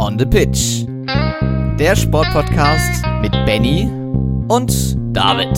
On 0.00 0.16
the 0.18 0.26
Pitch. 0.26 0.86
Der 1.78 1.94
Sportpodcast 1.94 3.04
mit 3.20 3.32
Benny 3.46 3.88
und 4.48 4.96
David. 5.14 5.56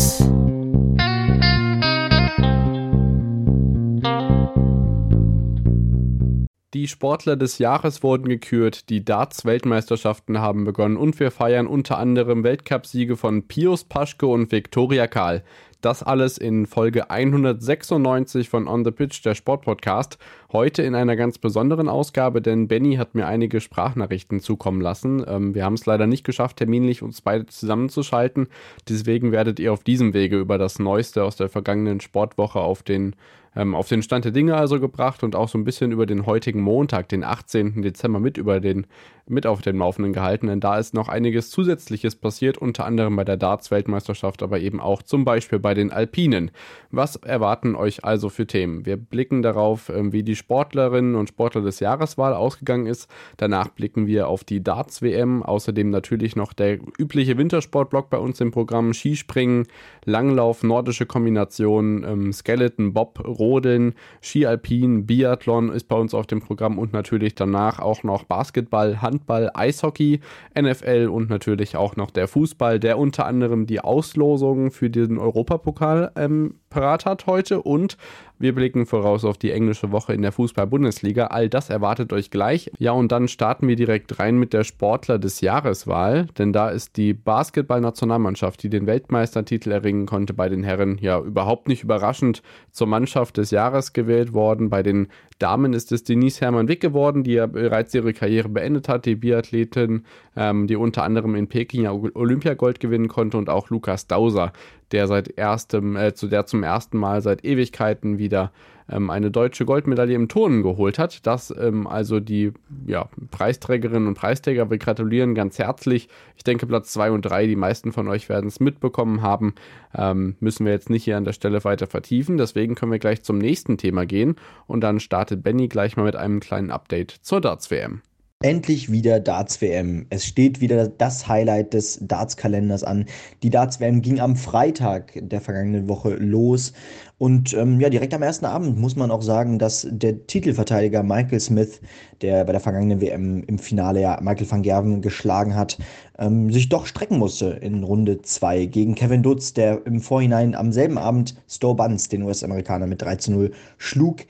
Die 6.74 6.88
Sportler 6.88 7.36
des 7.36 7.58
Jahres 7.58 8.02
wurden 8.02 8.28
gekürt, 8.28 8.88
die 8.88 9.04
Darts-Weltmeisterschaften 9.04 10.40
haben 10.40 10.64
begonnen 10.64 10.96
und 10.96 11.20
wir 11.20 11.30
feiern 11.30 11.66
unter 11.66 11.98
anderem 11.98 12.42
Weltcupsiege 12.42 13.16
von 13.16 13.48
Pius 13.48 13.84
Paschke 13.84 14.26
und 14.26 14.52
Viktoria 14.52 15.06
Karl. 15.06 15.42
Das 15.80 16.02
alles 16.02 16.36
in 16.36 16.66
Folge 16.66 17.08
196 17.10 18.50
von 18.50 18.68
On 18.68 18.84
the 18.84 18.90
Pitch, 18.90 19.24
der 19.24 19.34
Sportpodcast. 19.34 20.18
Heute 20.52 20.82
in 20.82 20.94
einer 20.94 21.16
ganz 21.16 21.38
besonderen 21.38 21.88
Ausgabe, 21.88 22.42
denn 22.42 22.68
Benny 22.68 22.96
hat 22.96 23.14
mir 23.14 23.26
einige 23.26 23.62
Sprachnachrichten 23.62 24.40
zukommen 24.40 24.82
lassen. 24.82 25.24
Ähm, 25.26 25.54
wir 25.54 25.64
haben 25.64 25.74
es 25.74 25.86
leider 25.86 26.06
nicht 26.06 26.24
geschafft, 26.24 26.58
terminlich 26.58 27.02
uns 27.02 27.22
beide 27.22 27.46
zusammenzuschalten. 27.46 28.48
Deswegen 28.90 29.32
werdet 29.32 29.58
ihr 29.58 29.72
auf 29.72 29.82
diesem 29.82 30.12
Wege 30.12 30.38
über 30.38 30.58
das 30.58 30.78
Neueste 30.78 31.24
aus 31.24 31.36
der 31.36 31.48
vergangenen 31.48 32.00
Sportwoche 32.00 32.60
auf 32.60 32.82
den 32.82 33.16
ähm, 33.56 33.74
auf 33.74 33.88
den 33.88 34.02
Stand 34.02 34.24
der 34.24 34.32
Dinge 34.32 34.56
also 34.56 34.80
gebracht 34.80 35.22
und 35.22 35.36
auch 35.36 35.48
so 35.48 35.58
ein 35.58 35.64
bisschen 35.64 35.92
über 35.92 36.06
den 36.06 36.26
heutigen 36.26 36.60
Montag, 36.60 37.08
den 37.08 37.24
18. 37.24 37.82
Dezember, 37.82 38.20
mit 38.20 38.36
über 38.36 38.60
den 38.60 38.86
mit 39.30 39.46
auf 39.46 39.62
den 39.62 39.78
Laufenden 39.78 40.12
gehalten, 40.12 40.48
denn 40.48 40.60
da 40.60 40.78
ist 40.78 40.92
noch 40.92 41.08
einiges 41.08 41.50
Zusätzliches 41.50 42.16
passiert, 42.16 42.58
unter 42.58 42.84
anderem 42.84 43.16
bei 43.16 43.24
der 43.24 43.36
Darts-Weltmeisterschaft, 43.36 44.42
aber 44.42 44.60
eben 44.60 44.80
auch 44.80 45.02
zum 45.02 45.24
Beispiel 45.24 45.58
bei 45.58 45.72
den 45.72 45.92
Alpinen. 45.92 46.50
Was 46.90 47.16
erwarten 47.16 47.76
euch 47.76 48.04
also 48.04 48.28
für 48.28 48.46
Themen? 48.46 48.84
Wir 48.84 48.96
blicken 48.96 49.42
darauf, 49.42 49.88
ähm, 49.88 50.12
wie 50.12 50.22
die 50.22 50.36
Sportlerinnen 50.36 51.14
und 51.14 51.28
Sportler 51.28 51.62
des 51.62 51.80
Jahreswahl 51.80 52.34
ausgegangen 52.34 52.86
ist. 52.86 53.08
Danach 53.36 53.68
blicken 53.68 54.06
wir 54.06 54.28
auf 54.28 54.44
die 54.44 54.62
Darts-WM, 54.62 55.42
außerdem 55.42 55.90
natürlich 55.90 56.34
noch 56.34 56.52
der 56.52 56.78
übliche 56.98 57.38
Wintersportblock 57.38 58.10
bei 58.10 58.18
uns 58.18 58.40
im 58.40 58.50
Programm, 58.50 58.92
Skispringen, 58.92 59.66
Langlauf, 60.04 60.62
nordische 60.62 61.06
Kombination, 61.06 62.04
ähm, 62.04 62.32
Skeleton, 62.32 62.92
Bob, 62.92 63.22
Rodeln, 63.40 63.94
Ski 64.20 64.46
Alpin, 64.46 65.06
Biathlon 65.06 65.72
ist 65.72 65.88
bei 65.88 65.96
uns 65.96 66.14
auf 66.14 66.28
dem 66.28 66.40
Programm 66.40 66.78
und 66.78 66.92
natürlich 66.92 67.34
danach 67.34 67.80
auch 67.80 68.04
noch 68.04 68.22
Basketball, 68.22 69.02
Handball, 69.02 69.50
Eishockey, 69.54 70.20
NFL 70.56 71.08
und 71.12 71.28
natürlich 71.28 71.76
auch 71.76 71.96
noch 71.96 72.10
der 72.10 72.28
Fußball, 72.28 72.78
der 72.78 72.98
unter 72.98 73.26
anderem 73.26 73.66
die 73.66 73.80
Auslosungen 73.80 74.70
für 74.70 74.90
den 74.90 75.18
Europapokal 75.18 76.12
ähm, 76.14 76.59
parat 76.70 77.04
hat 77.04 77.26
heute 77.26 77.60
und 77.62 77.96
wir 78.38 78.54
blicken 78.54 78.86
voraus 78.86 79.26
auf 79.26 79.36
die 79.36 79.50
englische 79.50 79.92
Woche 79.92 80.14
in 80.14 80.22
der 80.22 80.32
Fußball-Bundesliga. 80.32 81.26
All 81.26 81.50
das 81.50 81.68
erwartet 81.68 82.10
euch 82.14 82.30
gleich. 82.30 82.70
Ja, 82.78 82.92
und 82.92 83.12
dann 83.12 83.28
starten 83.28 83.68
wir 83.68 83.76
direkt 83.76 84.18
rein 84.18 84.38
mit 84.38 84.54
der 84.54 84.64
Sportler 84.64 85.18
des 85.18 85.42
Jahreswahl, 85.42 86.26
denn 86.38 86.54
da 86.54 86.70
ist 86.70 86.96
die 86.96 87.12
Basketball-Nationalmannschaft, 87.12 88.62
die 88.62 88.70
den 88.70 88.86
Weltmeistertitel 88.86 89.72
erringen 89.72 90.06
konnte 90.06 90.32
bei 90.32 90.48
den 90.48 90.62
Herren, 90.62 90.96
ja 91.02 91.20
überhaupt 91.20 91.68
nicht 91.68 91.84
überraschend 91.84 92.42
zur 92.70 92.86
Mannschaft 92.86 93.36
des 93.36 93.50
Jahres 93.50 93.92
gewählt 93.92 94.32
worden. 94.32 94.70
Bei 94.70 94.82
den 94.82 95.08
Damen 95.38 95.74
ist 95.74 95.92
es 95.92 96.04
Denise 96.04 96.40
Hermann-Wick 96.40 96.80
geworden, 96.80 97.24
die 97.24 97.32
ja 97.32 97.46
bereits 97.46 97.94
ihre 97.94 98.14
Karriere 98.14 98.48
beendet 98.48 98.88
hat, 98.88 99.04
die 99.04 99.16
Biathletin, 99.16 100.04
ähm, 100.34 100.66
die 100.66 100.76
unter 100.76 101.02
anderem 101.02 101.34
in 101.34 101.48
Peking 101.48 101.82
ja 101.82 101.92
Olympiagold 101.92 102.80
gewinnen 102.80 103.08
konnte 103.08 103.36
und 103.36 103.50
auch 103.50 103.68
Lukas 103.68 104.06
Dauser, 104.06 104.52
der 104.92 105.06
seit 105.06 105.38
erstem, 105.38 105.96
äh, 105.96 106.14
zu 106.14 106.26
der 106.28 106.46
zum 106.46 106.62
ersten 106.62 106.98
Mal 106.98 107.22
seit 107.22 107.44
Ewigkeiten 107.44 108.18
wieder 108.18 108.52
ähm, 108.90 109.10
eine 109.10 109.30
deutsche 109.30 109.64
Goldmedaille 109.64 110.14
im 110.14 110.28
Turnen 110.28 110.62
geholt 110.62 110.98
hat. 110.98 111.26
Das 111.26 111.54
ähm, 111.56 111.86
also 111.86 112.20
die 112.20 112.52
ja, 112.86 113.08
Preisträgerinnen 113.30 114.08
und 114.08 114.14
Preisträger, 114.14 114.70
wir 114.70 114.78
gratulieren 114.78 115.34
ganz 115.34 115.58
herzlich. 115.58 116.08
Ich 116.36 116.44
denke 116.44 116.66
Platz 116.66 116.92
2 116.92 117.12
und 117.12 117.22
3, 117.22 117.46
die 117.46 117.56
meisten 117.56 117.92
von 117.92 118.08
euch 118.08 118.28
werden 118.28 118.48
es 118.48 118.60
mitbekommen 118.60 119.22
haben, 119.22 119.54
ähm, 119.94 120.36
müssen 120.40 120.66
wir 120.66 120.72
jetzt 120.72 120.90
nicht 120.90 121.04
hier 121.04 121.16
an 121.16 121.24
der 121.24 121.32
Stelle 121.32 121.62
weiter 121.64 121.86
vertiefen. 121.86 122.36
Deswegen 122.36 122.74
können 122.74 122.92
wir 122.92 122.98
gleich 122.98 123.22
zum 123.22 123.38
nächsten 123.38 123.78
Thema 123.78 124.06
gehen 124.06 124.36
und 124.66 124.80
dann 124.80 125.00
startet 125.00 125.42
Benny 125.42 125.68
gleich 125.68 125.96
mal 125.96 126.04
mit 126.04 126.16
einem 126.16 126.40
kleinen 126.40 126.70
Update 126.70 127.10
zur 127.10 127.40
Darts-WM. 127.40 128.02
Endlich 128.42 128.90
wieder 128.90 129.20
Darts 129.20 129.60
WM. 129.60 130.06
Es 130.08 130.24
steht 130.24 130.62
wieder 130.62 130.88
das 130.88 131.28
Highlight 131.28 131.74
des 131.74 131.98
Darts 132.00 132.38
Kalenders 132.38 132.82
an. 132.82 133.04
Die 133.42 133.50
Darts 133.50 133.80
WM 133.80 134.00
ging 134.00 134.18
am 134.18 134.34
Freitag 134.34 135.12
der 135.20 135.42
vergangenen 135.42 135.90
Woche 135.90 136.14
los. 136.14 136.72
Und 137.18 137.52
ähm, 137.52 137.80
ja, 137.80 137.90
direkt 137.90 138.14
am 138.14 138.22
ersten 138.22 138.46
Abend 138.46 138.78
muss 138.78 138.96
man 138.96 139.10
auch 139.10 139.20
sagen, 139.20 139.58
dass 139.58 139.86
der 139.90 140.26
Titelverteidiger 140.26 141.02
Michael 141.02 141.38
Smith, 141.38 141.82
der 142.22 142.46
bei 142.46 142.52
der 142.52 142.62
vergangenen 142.62 143.02
WM 143.02 143.44
im 143.46 143.58
Finale 143.58 144.00
ja 144.00 144.18
Michael 144.22 144.50
van 144.50 144.62
Gerven 144.62 145.02
geschlagen 145.02 145.54
hat, 145.54 145.76
ähm, 146.18 146.50
sich 146.50 146.70
doch 146.70 146.86
strecken 146.86 147.18
musste 147.18 147.58
in 147.60 147.84
Runde 147.84 148.22
2 148.22 148.64
gegen 148.64 148.94
Kevin 148.94 149.22
Dutz, 149.22 149.52
der 149.52 149.84
im 149.84 150.00
Vorhinein 150.00 150.54
am 150.54 150.72
selben 150.72 150.96
Abend 150.96 151.34
Stowe 151.46 151.74
Buns, 151.74 152.08
den 152.08 152.22
US-Amerikaner, 152.22 152.86
mit 152.86 153.02
3 153.02 153.16
zu 153.16 153.32
0 153.32 153.52
schlug. 153.76 154.20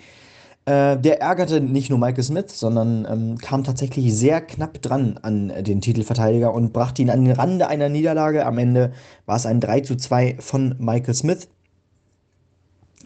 Äh, 0.70 1.00
der 1.00 1.20
ärgerte 1.20 1.60
nicht 1.60 1.90
nur 1.90 1.98
Michael 1.98 2.22
Smith, 2.22 2.60
sondern 2.60 3.04
ähm, 3.10 3.38
kam 3.38 3.64
tatsächlich 3.64 4.14
sehr 4.14 4.40
knapp 4.40 4.80
dran 4.80 5.18
an 5.20 5.52
den 5.64 5.80
Titelverteidiger 5.80 6.54
und 6.54 6.72
brachte 6.72 7.02
ihn 7.02 7.10
an 7.10 7.24
den 7.24 7.34
Rande 7.34 7.66
einer 7.66 7.88
Niederlage. 7.88 8.46
Am 8.46 8.56
Ende 8.56 8.92
war 9.26 9.34
es 9.34 9.46
ein 9.46 9.58
3 9.58 9.80
zu 9.80 9.96
2 9.96 10.36
von 10.38 10.76
Michael 10.78 11.14
Smith. 11.14 11.48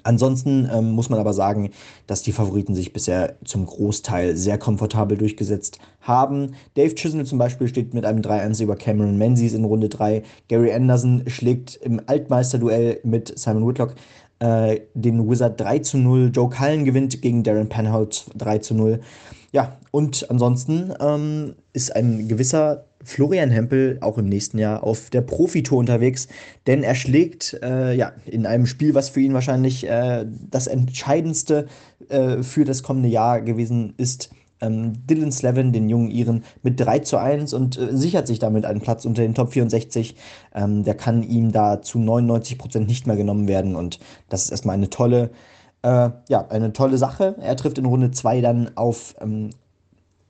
Ansonsten 0.03 0.69
ähm, 0.71 0.91
muss 0.91 1.09
man 1.09 1.19
aber 1.19 1.33
sagen, 1.33 1.71
dass 2.07 2.21
die 2.21 2.33
Favoriten 2.33 2.75
sich 2.75 2.93
bisher 2.93 3.37
zum 3.45 3.65
Großteil 3.65 4.37
sehr 4.37 4.59
komfortabel 4.59 5.17
durchgesetzt 5.17 5.79
haben. 6.03 6.57
Dave 6.75 6.95
Chisnell 6.95 7.25
zum 7.25 7.39
Beispiel 7.39 7.69
steht 7.69 7.95
mit 7.95 8.05
einem 8.05 8.21
3-1 8.21 8.63
über 8.63 8.77
Cameron 8.77 9.17
Menzies 9.17 9.55
in 9.55 9.65
Runde 9.65 9.89
3. 9.89 10.23
Gary 10.49 10.71
Anderson 10.75 11.23
schlägt 11.29 11.77
im 11.77 12.03
Altmeisterduell 12.05 13.01
mit 13.03 13.39
Simon 13.39 13.67
Whitlock 13.67 13.95
äh, 14.39 14.81
den 14.95 15.29
Wizard 15.29 15.61
3 15.61 15.79
zu 15.81 15.99
0. 15.99 16.31
Joe 16.35 16.51
Cullen 16.51 16.85
gewinnt 16.85 17.23
gegen 17.23 17.43
Darren 17.43 17.69
Penholt 17.69 18.27
3 18.37 18.59
zu 18.59 18.75
0. 18.75 19.01
Ja, 19.53 19.77
und 19.93 20.29
ansonsten 20.31 20.93
ähm, 21.01 21.55
ist 21.73 21.95
ein 21.95 22.27
gewisser 22.27 22.87
Florian 23.05 23.51
Hempel 23.51 23.99
auch 24.01 24.19
im 24.19 24.29
nächsten 24.29 24.59
Jahr 24.59 24.83
auf 24.83 25.11
der 25.11 25.21
Profitour 25.21 25.79
unterwegs, 25.79 26.27
denn 26.67 26.83
er 26.83 26.95
schlägt 26.97 27.57
äh, 27.63 27.95
ja, 27.95 28.13
in 28.25 28.47
einem 28.47 28.67
Spiel, 28.67 28.95
was 28.95 29.11
für 29.11 29.21
ihn 29.21 29.35
wahrscheinlich 29.35 29.87
äh, 29.87 30.25
das 30.51 30.67
entscheidendste 30.67 31.69
äh, 32.09 32.43
für 32.43 32.65
das 32.65 32.83
kommende 32.83 33.09
Jahr 33.09 33.43
gewesen 33.43 33.95
ist, 33.97 34.31
ähm, 34.65 35.07
Dylan 35.07 35.33
Slevin, 35.33 35.73
den 35.73 35.89
jungen 35.89 36.11
Iren, 36.11 36.45
mit 36.63 36.81
3 36.81 37.01
zu 37.01 37.19
1 37.19 37.53
und 37.55 37.79
äh, 37.79 37.97
sichert 37.97 38.27
sich 38.27 38.39
damit 38.39 38.65
einen 38.65 38.81
Platz 38.81 39.05
unter 39.05 39.23
den 39.23 39.35
Top 39.35 39.53
64. 39.53 40.17
Ähm, 40.55 40.85
der 40.85 40.95
kann 40.95 41.23
ihm 41.23 41.53
da 41.53 41.83
zu 41.83 41.99
99 41.99 42.59
Prozent 42.59 42.89
nicht 42.89 43.07
mehr 43.07 43.17
genommen 43.17 43.49
werden 43.49 43.77
und 43.77 43.99
das 44.29 44.45
ist 44.45 44.51
erstmal 44.51 44.77
eine 44.77 44.91
tolle, 44.91 45.31
äh, 45.83 46.11
ja, 46.29 46.47
eine 46.49 46.73
tolle 46.73 46.99
Sache. 46.99 47.37
Er 47.41 47.57
trifft 47.57 47.79
in 47.79 47.87
Runde 47.87 48.11
2 48.11 48.41
dann 48.41 48.71
auf 48.77 49.15
ähm, 49.21 49.51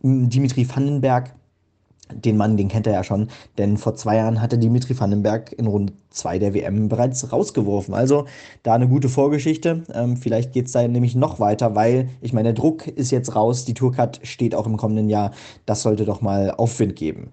Dimitri 0.03 0.69
Vandenberg 0.69 1.35
den 2.13 2.37
Mann, 2.37 2.57
den 2.57 2.69
kennt 2.69 2.87
er 2.87 2.93
ja 2.93 3.05
schon, 3.05 3.29
denn 3.57 3.79
vor 3.79 3.95
zwei 3.95 4.17
Jahren 4.17 4.41
hatte 4.41 4.59
Dimitri 4.59 4.99
Vandenberg 4.99 5.53
in 5.53 5.67
Runde 5.67 5.95
2 6.11 6.39
der 6.39 6.55
WM 6.55 6.89
bereits 6.89 7.33
rausgeworfen. 7.33 7.95
Also 7.95 8.27
da 8.63 8.75
eine 8.75 8.89
gute 8.89 9.09
Vorgeschichte. 9.09 9.85
Ähm, 9.93 10.17
vielleicht 10.17 10.53
geht 10.53 10.67
es 10.67 10.73
da 10.73 10.87
nämlich 10.87 11.15
noch 11.15 11.41
weiter, 11.41 11.75
weil 11.75 12.11
ich 12.21 12.33
meine, 12.33 12.53
der 12.53 12.63
Druck 12.63 12.87
ist 12.87 13.11
jetzt 13.11 13.35
raus, 13.35 13.65
die 13.65 13.75
Tourcard 13.75 14.21
steht 14.23 14.55
auch 14.55 14.67
im 14.67 14.77
kommenden 14.77 15.09
Jahr. 15.09 15.33
Das 15.67 15.83
sollte 15.83 16.05
doch 16.05 16.21
mal 16.21 16.51
Aufwind 16.51 16.95
geben. 16.95 17.31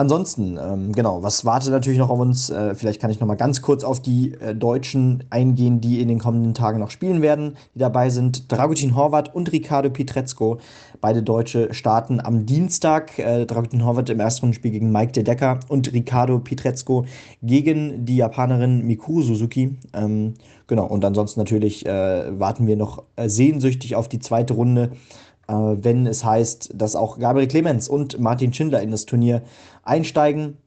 Ansonsten, 0.00 0.56
ähm, 0.62 0.92
genau, 0.92 1.24
was 1.24 1.44
wartet 1.44 1.72
natürlich 1.72 1.98
noch 1.98 2.08
auf 2.08 2.20
uns? 2.20 2.50
Äh, 2.50 2.76
vielleicht 2.76 3.00
kann 3.00 3.10
ich 3.10 3.18
noch 3.18 3.26
mal 3.26 3.34
ganz 3.34 3.62
kurz 3.62 3.82
auf 3.82 4.00
die 4.00 4.32
äh, 4.34 4.54
Deutschen 4.54 5.24
eingehen, 5.30 5.80
die 5.80 6.00
in 6.00 6.06
den 6.06 6.20
kommenden 6.20 6.54
Tagen 6.54 6.78
noch 6.78 6.92
spielen 6.92 7.20
werden. 7.20 7.56
Die 7.74 7.80
dabei 7.80 8.08
sind 8.08 8.52
Dragutin 8.52 8.94
Horvath 8.94 9.34
und 9.34 9.50
Ricardo 9.50 9.90
Pietrezco. 9.90 10.58
Beide 11.00 11.24
Deutsche 11.24 11.74
starten 11.74 12.20
am 12.20 12.46
Dienstag. 12.46 13.18
Äh, 13.18 13.44
Dragutin 13.44 13.84
Horvath 13.84 14.08
im 14.08 14.20
ersten 14.20 14.54
Spiel 14.54 14.70
gegen 14.70 14.92
Mike 14.92 15.10
De 15.10 15.24
Decker 15.24 15.58
und 15.66 15.92
Ricardo 15.92 16.38
Pietrezco 16.38 17.04
gegen 17.42 18.04
die 18.04 18.18
Japanerin 18.18 18.86
Mikuru 18.86 19.22
Suzuki. 19.22 19.76
Ähm, 19.94 20.34
genau, 20.68 20.86
und 20.86 21.04
ansonsten 21.04 21.40
natürlich 21.40 21.84
äh, 21.86 22.38
warten 22.38 22.68
wir 22.68 22.76
noch 22.76 23.02
äh, 23.16 23.28
sehnsüchtig 23.28 23.96
auf 23.96 24.08
die 24.08 24.20
zweite 24.20 24.54
Runde 24.54 24.92
äh, 25.48 25.52
wenn 25.52 26.06
es 26.06 26.24
heißt, 26.24 26.70
dass 26.74 26.94
auch 26.94 27.18
Gabriel 27.18 27.48
Clemens 27.48 27.88
und 27.88 28.20
Martin 28.20 28.52
Schindler 28.52 28.82
in 28.82 28.90
das 28.90 29.06
Turnier 29.06 29.42
einsteigen. 29.88 30.58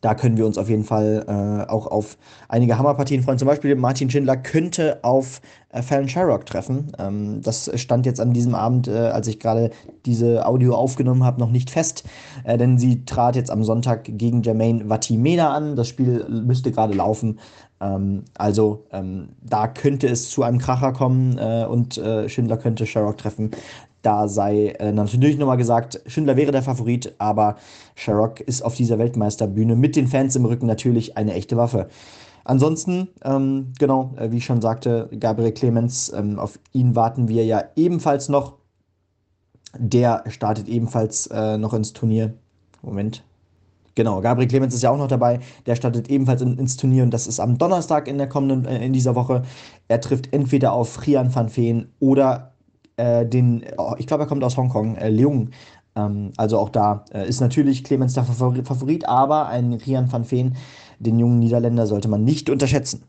da 0.00 0.14
können 0.14 0.36
wir 0.36 0.46
uns 0.46 0.58
auf 0.58 0.68
jeden 0.68 0.84
Fall 0.84 1.24
äh, 1.28 1.70
auch 1.70 1.86
auf 1.86 2.18
einige 2.48 2.76
Hammerpartien 2.76 3.22
freuen. 3.22 3.38
Zum 3.38 3.46
Beispiel 3.46 3.76
Martin 3.76 4.10
Schindler 4.10 4.36
könnte 4.36 4.98
auf 5.04 5.40
äh, 5.70 5.80
Fallon 5.80 6.08
Sherrock 6.08 6.44
treffen. 6.44 6.92
Ähm, 6.98 7.40
das 7.42 7.70
stand 7.80 8.04
jetzt 8.04 8.20
an 8.20 8.32
diesem 8.32 8.54
Abend, 8.54 8.88
äh, 8.88 8.92
als 8.92 9.28
ich 9.28 9.38
gerade 9.38 9.70
diese 10.04 10.44
Audio 10.44 10.74
aufgenommen 10.74 11.24
habe, 11.24 11.40
noch 11.40 11.50
nicht 11.50 11.70
fest, 11.70 12.04
äh, 12.44 12.58
denn 12.58 12.78
sie 12.78 13.04
trat 13.04 13.36
jetzt 13.36 13.50
am 13.50 13.62
Sonntag 13.62 14.04
gegen 14.04 14.42
Jermaine 14.42 14.88
Vatimena 14.88 15.54
an. 15.54 15.76
Das 15.76 15.88
Spiel 15.88 16.26
müsste 16.28 16.72
gerade 16.72 16.94
laufen. 16.94 17.38
Ähm, 17.80 18.24
also 18.34 18.86
ähm, 18.92 19.30
da 19.42 19.68
könnte 19.68 20.06
es 20.08 20.30
zu 20.30 20.42
einem 20.42 20.58
Kracher 20.58 20.92
kommen 20.92 21.38
äh, 21.38 21.66
und 21.68 21.98
äh, 21.98 22.28
Schindler 22.28 22.56
könnte 22.56 22.86
Sherrock 22.86 23.18
treffen. 23.18 23.50
Da 24.02 24.26
sei 24.26 24.68
äh, 24.78 24.92
natürlich 24.92 25.38
nochmal 25.38 25.56
gesagt, 25.56 26.00
Schindler 26.06 26.36
wäre 26.36 26.52
der 26.52 26.62
Favorit, 26.62 27.14
aber 27.18 27.56
Sherrock 27.94 28.40
ist 28.40 28.62
auf 28.62 28.74
dieser 28.74 28.98
Weltmeisterbühne 28.98 29.76
mit 29.76 29.94
den 29.94 30.08
Fans 30.08 30.34
im 30.34 30.44
Rücken 30.44 30.66
natürlich 30.66 31.16
eine 31.16 31.34
echte 31.34 31.56
Waffe. 31.56 31.88
Ansonsten, 32.44 33.08
ähm, 33.24 33.72
genau, 33.78 34.12
äh, 34.16 34.32
wie 34.32 34.38
ich 34.38 34.44
schon 34.44 34.60
sagte, 34.60 35.08
Gabriel 35.18 35.52
Clemens, 35.52 36.12
ähm, 36.12 36.38
auf 36.38 36.58
ihn 36.72 36.96
warten 36.96 37.28
wir 37.28 37.44
ja 37.44 37.62
ebenfalls 37.76 38.28
noch. 38.28 38.54
Der 39.78 40.24
startet 40.28 40.68
ebenfalls 40.68 41.28
äh, 41.28 41.56
noch 41.56 41.72
ins 41.72 41.92
Turnier. 41.92 42.34
Moment. 42.82 43.22
Genau, 43.94 44.20
Gabriel 44.20 44.48
Clemens 44.48 44.74
ist 44.74 44.82
ja 44.82 44.90
auch 44.90 44.98
noch 44.98 45.06
dabei. 45.06 45.40
Der 45.66 45.76
startet 45.76 46.08
ebenfalls 46.10 46.42
in, 46.42 46.58
ins 46.58 46.76
Turnier 46.76 47.04
und 47.04 47.12
das 47.12 47.26
ist 47.26 47.38
am 47.38 47.58
Donnerstag 47.58 48.08
in 48.08 48.18
der 48.18 48.28
kommenden, 48.28 48.64
äh, 48.64 48.84
in 48.84 48.92
dieser 48.92 49.14
Woche. 49.14 49.42
Er 49.88 50.00
trifft 50.00 50.32
entweder 50.32 50.72
auf 50.72 51.06
Rian 51.06 51.32
van 51.34 51.54
Veen 51.54 51.92
oder 52.00 52.51
äh, 52.96 53.26
den, 53.26 53.64
oh, 53.76 53.94
ich 53.98 54.06
glaube, 54.06 54.24
er 54.24 54.26
kommt 54.26 54.44
aus 54.44 54.56
Hongkong, 54.56 54.96
äh, 54.96 55.08
Leung. 55.08 55.50
Ähm, 55.94 56.32
also 56.36 56.58
auch 56.58 56.70
da 56.70 57.04
äh, 57.12 57.28
ist 57.28 57.40
natürlich 57.40 57.84
Clemens 57.84 58.14
der 58.14 58.24
Favorit, 58.24 59.06
aber 59.06 59.48
ein 59.48 59.74
Rian 59.74 60.10
van 60.10 60.30
Veen 60.30 60.56
den 60.98 61.18
jungen 61.18 61.40
Niederländer 61.40 61.86
sollte 61.86 62.08
man 62.08 62.24
nicht 62.24 62.48
unterschätzen. 62.48 63.02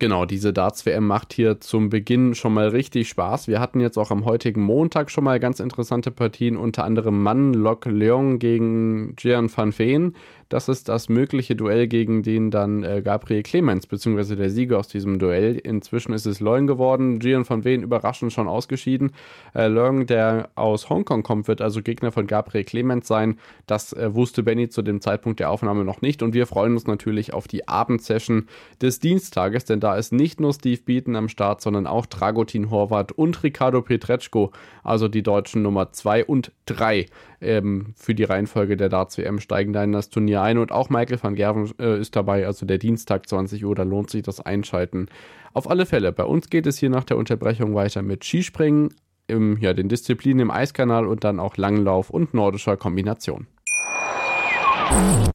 Genau, 0.00 0.24
diese 0.24 0.54
Darts-WM 0.54 1.06
macht 1.06 1.34
hier 1.34 1.60
zum 1.60 1.90
Beginn 1.90 2.34
schon 2.34 2.54
mal 2.54 2.68
richtig 2.68 3.10
Spaß. 3.10 3.48
Wir 3.48 3.60
hatten 3.60 3.80
jetzt 3.80 3.98
auch 3.98 4.10
am 4.10 4.24
heutigen 4.24 4.62
Montag 4.62 5.10
schon 5.10 5.24
mal 5.24 5.38
ganz 5.38 5.60
interessante 5.60 6.10
Partien, 6.10 6.56
unter 6.56 6.84
anderem 6.84 7.22
Mann 7.22 7.52
Lok 7.52 7.84
Leong 7.84 8.38
gegen 8.38 9.14
Gian 9.16 9.54
van 9.54 9.78
Veen. 9.78 10.14
Das 10.50 10.68
ist 10.68 10.88
das 10.88 11.08
mögliche 11.08 11.54
Duell, 11.54 11.86
gegen 11.86 12.24
den 12.24 12.50
dann 12.50 12.82
äh, 12.82 13.02
Gabriel 13.02 13.44
Clemens, 13.44 13.86
beziehungsweise 13.86 14.34
der 14.34 14.50
Sieger 14.50 14.80
aus 14.80 14.88
diesem 14.88 15.20
Duell. 15.20 15.54
Inzwischen 15.56 16.12
ist 16.12 16.26
es 16.26 16.40
Leung 16.40 16.66
geworden. 16.66 17.20
Gian 17.20 17.48
van 17.48 17.64
Veen 17.64 17.84
überraschend 17.84 18.32
schon 18.32 18.48
ausgeschieden. 18.48 19.12
Äh, 19.54 19.68
Leung, 19.68 20.06
der 20.06 20.50
aus 20.56 20.90
Hongkong 20.90 21.22
kommt, 21.22 21.46
wird 21.46 21.60
also 21.60 21.82
Gegner 21.82 22.10
von 22.10 22.26
Gabriel 22.26 22.64
Clemens 22.64 23.06
sein. 23.06 23.38
Das 23.68 23.92
äh, 23.92 24.12
wusste 24.12 24.42
Benny 24.42 24.68
zu 24.68 24.82
dem 24.82 25.00
Zeitpunkt 25.00 25.38
der 25.38 25.50
Aufnahme 25.50 25.84
noch 25.84 26.02
nicht. 26.02 26.20
Und 26.20 26.34
wir 26.34 26.48
freuen 26.48 26.72
uns 26.72 26.88
natürlich 26.88 27.32
auf 27.32 27.46
die 27.46 27.68
Abendsession 27.68 28.48
des 28.82 28.98
Dienstages, 28.98 29.66
denn 29.66 29.78
da 29.78 29.94
ist 29.94 30.12
nicht 30.12 30.40
nur 30.40 30.52
Steve 30.52 30.82
Beaton 30.84 31.14
am 31.14 31.28
Start, 31.28 31.60
sondern 31.60 31.86
auch 31.86 32.06
Dragutin 32.06 32.70
Horvath 32.72 33.12
und 33.12 33.40
Ricardo 33.44 33.82
Petreczko, 33.82 34.50
also 34.82 35.06
die 35.06 35.22
deutschen 35.22 35.62
Nummer 35.62 35.92
2 35.92 36.24
und 36.24 36.50
3 36.66 37.06
ähm, 37.40 37.94
für 37.96 38.14
die 38.14 38.24
Reihenfolge 38.24 38.76
der 38.76 38.88
Darts 38.88 39.16
WM 39.16 39.40
steigen 39.40 39.72
da 39.72 39.84
in 39.84 39.92
das 39.92 40.10
Turnier 40.10 40.39
ein 40.40 40.58
und 40.58 40.72
auch 40.72 40.90
Michael 40.90 41.22
van 41.22 41.34
Gerven 41.34 41.70
äh, 41.78 41.98
ist 42.00 42.16
dabei, 42.16 42.46
also 42.46 42.66
der 42.66 42.78
Dienstag 42.78 43.28
20 43.28 43.64
Uhr, 43.64 43.74
da 43.74 43.82
lohnt 43.82 44.10
sich 44.10 44.22
das 44.22 44.40
Einschalten. 44.40 45.06
Auf 45.52 45.68
alle 45.68 45.86
Fälle, 45.86 46.12
bei 46.12 46.24
uns 46.24 46.50
geht 46.50 46.66
es 46.66 46.78
hier 46.78 46.90
nach 46.90 47.04
der 47.04 47.16
Unterbrechung 47.16 47.74
weiter 47.74 48.02
mit 48.02 48.24
Skispringen, 48.24 48.94
im, 49.26 49.58
ja, 49.58 49.72
den 49.72 49.88
Disziplinen 49.88 50.40
im 50.40 50.50
Eiskanal 50.50 51.06
und 51.06 51.24
dann 51.24 51.40
auch 51.40 51.56
Langlauf 51.56 52.10
und 52.10 52.34
nordischer 52.34 52.76
Kombination. 52.76 53.46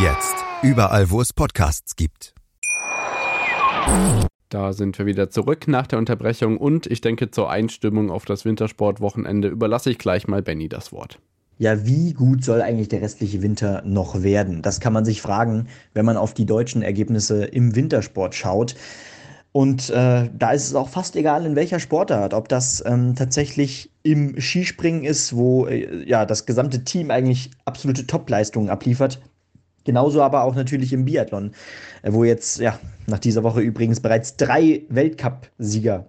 Jetzt. 0.00 0.36
Überall, 0.62 1.10
wo 1.10 1.20
es 1.20 1.32
Podcasts 1.32 1.96
gibt. 1.96 2.32
Da 4.48 4.72
sind 4.72 4.96
wir 4.96 5.06
wieder 5.06 5.28
zurück 5.28 5.66
nach 5.66 5.88
der 5.88 5.98
Unterbrechung 5.98 6.56
und 6.56 6.86
ich 6.86 7.00
denke 7.00 7.32
zur 7.32 7.50
Einstimmung 7.50 8.08
auf 8.08 8.24
das 8.24 8.44
Wintersportwochenende 8.44 9.48
überlasse 9.48 9.90
ich 9.90 9.98
gleich 9.98 10.28
mal 10.28 10.40
Benny 10.40 10.68
das 10.68 10.92
Wort. 10.92 11.18
Ja, 11.58 11.84
wie 11.84 12.12
gut 12.12 12.44
soll 12.44 12.62
eigentlich 12.62 12.88
der 12.88 13.02
restliche 13.02 13.42
Winter 13.42 13.82
noch 13.84 14.22
werden? 14.22 14.62
Das 14.62 14.78
kann 14.78 14.92
man 14.92 15.04
sich 15.04 15.20
fragen, 15.20 15.66
wenn 15.94 16.06
man 16.06 16.16
auf 16.16 16.32
die 16.32 16.46
deutschen 16.46 16.82
Ergebnisse 16.82 17.46
im 17.46 17.74
Wintersport 17.74 18.36
schaut. 18.36 18.76
Und 19.50 19.90
äh, 19.90 20.28
da 20.32 20.52
ist 20.52 20.66
es 20.68 20.76
auch 20.76 20.90
fast 20.90 21.16
egal, 21.16 21.44
in 21.44 21.56
welcher 21.56 21.80
Sportart, 21.80 22.34
ob 22.34 22.48
das 22.48 22.84
ähm, 22.86 23.16
tatsächlich 23.16 23.90
im 24.04 24.40
Skispringen 24.40 25.02
ist, 25.02 25.34
wo 25.34 25.66
äh, 25.66 26.04
ja 26.08 26.24
das 26.24 26.46
gesamte 26.46 26.84
Team 26.84 27.10
eigentlich 27.10 27.50
absolute 27.64 28.06
Topleistungen 28.06 28.70
abliefert, 28.70 29.20
Genauso 29.88 30.20
aber 30.20 30.44
auch 30.44 30.54
natürlich 30.54 30.92
im 30.92 31.06
Biathlon, 31.06 31.52
äh, 32.02 32.12
wo 32.12 32.22
jetzt, 32.22 32.60
ja, 32.60 32.78
nach 33.06 33.18
dieser 33.18 33.42
Woche 33.42 33.62
übrigens 33.62 34.00
bereits 34.00 34.36
drei 34.36 34.82
Weltcup-Sieger 34.90 36.04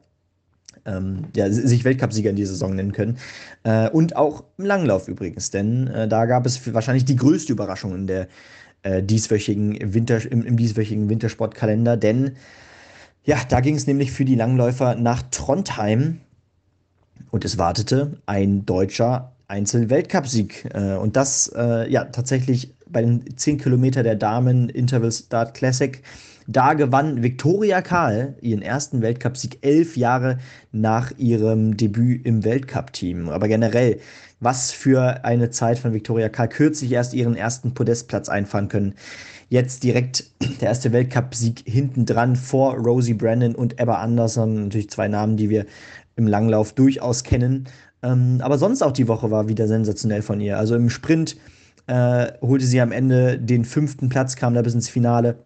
ähm, 0.85 1.27
ja, 1.33 1.49
sich 1.49 1.85
Weltcupsieger 1.85 2.29
in 2.29 2.35
dieser 2.35 2.51
Saison 2.51 2.75
nennen 2.75 2.91
können. 2.91 3.17
Äh, 3.63 3.89
und 3.91 4.17
auch 4.17 4.43
im 4.57 4.65
Langlauf 4.65 5.07
übrigens, 5.07 5.51
denn 5.51 5.87
äh, 5.87 6.09
da 6.09 6.25
gab 6.25 6.45
es 6.45 6.73
wahrscheinlich 6.73 7.05
die 7.05 7.15
größte 7.15 7.53
Überraschung 7.53 7.95
in 7.95 8.07
der 8.07 8.27
äh, 8.83 9.01
dieswöchigen 9.01 9.93
Winter, 9.93 10.29
im, 10.29 10.45
im 10.45 10.57
dieswöchigen 10.57 11.07
Wintersportkalender, 11.07 11.95
denn 11.95 12.35
ja, 13.23 13.37
da 13.47 13.61
ging 13.61 13.75
es 13.75 13.87
nämlich 13.87 14.11
für 14.11 14.25
die 14.25 14.35
Langläufer 14.35 14.95
nach 14.95 15.23
Trondheim 15.31 16.19
und 17.31 17.45
es 17.45 17.57
wartete 17.57 18.17
ein 18.25 18.65
deutscher 18.65 19.31
Einzel-Weltcupsieg. 19.47 20.69
Äh, 20.73 20.95
und 20.95 21.15
das 21.15 21.49
äh, 21.55 21.89
ja 21.89 22.03
tatsächlich 22.03 22.73
bei 22.91 23.01
den 23.01 23.37
10 23.37 23.57
Kilometer 23.59 24.03
der 24.03 24.15
Damen 24.15 24.69
Interval 24.69 25.11
Start 25.11 25.53
Classic. 25.53 26.01
Da 26.47 26.73
gewann 26.73 27.21
Viktoria 27.21 27.81
Kahl 27.81 28.35
ihren 28.41 28.63
ersten 28.63 29.03
Weltcupsieg 29.03 29.59
elf 29.61 29.95
Jahre 29.95 30.39
nach 30.71 31.11
ihrem 31.17 31.77
Debüt 31.77 32.25
im 32.25 32.43
Weltcup-Team. 32.43 33.29
Aber 33.29 33.47
generell, 33.47 33.99
was 34.39 34.71
für 34.71 35.23
eine 35.23 35.51
Zeit 35.51 35.77
von 35.77 35.93
Viktoria 35.93 36.27
Kahl 36.27 36.49
kürzlich 36.49 36.91
erst 36.91 37.13
ihren 37.13 37.35
ersten 37.35 37.75
Podestplatz 37.75 38.29
einfahren 38.29 38.67
können. 38.67 38.95
Jetzt 39.49 39.83
direkt 39.83 40.25
der 40.61 40.69
erste 40.69 40.91
Weltcupsieg 40.91 41.61
hinten 41.65 42.07
dran 42.07 42.35
vor 42.35 42.75
Rosie 42.75 43.13
Brandon 43.13 43.53
und 43.53 43.79
Ebba 43.79 44.01
Anderson. 44.01 44.63
Natürlich 44.63 44.89
zwei 44.89 45.07
Namen, 45.07 45.37
die 45.37 45.51
wir 45.51 45.67
im 46.15 46.25
Langlauf 46.25 46.73
durchaus 46.73 47.23
kennen. 47.23 47.67
Ähm, 48.01 48.39
aber 48.41 48.57
sonst 48.57 48.81
auch 48.81 48.91
die 48.91 49.07
Woche 49.07 49.29
war 49.29 49.47
wieder 49.47 49.67
sensationell 49.67 50.21
von 50.21 50.41
ihr. 50.41 50.57
Also 50.57 50.75
im 50.75 50.89
Sprint 50.89 51.37
äh, 51.89 52.33
holte 52.41 52.65
sie 52.65 52.79
am 52.81 52.91
Ende 52.91 53.39
den 53.39 53.65
fünften 53.65 54.09
Platz, 54.09 54.35
kam 54.35 54.53
da 54.53 54.61
bis 54.61 54.75
ins 54.75 54.89
Finale. 54.89 55.39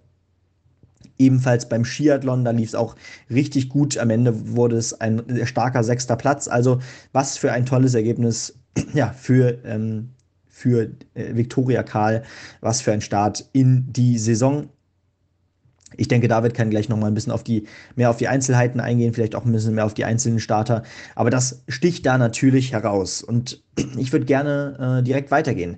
Ebenfalls 1.18 1.70
beim 1.70 1.86
Skiathlon, 1.86 2.44
da 2.44 2.52
lief 2.52 2.70
es 2.70 2.76
auch 2.76 2.98
richtig 3.30 3.70
gut. 3.70 3.98
Am 3.98 4.10
Ende 4.10 4.56
wurde 4.56 4.76
es 4.76 5.00
ein 5.00 5.24
starker 5.46 5.86
sechster 5.86 6.18
Platz. 6.18 6.50
Also 6.50 6.80
was 7.14 7.38
für 7.38 7.54
ein 7.54 7.66
tolles 7.66 7.94
Ergebnis 7.94 8.56
ja, 8.94 9.14
für, 9.14 9.64
ähm, 9.64 10.10
für 10.50 10.90
äh, 11.14 11.34
Viktoria 11.34 11.82
Karl. 11.82 12.24
Was 12.60 12.82
für 12.82 12.92
ein 12.92 13.02
Start 13.02 13.48
in 13.54 13.94
die 13.94 14.18
Saison. 14.18 14.68
Ich 15.96 16.10
denke, 16.10 16.28
David 16.28 16.56
kann 16.56 16.72
gleich 16.72 16.90
noch 16.90 16.98
mal 16.98 17.08
ein 17.08 17.14
bisschen 17.14 17.32
auf 17.32 17.44
die, 17.44 17.68
mehr 17.96 18.10
auf 18.10 18.18
die 18.18 18.28
Einzelheiten 18.28 18.82
eingehen, 18.82 19.14
vielleicht 19.14 19.36
auch 19.36 19.46
ein 19.46 19.52
bisschen 19.54 19.76
mehr 19.76 19.86
auf 19.86 19.94
die 19.94 20.04
einzelnen 20.04 20.40
Starter. 20.40 20.84
Aber 21.16 21.30
das 21.30 21.64
sticht 21.70 22.06
da 22.06 22.18
natürlich 22.18 22.74
heraus. 22.74 23.24
Und 23.24 23.64
ich 23.98 24.12
würde 24.12 24.26
gerne 24.26 24.98
äh, 25.00 25.04
direkt 25.04 25.32
weitergehen. 25.32 25.78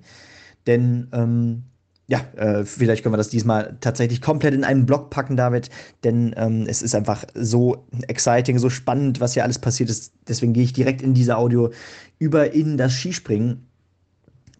Denn 0.67 1.07
ähm, 1.12 1.63
ja, 2.07 2.19
äh, 2.36 2.65
vielleicht 2.65 3.03
können 3.03 3.13
wir 3.13 3.17
das 3.17 3.29
diesmal 3.29 3.77
tatsächlich 3.81 4.22
komplett 4.22 4.53
in 4.53 4.63
einen 4.63 4.86
Blog 4.86 5.10
packen, 5.10 5.36
David, 5.36 5.69
denn 6.03 6.36
ähm, 6.38 6.65
es 6.67 6.84
ist 6.84 6.93
einfach 6.93 7.25
so 7.34 7.88
exciting, 8.07 8.60
so 8.60 8.69
spannend, 8.69 9.19
was 9.19 9.34
hier 9.34 9.43
alles 9.43 9.57
passiert 9.57 9.89
ist. 9.89 10.13
Deswegen 10.27 10.53
gehe 10.53 10.63
ich 10.63 10.74
direkt 10.74 11.01
in 11.01 11.15
diese 11.15 11.38
Audio 11.38 11.72
über 12.19 12.53
in 12.53 12.77
das 12.77 12.93
Skispringen. 12.93 13.67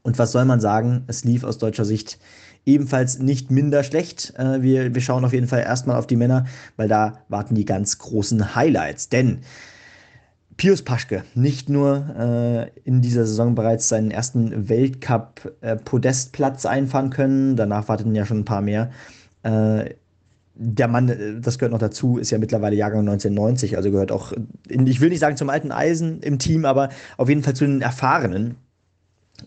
Und 0.02 0.18
was 0.18 0.32
soll 0.32 0.46
man 0.46 0.60
sagen? 0.60 1.04
Es 1.08 1.24
lief 1.24 1.44
aus 1.44 1.58
deutscher 1.58 1.86
Sicht 1.86 2.20
ebenfalls 2.66 3.20
nicht 3.20 3.52
minder 3.52 3.84
schlecht. 3.84 4.34
Äh, 4.38 4.62
wir, 4.64 4.96
wir 4.96 5.02
schauen 5.02 5.24
auf 5.24 5.34
jeden 5.34 5.48
Fall 5.48 5.62
erstmal 5.62 5.98
auf 5.98 6.08
die 6.08 6.16
Männer, 6.16 6.46
weil 6.78 6.88
da 6.88 7.20
warten 7.30 7.54
die 7.54 7.66
ganz 7.66 8.00
großen 8.00 8.56
Highlights. 8.56 9.10
Denn 9.10 9.42
Pius 10.58 10.82
Paschke, 10.84 11.24
nicht 11.34 11.70
nur 11.70 12.16
äh, 12.18 12.70
in 12.88 13.02
dieser 13.02 13.26
Saison 13.26 13.56
bereits 13.56 13.90
seinen 13.90 14.10
ersten 14.10 14.70
Weltcup-Podestplatz 14.70 16.64
äh, 16.64 16.68
einfahren 16.70 17.10
können, 17.10 17.58
danach 17.58 17.90
warteten 17.90 18.16
ja 18.16 18.26
schon 18.26 18.40
ein 18.40 18.46
paar 18.46 18.62
mehr. 18.62 18.92
Äh, 19.44 19.96
der 20.56 20.88
Mann, 20.88 21.10
äh, 21.10 21.42
das 21.42 21.58
gehört 21.58 21.74
noch 21.74 21.80
dazu, 21.80 22.18
ist 22.18 22.32
ja 22.32 22.38
mittlerweile 22.38 22.76
Jahrgang 22.76 23.02
1990, 23.02 23.76
also 23.76 23.92
gehört 23.92 24.14
auch, 24.14 24.32
in, 24.70 24.88
ich 24.88 25.02
will 25.02 25.10
nicht 25.10 25.20
sagen 25.20 25.36
zum 25.36 25.50
alten 25.50 25.74
Eisen 25.74 26.22
im 26.22 26.40
Team, 26.40 26.64
aber 26.64 26.90
auf 27.18 27.28
jeden 27.28 27.44
Fall 27.44 27.56
zu 27.56 27.66
den 27.66 27.82
Erfahrenen. 27.82 28.56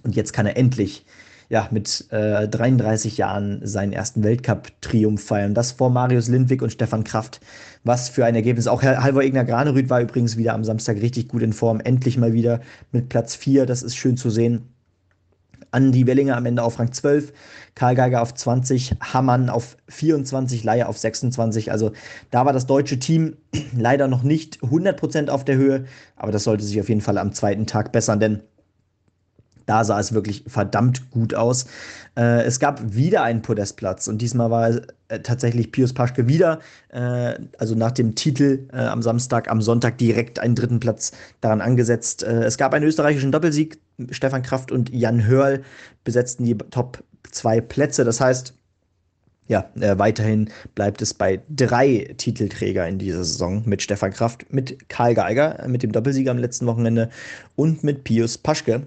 Und 0.03 0.15
jetzt 0.15 0.35
kann 0.35 0.45
er 0.45 0.59
endlich 0.59 1.07
ja, 1.49 1.69
mit 1.71 2.07
äh, 2.11 2.47
33 2.47 3.17
Jahren 3.17 3.61
seinen 3.67 3.93
ersten 3.93 4.23
Weltcup-Triumph 4.23 5.23
feiern. 5.23 5.55
Das 5.55 5.73
vor 5.73 5.91
Marius 5.91 6.29
Lindwig 6.29 6.63
und 6.63 6.73
Stefan 6.73 7.05
Kraft. 7.05 7.41
Was 7.85 8.09
für 8.11 8.27
ein 8.27 8.35
Ergebnis. 8.35 8.67
Auch 8.67 8.83
Halvor 8.83 9.23
Egner 9.23 9.45
Granerüth 9.45 9.89
war 9.89 10.01
übrigens 10.01 10.37
wieder 10.37 10.53
am 10.53 10.65
Samstag 10.65 11.01
richtig 11.01 11.29
gut 11.29 11.43
in 11.43 11.55
Form. 11.55 11.81
Endlich 11.81 12.19
mal 12.19 12.35
wieder 12.35 12.61
mit 12.93 13.09
Platz 13.09 13.35
4. 13.35 13.65
Das 13.65 13.83
ist 13.83 13.97
schön 13.97 14.17
zu 14.19 14.29
sehen. 14.29 14.69
Andi 15.71 16.07
Wellinger 16.07 16.37
am 16.37 16.47
Ende 16.47 16.63
auf 16.63 16.79
Rang 16.79 16.93
12, 16.93 17.33
Karl 17.75 17.95
Geiger 17.95 18.23
auf 18.23 18.35
20, 18.35 18.97
Hammann 19.01 19.51
auf 19.51 19.77
24, 19.89 20.65
Leier 20.65 20.89
auf 20.89 20.97
26. 20.97 21.71
Also 21.71 21.93
da 22.31 22.47
war 22.47 22.53
das 22.53 22.67
deutsche 22.67 22.99
Team 22.99 23.37
leider 23.77 24.09
noch 24.09 24.23
nicht 24.23 24.61
100% 24.61 25.29
auf 25.29 25.45
der 25.45 25.57
Höhe, 25.57 25.85
aber 26.17 26.33
das 26.33 26.45
sollte 26.45 26.65
sich 26.65 26.81
auf 26.81 26.89
jeden 26.89 27.01
Fall 27.01 27.19
am 27.19 27.33
zweiten 27.33 27.67
Tag 27.67 27.93
bessern, 27.93 28.21
denn 28.21 28.41
da 29.69 29.85
sah 29.85 30.01
es 30.01 30.15
wirklich 30.15 30.45
verdammt 30.47 31.11
gut 31.11 31.35
aus. 31.35 31.67
Äh, 32.17 32.43
es 32.45 32.59
gab 32.59 32.95
wieder 32.95 33.23
einen 33.23 33.43
Podestplatz 33.43 34.09
und 34.09 34.19
diesmal 34.19 34.51
war 34.51 34.71
äh, 35.09 35.21
tatsächlich 35.21 35.73
Pius 35.73 35.93
Paschke 35.93 36.27
wieder, 36.27 36.61
äh, 36.89 37.35
also 37.59 37.75
nach 37.75 37.93
dem 37.93 38.15
Titel 38.15 38.67
äh, 38.73 38.79
am 38.79 39.03
Samstag, 39.03 39.51
am 39.51 39.61
Sonntag 39.61 39.99
direkt 39.99 40.39
einen 40.39 40.55
dritten 40.55 40.81
Platz 40.81 41.13
daran 41.43 41.61
angesetzt. 41.61 42.23
Äh, 42.23 42.45
es 42.45 42.57
gab 42.57 42.73
einen 42.73 42.87
österreichischen 42.87 43.31
Doppelsieg. 43.31 43.79
Stefan 44.11 44.43
Kraft 44.43 44.73
und 44.73 44.91
Jan 44.91 45.27
Hörl 45.27 45.63
besetzten 46.05 46.45
die 46.45 46.57
Top 46.57 47.03
zwei 47.31 47.61
Plätze. 47.61 48.05
Das 48.05 48.21
heißt, 48.21 48.55
ja, 49.49 49.71
äh, 49.81 49.99
weiterhin 49.99 50.51
bleibt 50.75 51.03
es 51.03 51.13
bei 51.13 51.41
drei 51.51 52.15
Titelträger 52.17 52.87
in 52.87 52.99
dieser 52.99 53.25
Saison 53.25 53.63
mit 53.67 53.83
Stefan 53.83 54.13
Kraft, 54.13 54.51
mit 54.53 54.89
Karl 54.89 55.15
Geiger, 55.15 55.67
mit 55.69 55.83
dem 55.83 55.93
Doppelsieger 55.93 56.31
am 56.31 56.39
letzten 56.39 56.67
Wochenende 56.67 57.11
und 57.57 57.83
mit 57.83 58.05
Pius 58.05 58.39
Paschke. 58.39 58.87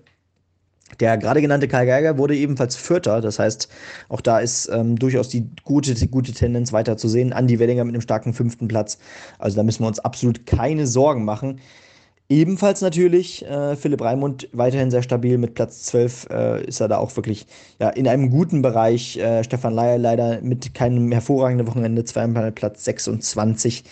Der 1.00 1.18
gerade 1.18 1.42
genannte 1.42 1.68
Karl 1.68 1.86
Geiger 1.86 2.18
wurde 2.18 2.36
ebenfalls 2.36 2.76
Vierter, 2.76 3.22
das 3.22 3.40
heißt, 3.40 3.70
auch 4.10 4.22
da 4.22 4.40
ist 4.40 4.70
ähm, 4.72 4.98
durchaus 4.98 5.30
die 5.30 5.50
gute, 5.64 5.96
gute 6.08 6.34
Tendenz 6.34 6.74
weiter 6.74 6.98
zu 6.98 7.08
sehen. 7.08 7.34
Andi 7.34 7.60
Wellinger 7.60 7.84
mit 7.84 7.96
einem 7.96 8.02
starken 8.02 8.34
fünften 8.34 8.68
Platz. 8.68 8.98
Also 9.40 9.58
da 9.58 9.64
müssen 9.64 9.84
wir 9.84 9.88
uns 9.88 10.00
absolut 10.00 10.46
keine 10.46 10.88
Sorgen 10.88 11.26
machen. 11.26 11.60
Ebenfalls 12.32 12.80
natürlich 12.80 13.46
äh, 13.46 13.76
Philipp 13.76 14.02
Raimund 14.02 14.48
weiterhin 14.54 14.90
sehr 14.90 15.04
stabil 15.04 15.38
mit 15.38 15.54
Platz 15.54 15.84
12 15.84 16.28
äh, 16.30 16.64
ist 16.66 16.80
er 16.80 16.88
da 16.88 16.98
auch 16.98 17.14
wirklich 17.18 17.46
ja, 17.78 17.90
in 17.90 18.08
einem 18.08 18.30
guten 18.30 18.62
Bereich. 18.62 19.18
Äh, 19.18 19.44
Stefan 19.44 19.74
Leier 19.74 19.98
leider 19.98 20.40
mit 20.42 20.74
keinem 20.74 21.12
hervorragenden 21.12 21.68
Wochenende, 21.68 22.06
zweimal 22.06 22.54
Platz 22.54 22.86
26. 22.86 23.84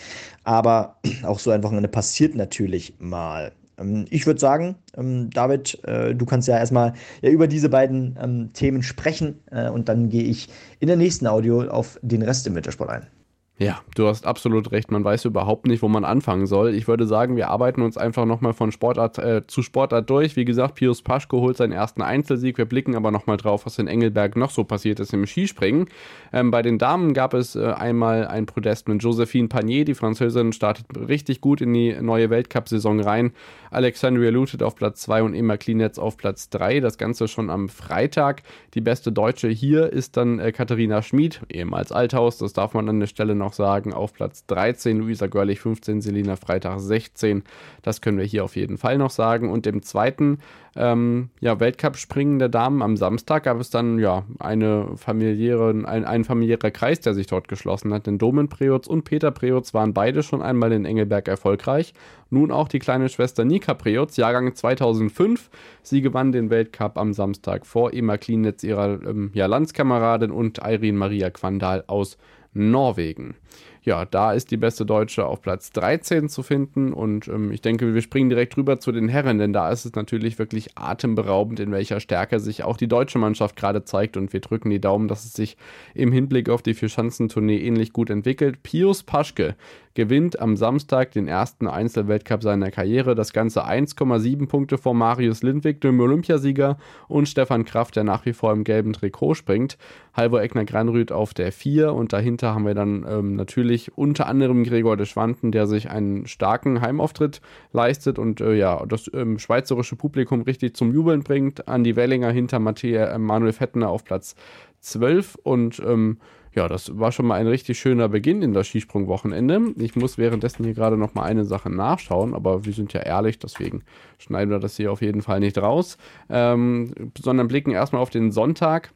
Aber 0.46 0.96
auch 1.24 1.40
so 1.40 1.52
ein 1.52 1.64
Wochenende 1.64 1.90
passiert 1.90 2.34
natürlich 2.34 2.94
mal. 2.98 3.52
Ähm, 3.80 4.06
ich 4.10 4.26
würde 4.28 4.40
sagen, 4.40 4.76
ähm, 4.98 5.30
David, 5.30 5.84
äh, 5.86 6.14
du 6.16 6.26
kannst 6.26 6.48
ja 6.48 6.58
erstmal 6.58 6.94
über 7.22 7.48
diese 7.48 7.70
beiden 7.70 8.18
ähm, 8.22 8.54
Themen 8.54 8.84
sprechen 8.84 9.40
äh, 9.52 9.70
und 9.70 9.90
dann 9.90 10.10
gehe 10.10 10.24
ich 10.24 10.50
in 10.80 10.88
der 10.88 10.98
nächsten 10.98 11.28
Audio 11.28 11.64
auf 11.70 12.00
den 12.02 12.22
Rest 12.22 12.48
im 12.48 12.56
Wintersport 12.56 12.90
ein. 12.90 13.19
Ja, 13.62 13.82
du 13.94 14.08
hast 14.08 14.26
absolut 14.26 14.72
recht. 14.72 14.90
Man 14.90 15.04
weiß 15.04 15.26
überhaupt 15.26 15.68
nicht, 15.68 15.82
wo 15.82 15.90
man 15.90 16.06
anfangen 16.06 16.48
soll. 16.48 16.74
Ich 16.74 16.88
würde 16.88 17.06
sagen, 17.06 17.36
wir 17.36 17.50
arbeiten 17.50 17.82
uns 17.82 17.98
einfach 17.98 18.24
nochmal 18.24 18.54
von 18.54 18.72
Sportart 18.72 19.18
äh, 19.18 19.48
zu 19.48 19.64
Sportart 19.64 20.10
durch. 20.10 20.38
Wie 20.38 20.46
gesagt, 20.46 20.76
Pius 20.76 21.02
Paschko 21.02 21.42
holt 21.42 21.58
seinen 21.58 21.74
ersten 21.74 22.02
Einzelsieg. 22.02 22.58
Wir 22.58 22.64
blicken 22.64 22.96
aber 22.96 23.12
nochmal 23.12 23.36
drauf, 23.36 23.66
was 23.66 23.78
in 23.78 23.88
Engelberg 23.88 24.38
noch 24.38 24.52
so 24.52 24.64
passiert 24.64 25.02
ist 25.02 25.14
im 25.14 25.26
Skispringen. 25.26 25.90
Ähm, 26.32 26.52
bei 26.52 26.62
den 26.62 26.78
Damen 26.78 27.14
gab 27.14 27.34
es 27.34 27.58
äh, 27.58 27.66
einmal 27.66 28.28
ein 28.28 28.46
Podest 28.46 28.88
mit 28.88 29.04
Josephine 29.04 29.50
Panier. 29.50 29.84
Die 29.84 29.94
Französin 29.94 30.54
startet 30.54 30.86
richtig 30.98 31.42
gut 31.42 31.60
in 31.60 31.74
die 31.74 31.98
neue 32.02 32.30
Weltcup-Saison 32.30 33.02
rein. 33.02 33.34
Alexandria 33.72 34.30
Lutet 34.30 34.64
auf 34.64 34.78
Platz 34.78 35.02
2 35.02 35.22
und 35.24 35.34
Emma 35.34 35.58
Klinetz 35.58 36.00
auf 36.00 36.16
Platz 36.16 36.50
3. 36.50 36.80
Das 36.80 36.98
Ganze 36.98 37.28
schon 37.28 37.50
am 37.50 37.68
Freitag. 37.68 38.44
Die 38.74 38.82
beste 38.82 39.12
Deutsche 39.12 39.50
hier 39.50 39.92
ist 39.92 40.16
dann 40.16 40.40
äh, 40.40 40.54
Katharina 40.54 41.02
Schmid, 41.02 41.42
ehemals 41.50 41.92
Althaus. 41.92 42.38
Das 42.38 42.54
darf 42.54 42.74
man 42.74 42.88
an 42.88 43.02
der 43.02 43.08
Stelle 43.08 43.36
noch 43.36 43.49
noch 43.50 43.54
sagen, 43.54 43.94
auf 43.94 44.14
Platz 44.14 44.46
13 44.46 45.00
Luisa 45.00 45.26
Görlich 45.26 45.60
15, 45.60 46.02
Selina 46.02 46.36
Freitag 46.36 46.80
16. 46.80 47.44
Das 47.82 48.00
können 48.00 48.20
wir 48.20 48.26
hier 48.26 48.44
auf 48.44 48.56
jeden 48.56 48.78
Fall 48.78 48.98
noch 48.98 49.10
sagen. 49.10 49.50
Und 49.50 49.66
im 49.66 49.82
zweiten 49.82 50.38
ähm, 50.76 51.30
ja, 51.40 51.60
Weltcup-Springen 51.60 52.38
der 52.38 52.50
Damen 52.50 52.84
am 52.84 52.96
Samstag 52.96 53.44
gab 53.46 53.60
es 53.60 53.72
dann 53.72 53.98
ja 53.98 54.24
eine 54.38 54.96
familiäre, 54.98 55.72
ein, 55.72 56.06
ein 56.06 56.24
familiärer 56.26 56.70
Kreis, 56.70 57.00
der 57.00 57.16
sich 57.16 57.26
dort 57.26 57.48
geschlossen 57.48 57.92
hat. 57.92 58.06
Denn 58.06 58.20
Domen 58.20 58.50
Preutz 58.50 58.86
und 58.86 59.04
Peter 59.04 59.32
Preutz 59.32 59.74
waren 59.74 59.94
beide 59.94 60.22
schon 60.22 60.44
einmal 60.44 60.72
in 60.72 60.86
Engelberg 60.86 61.28
erfolgreich. 61.28 61.94
Nun 62.30 62.52
auch 62.52 62.68
die 62.68 62.80
kleine 62.80 63.10
Schwester 63.10 63.46
Nika 63.46 63.74
Preutz, 63.74 64.16
Jahrgang 64.16 64.54
2005. 64.54 65.50
Sie 65.82 66.02
gewann 66.02 66.32
den 66.32 66.52
Weltcup 66.52 67.00
am 67.00 67.14
Samstag 67.14 67.66
vor 67.66 67.94
Emma 67.94 68.18
Klinitz, 68.18 68.64
ihrer 68.64 69.02
ähm, 69.04 69.32
ja, 69.34 69.48
Landskameradin 69.48 70.30
und 70.30 70.60
Irene 70.60 70.98
Maria 70.98 71.32
Quandal 71.32 71.84
aus 71.88 72.18
Norwegen. 72.54 73.36
Ja, 73.82 74.06
da 74.06 74.34
ist 74.34 74.52
die 74.52 74.58
beste 74.58 74.86
Deutsche 74.86 75.26
auf 75.26 75.42
Platz 75.42 75.72
13 75.72 76.28
zu 76.28 76.44
finden 76.44 76.92
und 76.94 77.28
ähm, 77.28 77.52
ich 77.52 77.62
denke, 77.62 77.94
wir 77.94 78.02
springen 78.02 78.30
direkt 78.30 78.58
rüber 78.58 78.80
zu 78.80 78.92
den 78.92 79.08
Herren, 79.08 79.38
denn 79.38 79.54
da 79.54 79.72
ist 79.72 79.86
es 79.86 79.94
natürlich 79.94 80.38
wirklich 80.38 80.78
atemberaubend, 80.78 81.60
in 81.60 81.72
welcher 81.72 82.00
Stärke 82.00 82.40
sich 82.40 82.64
auch 82.64 82.76
die 82.76 82.90
deutsche 82.90 83.20
Mannschaft 83.20 83.56
gerade 83.56 83.86
zeigt 83.86 84.18
und 84.18 84.34
wir 84.34 84.42
drücken 84.42 84.70
die 84.70 84.82
Daumen, 84.82 85.08
dass 85.08 85.26
es 85.26 85.34
sich 85.34 85.58
im 85.96 86.12
Hinblick 86.12 86.50
auf 86.50 86.62
die 86.62 86.74
Vierschanzentournee 86.74 87.58
ähnlich 87.58 87.94
gut 87.94 88.10
entwickelt. 88.10 88.62
Pius 88.64 89.04
Paschke 89.04 89.56
gewinnt 90.00 90.40
am 90.40 90.56
Samstag 90.56 91.12
den 91.12 91.28
ersten 91.28 91.68
Einzelweltcup 91.68 92.42
seiner 92.42 92.72
Karriere. 92.72 93.16
Das 93.16 93.34
Ganze 93.34 93.68
1,7 93.68 94.48
Punkte 94.48 94.78
vor 94.78 94.94
Marius 94.94 95.44
Lindwig, 95.44 95.82
dem 95.82 96.00
Olympiasieger, 96.00 96.78
und 97.10 97.28
Stefan 97.28 97.66
Kraft, 97.66 97.98
der 97.98 98.06
nach 98.06 98.26
wie 98.26 98.32
vor 98.32 98.54
im 98.54 98.64
gelben 98.64 98.94
Trikot 98.94 99.34
springt. 99.34 99.78
Halvor 100.14 100.42
Eckner 100.42 100.64
Granrüth 100.64 101.12
auf 101.12 101.34
der 101.34 101.52
4 101.52 101.92
und 101.92 102.14
dahinter 102.14 102.54
haben 102.54 102.66
wir 102.66 102.76
dann 102.76 103.06
ähm, 103.10 103.36
natürlich 103.36 103.98
unter 103.98 104.28
anderem 104.28 104.64
Gregor 104.64 104.96
de 104.96 105.06
Schwanten, 105.06 105.52
der 105.52 105.68
sich 105.68 105.90
einen 105.90 106.28
starken 106.28 106.80
Heimauftritt 106.80 107.42
leistet 107.74 108.20
und 108.20 108.40
äh, 108.40 108.54
ja, 108.54 108.86
das 108.86 109.12
ähm, 109.14 109.38
schweizerische 109.38 109.98
Publikum 109.98 110.44
richtig 110.44 110.78
zum 110.78 110.94
Jubeln 110.94 111.24
bringt. 111.24 111.68
Andi 111.68 111.98
Wellinger 111.98 112.32
hinter 112.32 112.60
Matthäa, 112.60 113.08
äh, 113.08 113.18
Manuel 113.18 113.52
Fettner 113.52 113.90
auf 113.90 114.06
Platz 114.06 114.36
12 114.80 115.36
und 115.44 115.82
ähm, 115.86 116.20
ja, 116.54 116.68
das 116.68 116.98
war 116.98 117.12
schon 117.12 117.28
mal 117.28 117.36
ein 117.36 117.48
richtig 117.48 117.80
schöner 117.80 118.10
Beginn 118.10 118.42
in 118.42 118.54
das 118.54 118.68
Skisprungwochenende. 118.68 119.74
Ich 119.78 119.96
muss 119.96 120.18
währenddessen 120.18 120.64
hier 120.64 120.74
gerade 120.74 120.98
noch 120.98 121.14
mal 121.14 121.24
eine 121.24 121.46
Sache 121.46 121.70
nachschauen, 121.70 122.34
aber 122.34 122.66
wir 122.66 122.74
sind 122.74 122.94
ja 122.94 123.02
ehrlich, 123.02 123.40
deswegen 123.40 123.84
schneiden 124.18 124.50
wir 124.50 124.60
das 124.60 124.76
hier 124.78 124.92
auf 124.92 125.02
jeden 125.02 125.22
Fall 125.22 125.40
nicht 125.40 125.58
raus, 125.58 125.98
ähm, 126.30 127.12
sondern 127.18 127.48
blicken 127.48 127.72
erstmal 127.72 128.02
auf 128.02 128.10
den 128.10 128.32
Sonntag. 128.32 128.92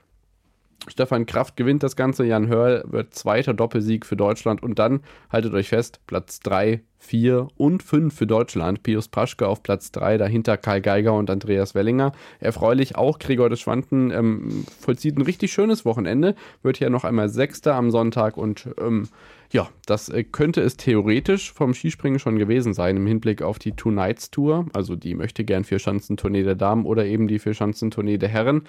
Stefan 0.88 1.25
Kraft 1.25 1.56
gewinnt 1.56 1.84
das 1.84 1.96
Ganze, 1.96 2.25
Jan 2.25 2.48
Hörl 2.48 2.84
wird 2.88 3.13
zweiter 3.13 3.54
Doppelsieg 3.54 4.06
für 4.06 4.18
Deutschland 4.18 4.62
und 4.62 4.80
dann, 4.80 5.02
haltet 5.30 5.54
euch 5.54 5.70
fest, 5.70 6.02
Platz 6.08 6.40
3, 6.42 6.82
4 7.04 7.48
und 7.58 7.84
5 7.84 8.16
für 8.16 8.28
Deutschland. 8.28 8.84
Pius 8.84 9.08
Paschke 9.08 9.48
auf 9.48 9.62
Platz 9.62 9.92
3, 9.92 10.18
dahinter 10.18 10.58
Karl 10.58 10.82
Geiger 10.82 11.13
und 11.13 11.30
Andreas 11.30 11.75
Wellinger. 11.75 12.13
Erfreulich 12.40 12.96
auch 12.96 13.20
Gregor 13.20 13.50
de 13.50 13.58
Schwanten 13.58 14.12
ähm, 14.12 14.66
vollzieht 14.80 15.18
ein 15.18 15.22
richtig 15.22 15.52
schönes 15.54 15.86
Wochenende, 15.86 16.36
wird 16.62 16.78
hier 16.78 16.90
noch 16.90 17.04
einmal 17.04 17.30
Sechster 17.30 17.75
am 17.75 17.92
Sonntag 17.92 18.38
und 18.38 18.70
ähm, 18.80 19.08
ja, 19.52 19.70
das 19.86 20.10
äh, 20.10 20.24
könnte 20.24 20.62
es 20.62 20.78
theoretisch 20.78 21.52
vom 21.52 21.74
Skispringen 21.74 22.20
schon 22.20 22.40
gewesen 22.40 22.74
sein 22.74 22.98
im 22.98 23.06
Hinblick 23.06 23.42
auf 23.42 23.60
die 23.60 23.74
Two 23.74 23.92
Nights 23.92 24.32
Tour, 24.32 24.66
also 24.74 24.96
die 24.96 25.13
möchte 25.13 25.44
gern 25.44 25.63
Vierschanzentournee 25.63 26.44
der 26.44 26.56
Damen 26.56 26.86
oder 26.86 27.06
eben 27.06 27.28
die 27.28 27.40
Vierschanzentournee 27.40 28.18
der 28.18 28.30
Herren 28.30 28.63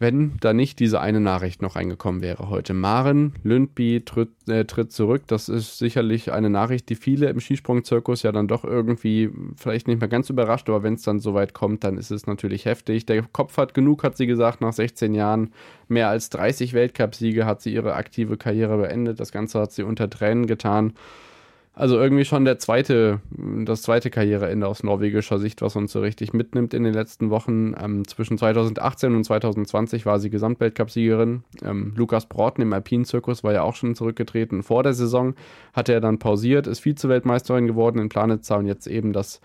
wenn 0.00 0.36
da 0.40 0.52
nicht 0.52 0.80
diese 0.80 1.00
eine 1.00 1.20
Nachricht 1.20 1.62
noch 1.62 1.76
reingekommen 1.76 2.20
wäre 2.20 2.50
heute. 2.50 2.74
Maren 2.74 3.34
Lündby 3.44 4.02
tritt, 4.04 4.30
äh, 4.48 4.64
tritt, 4.64 4.92
zurück. 4.92 5.22
Das 5.28 5.48
ist 5.48 5.78
sicherlich 5.78 6.32
eine 6.32 6.50
Nachricht, 6.50 6.88
die 6.88 6.96
viele 6.96 7.28
im 7.28 7.40
Skisprungzirkus 7.40 8.24
ja 8.24 8.32
dann 8.32 8.48
doch 8.48 8.64
irgendwie 8.64 9.30
vielleicht 9.56 9.86
nicht 9.86 10.00
mehr 10.00 10.08
ganz 10.08 10.30
überrascht, 10.30 10.68
aber 10.68 10.82
wenn 10.82 10.94
es 10.94 11.02
dann 11.02 11.20
soweit 11.20 11.54
kommt, 11.54 11.84
dann 11.84 11.96
ist 11.96 12.10
es 12.10 12.26
natürlich 12.26 12.64
heftig. 12.64 13.06
Der 13.06 13.22
Kopf 13.22 13.56
hat 13.56 13.72
genug, 13.72 14.02
hat 14.02 14.16
sie 14.16 14.26
gesagt, 14.26 14.60
nach 14.60 14.72
16 14.72 15.14
Jahren. 15.14 15.52
Mehr 15.86 16.08
als 16.08 16.28
30 16.30 16.72
Weltcupsiege 16.72 17.46
hat 17.46 17.62
sie 17.62 17.72
ihre 17.72 17.94
aktive 17.94 18.36
Karriere 18.36 18.76
beendet. 18.78 19.20
Das 19.20 19.30
Ganze 19.30 19.60
hat 19.60 19.72
sie 19.72 19.84
unter 19.84 20.10
Tränen 20.10 20.46
getan 20.46 20.94
Also 21.76 21.98
irgendwie 21.98 22.24
schon 22.24 22.44
der 22.44 22.60
zweite, 22.60 23.20
das 23.64 23.82
zweite 23.82 24.08
Karriereende 24.08 24.68
aus 24.68 24.84
norwegischer 24.84 25.40
Sicht, 25.40 25.60
was 25.60 25.74
uns 25.74 25.90
so 25.90 26.00
richtig 26.00 26.32
mitnimmt 26.32 26.72
in 26.72 26.84
den 26.84 26.94
letzten 26.94 27.30
Wochen. 27.30 27.74
Ähm, 27.82 28.06
zwischen 28.06 28.38
2018 28.38 29.12
und 29.12 29.24
2020 29.24 30.06
war 30.06 30.20
sie 30.20 30.30
Gesamtweltcupsiegerin. 30.30 31.42
Ähm, 31.64 31.92
Lukas 31.96 32.26
Broughton 32.26 32.62
im 32.62 32.72
Alpinzirkus 32.72 33.42
war 33.42 33.52
ja 33.52 33.62
auch 33.62 33.74
schon 33.74 33.96
zurückgetreten. 33.96 34.62
Vor 34.62 34.84
der 34.84 34.94
Saison 34.94 35.34
hatte 35.72 35.92
er 35.92 36.00
dann 36.00 36.20
pausiert, 36.20 36.68
ist 36.68 36.78
Vize-Weltmeisterin 36.78 37.66
geworden 37.66 37.98
in 37.98 38.08
Planitza 38.08 38.54
und 38.54 38.66
jetzt 38.66 38.86
eben 38.86 39.12
das 39.12 39.40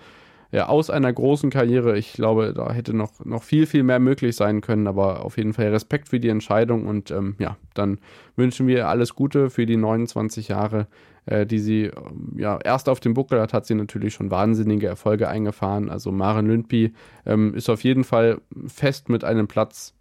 ja, 0.52 0.68
aus 0.68 0.90
einer 0.90 1.12
großen 1.12 1.50
Karriere. 1.50 1.98
Ich 1.98 2.14
glaube, 2.14 2.54
da 2.56 2.72
hätte 2.72 2.96
noch, 2.96 3.26
noch 3.26 3.44
viel, 3.44 3.66
viel 3.66 3.84
mehr 3.84 4.00
möglich 4.00 4.36
sein 4.36 4.62
können, 4.62 4.88
aber 4.88 5.26
auf 5.26 5.38
jeden 5.38 5.54
Fall 5.54 5.70
Respekt 5.70 6.10
für 6.10 6.20
die 6.20 6.30
Entscheidung 6.30 6.86
und 6.88 7.12
ähm, 7.12 7.36
ja, 7.40 7.58
dann 7.74 8.00
wünschen 8.36 8.68
wir 8.68 8.88
alles 8.88 9.16
Gute 9.16 9.50
für 9.50 9.66
die 9.66 9.78
29 9.78 10.48
Jahre, 10.48 10.88
die 11.28 11.60
sie 11.60 11.92
ja 12.36 12.60
erst 12.64 12.90
auf 12.90 13.00
dem 13.00 13.14
Buckel 13.14 13.40
hat, 13.42 13.54
hat 13.54 13.66
sie 13.66 13.76
natürlich 13.76 14.14
schon 14.14 14.32
wahnsinnige 14.32 14.88
Erfolge 14.88 15.28
eingefahren. 15.28 15.90
Also 15.90 16.12
Maren 16.12 16.48
Lündby 16.48 16.94
ähm, 17.26 17.54
ist 17.54 17.70
auf 17.70 17.84
jeden 17.84 18.04
Fall 18.04 18.42
fest 18.68 19.10
mit 19.10 19.24
einem 19.24 19.48
Platz 19.48 19.94
äh, 19.94 19.99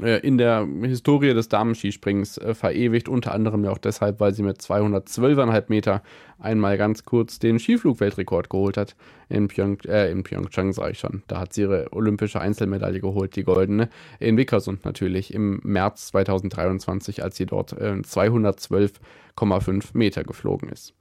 in 0.00 0.38
der 0.38 0.66
Historie 0.82 1.34
des 1.34 1.48
Damenskisprings 1.48 2.38
äh, 2.38 2.54
verewigt, 2.54 3.08
unter 3.08 3.32
anderem 3.32 3.64
ja 3.64 3.70
auch 3.70 3.78
deshalb, 3.78 4.20
weil 4.20 4.34
sie 4.34 4.42
mit 4.42 4.58
212,5 4.58 5.64
Meter 5.68 6.02
einmal 6.38 6.76
ganz 6.78 7.04
kurz 7.04 7.38
den 7.38 7.58
Skiflugweltrekord 7.58 8.50
geholt 8.50 8.76
hat. 8.76 8.96
In, 9.28 9.48
Pyong, 9.48 9.78
äh, 9.86 10.10
in 10.10 10.22
Pyeongchang 10.22 10.72
sage 10.72 10.92
ich 10.92 10.98
schon. 10.98 11.22
Da 11.28 11.40
hat 11.40 11.52
sie 11.52 11.62
ihre 11.62 11.92
olympische 11.92 12.40
Einzelmedaille 12.40 13.00
geholt, 13.00 13.36
die 13.36 13.44
goldene. 13.44 13.88
In 14.18 14.36
Wickersund 14.36 14.84
natürlich 14.84 15.32
im 15.32 15.60
März 15.62 16.08
2023, 16.08 17.22
als 17.22 17.36
sie 17.36 17.46
dort 17.46 17.72
äh, 17.72 17.92
212,5 17.92 19.90
Meter 19.94 20.24
geflogen 20.24 20.68
ist. 20.68 20.94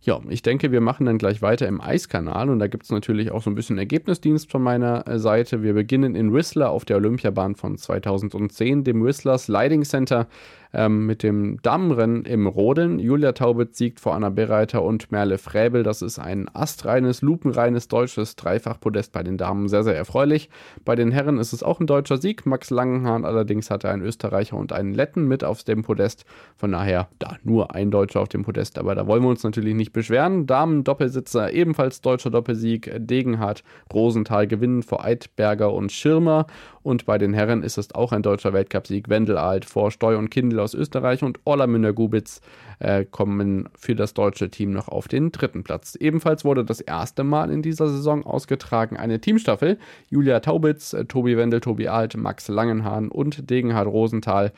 Ja, 0.00 0.20
ich 0.28 0.42
denke, 0.42 0.70
wir 0.70 0.80
machen 0.80 1.06
dann 1.06 1.18
gleich 1.18 1.42
weiter 1.42 1.66
im 1.66 1.80
Eiskanal 1.80 2.50
und 2.50 2.60
da 2.60 2.68
gibt 2.68 2.84
es 2.84 2.90
natürlich 2.90 3.32
auch 3.32 3.42
so 3.42 3.50
ein 3.50 3.56
bisschen 3.56 3.78
Ergebnisdienst 3.78 4.50
von 4.50 4.62
meiner 4.62 5.06
äh, 5.08 5.18
Seite. 5.18 5.62
Wir 5.62 5.74
beginnen 5.74 6.14
in 6.14 6.32
Whistler 6.32 6.70
auf 6.70 6.84
der 6.84 6.98
Olympiabahn 6.98 7.56
von 7.56 7.76
2010, 7.76 8.84
dem 8.84 9.04
Whistler 9.04 9.38
Sliding 9.38 9.82
Center 9.84 10.28
ähm, 10.72 11.06
mit 11.06 11.22
dem 11.22 11.60
Dammrennen 11.62 12.24
im 12.24 12.46
Rodeln. 12.46 12.98
Julia 12.98 13.32
Taubitz 13.32 13.78
siegt 13.78 14.00
vor 14.00 14.14
Anna 14.14 14.30
Bereiter 14.30 14.82
und 14.82 15.10
Merle 15.10 15.38
Fräbel. 15.38 15.82
Das 15.82 16.02
ist 16.02 16.18
ein 16.18 16.48
astreines, 16.52 17.22
lupenreines 17.22 17.88
deutsches 17.88 18.36
Dreifachpodest 18.36 19.12
bei 19.12 19.22
den 19.22 19.38
Damen. 19.38 19.68
Sehr, 19.68 19.84
sehr 19.84 19.96
erfreulich. 19.96 20.50
Bei 20.84 20.94
den 20.94 21.10
Herren 21.12 21.38
ist 21.38 21.52
es 21.52 21.62
auch 21.62 21.80
ein 21.80 21.86
deutscher 21.86 22.18
Sieg. 22.18 22.46
Max 22.46 22.70
Langenhahn 22.70 23.24
allerdings 23.24 23.70
hatte 23.70 23.88
einen 23.88 24.02
Österreicher 24.02 24.56
und 24.56 24.72
einen 24.72 24.94
Letten 24.94 25.26
mit 25.26 25.44
auf 25.44 25.64
dem 25.64 25.82
Podest. 25.82 26.24
Von 26.56 26.72
daher 26.72 27.08
da 27.18 27.36
nur 27.42 27.74
ein 27.74 27.90
Deutscher 27.90 28.20
auf 28.20 28.28
dem 28.28 28.44
Podest. 28.44 28.78
Aber 28.78 28.94
da 28.94 29.06
wollen 29.06 29.22
wir 29.22 29.30
uns 29.30 29.44
natürlich 29.44 29.74
nicht 29.74 29.92
beschweren. 29.92 30.46
Damen 30.46 30.84
Doppelsitzer 30.84 31.52
ebenfalls 31.52 32.00
deutscher 32.00 32.30
Doppelsieg. 32.30 32.90
Degenhardt, 32.98 33.62
Rosenthal 33.92 34.46
gewinnen 34.46 34.82
vor 34.82 35.04
Eidberger 35.04 35.72
und 35.72 35.92
Schirmer. 35.92 36.46
Und 36.88 37.04
bei 37.04 37.18
den 37.18 37.34
Herren 37.34 37.62
ist 37.62 37.76
es 37.76 37.94
auch 37.94 38.12
ein 38.12 38.22
deutscher 38.22 38.54
Weltcupsieg. 38.54 39.10
Wendelalt 39.10 39.66
vor 39.66 39.90
Steu 39.90 40.16
und 40.16 40.30
Kindl 40.30 40.58
aus 40.58 40.72
Österreich 40.72 41.22
und 41.22 41.38
Orlamünder 41.44 41.92
Gubitz 41.92 42.40
äh, 42.78 43.04
kommen 43.04 43.68
für 43.78 43.94
das 43.94 44.14
deutsche 44.14 44.50
Team 44.50 44.70
noch 44.70 44.88
auf 44.88 45.06
den 45.06 45.30
dritten 45.30 45.64
Platz. 45.64 45.96
Ebenfalls 45.96 46.46
wurde 46.46 46.64
das 46.64 46.80
erste 46.80 47.24
Mal 47.24 47.50
in 47.50 47.60
dieser 47.60 47.88
Saison 47.88 48.24
ausgetragen 48.24 48.96
eine 48.96 49.20
Teamstaffel. 49.20 49.76
Julia 50.08 50.40
Taubitz, 50.40 50.94
äh, 50.94 51.04
Tobi 51.04 51.36
Wendel, 51.36 51.60
Tobi 51.60 51.88
Alt, 51.88 52.16
Max 52.16 52.48
Langenhahn 52.48 53.10
und 53.10 53.50
Degenhard 53.50 53.86
Rosenthal. 53.86 54.54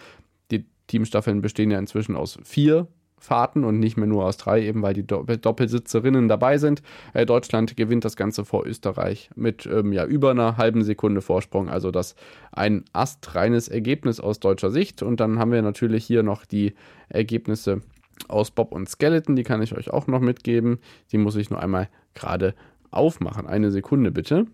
Die 0.52 0.66
Teamstaffeln 0.86 1.42
bestehen 1.42 1.72
ja 1.72 1.80
inzwischen 1.80 2.14
aus 2.14 2.38
vier 2.44 2.86
Fahrten 3.20 3.64
und 3.64 3.78
nicht 3.78 3.96
mehr 3.96 4.06
nur 4.06 4.24
aus 4.24 4.38
drei, 4.38 4.62
eben 4.62 4.82
weil 4.82 4.94
die 4.94 5.06
Doppelsitzerinnen 5.06 6.26
dabei 6.26 6.58
sind. 6.58 6.82
Äh, 7.12 7.26
Deutschland 7.26 7.76
gewinnt 7.76 8.04
das 8.04 8.16
Ganze 8.16 8.44
vor 8.44 8.66
Österreich 8.66 9.30
mit 9.36 9.66
ähm, 9.66 9.92
ja, 9.92 10.06
über 10.06 10.30
einer 10.30 10.56
halben 10.56 10.82
Sekunde 10.82 11.20
Vorsprung. 11.20 11.68
Also 11.68 11.90
das 11.90 12.16
ein 12.50 12.84
astreines 12.92 13.68
Ergebnis 13.68 14.20
aus 14.20 14.40
deutscher 14.40 14.70
Sicht. 14.70 15.02
Und 15.02 15.20
dann 15.20 15.38
haben 15.38 15.52
wir 15.52 15.62
natürlich 15.62 16.04
hier 16.04 16.22
noch 16.22 16.46
die 16.46 16.74
Ergebnisse 17.10 17.82
aus 18.28 18.50
Bob 18.50 18.72
und 18.72 18.88
Skeleton. 18.88 19.36
Die 19.36 19.42
kann 19.42 19.62
ich 19.62 19.76
euch 19.76 19.90
auch 19.90 20.06
noch 20.06 20.20
mitgeben. 20.20 20.78
Die 21.12 21.18
muss 21.18 21.36
ich 21.36 21.50
nur 21.50 21.62
einmal 21.62 21.88
gerade 22.14 22.54
aufmachen. 22.90 23.46
Eine 23.46 23.70
Sekunde 23.70 24.10
bitte. 24.10 24.46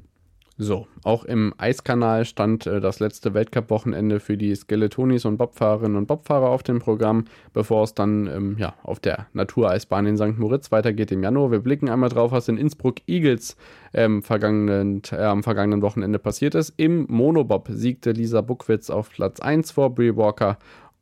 So, 0.58 0.86
auch 1.02 1.24
im 1.24 1.52
Eiskanal 1.58 2.24
stand 2.24 2.66
äh, 2.66 2.80
das 2.80 2.98
letzte 2.98 3.34
Weltcup-Wochenende 3.34 4.20
für 4.20 4.38
die 4.38 4.54
Skeletonis 4.54 5.26
und 5.26 5.36
Bobfahrerinnen 5.36 5.98
und 5.98 6.06
Bobfahrer 6.06 6.48
auf 6.48 6.62
dem 6.62 6.78
Programm, 6.78 7.26
bevor 7.52 7.84
es 7.84 7.92
dann 7.92 8.26
ähm, 8.26 8.56
ja, 8.58 8.74
auf 8.82 8.98
der 8.98 9.26
Natureisbahn 9.34 10.06
in 10.06 10.16
St. 10.16 10.38
Moritz 10.38 10.72
weitergeht 10.72 11.12
im 11.12 11.22
Januar. 11.22 11.50
Wir 11.50 11.60
blicken 11.60 11.90
einmal 11.90 12.08
drauf, 12.08 12.32
was 12.32 12.48
in 12.48 12.56
Innsbruck 12.56 12.96
Eagles 13.06 13.54
ähm, 13.92 14.22
vergangenen, 14.22 15.02
äh, 15.12 15.16
am 15.16 15.42
vergangenen 15.42 15.82
Wochenende 15.82 16.18
passiert 16.18 16.54
ist. 16.54 16.72
Im 16.78 17.06
Monobob 17.10 17.68
siegte 17.70 18.12
Lisa 18.12 18.40
Buckwitz 18.40 18.88
auf 18.88 19.10
Platz 19.10 19.40
1 19.40 19.72
vor 19.72 19.94
Brie 19.94 20.16
Walker 20.16 20.56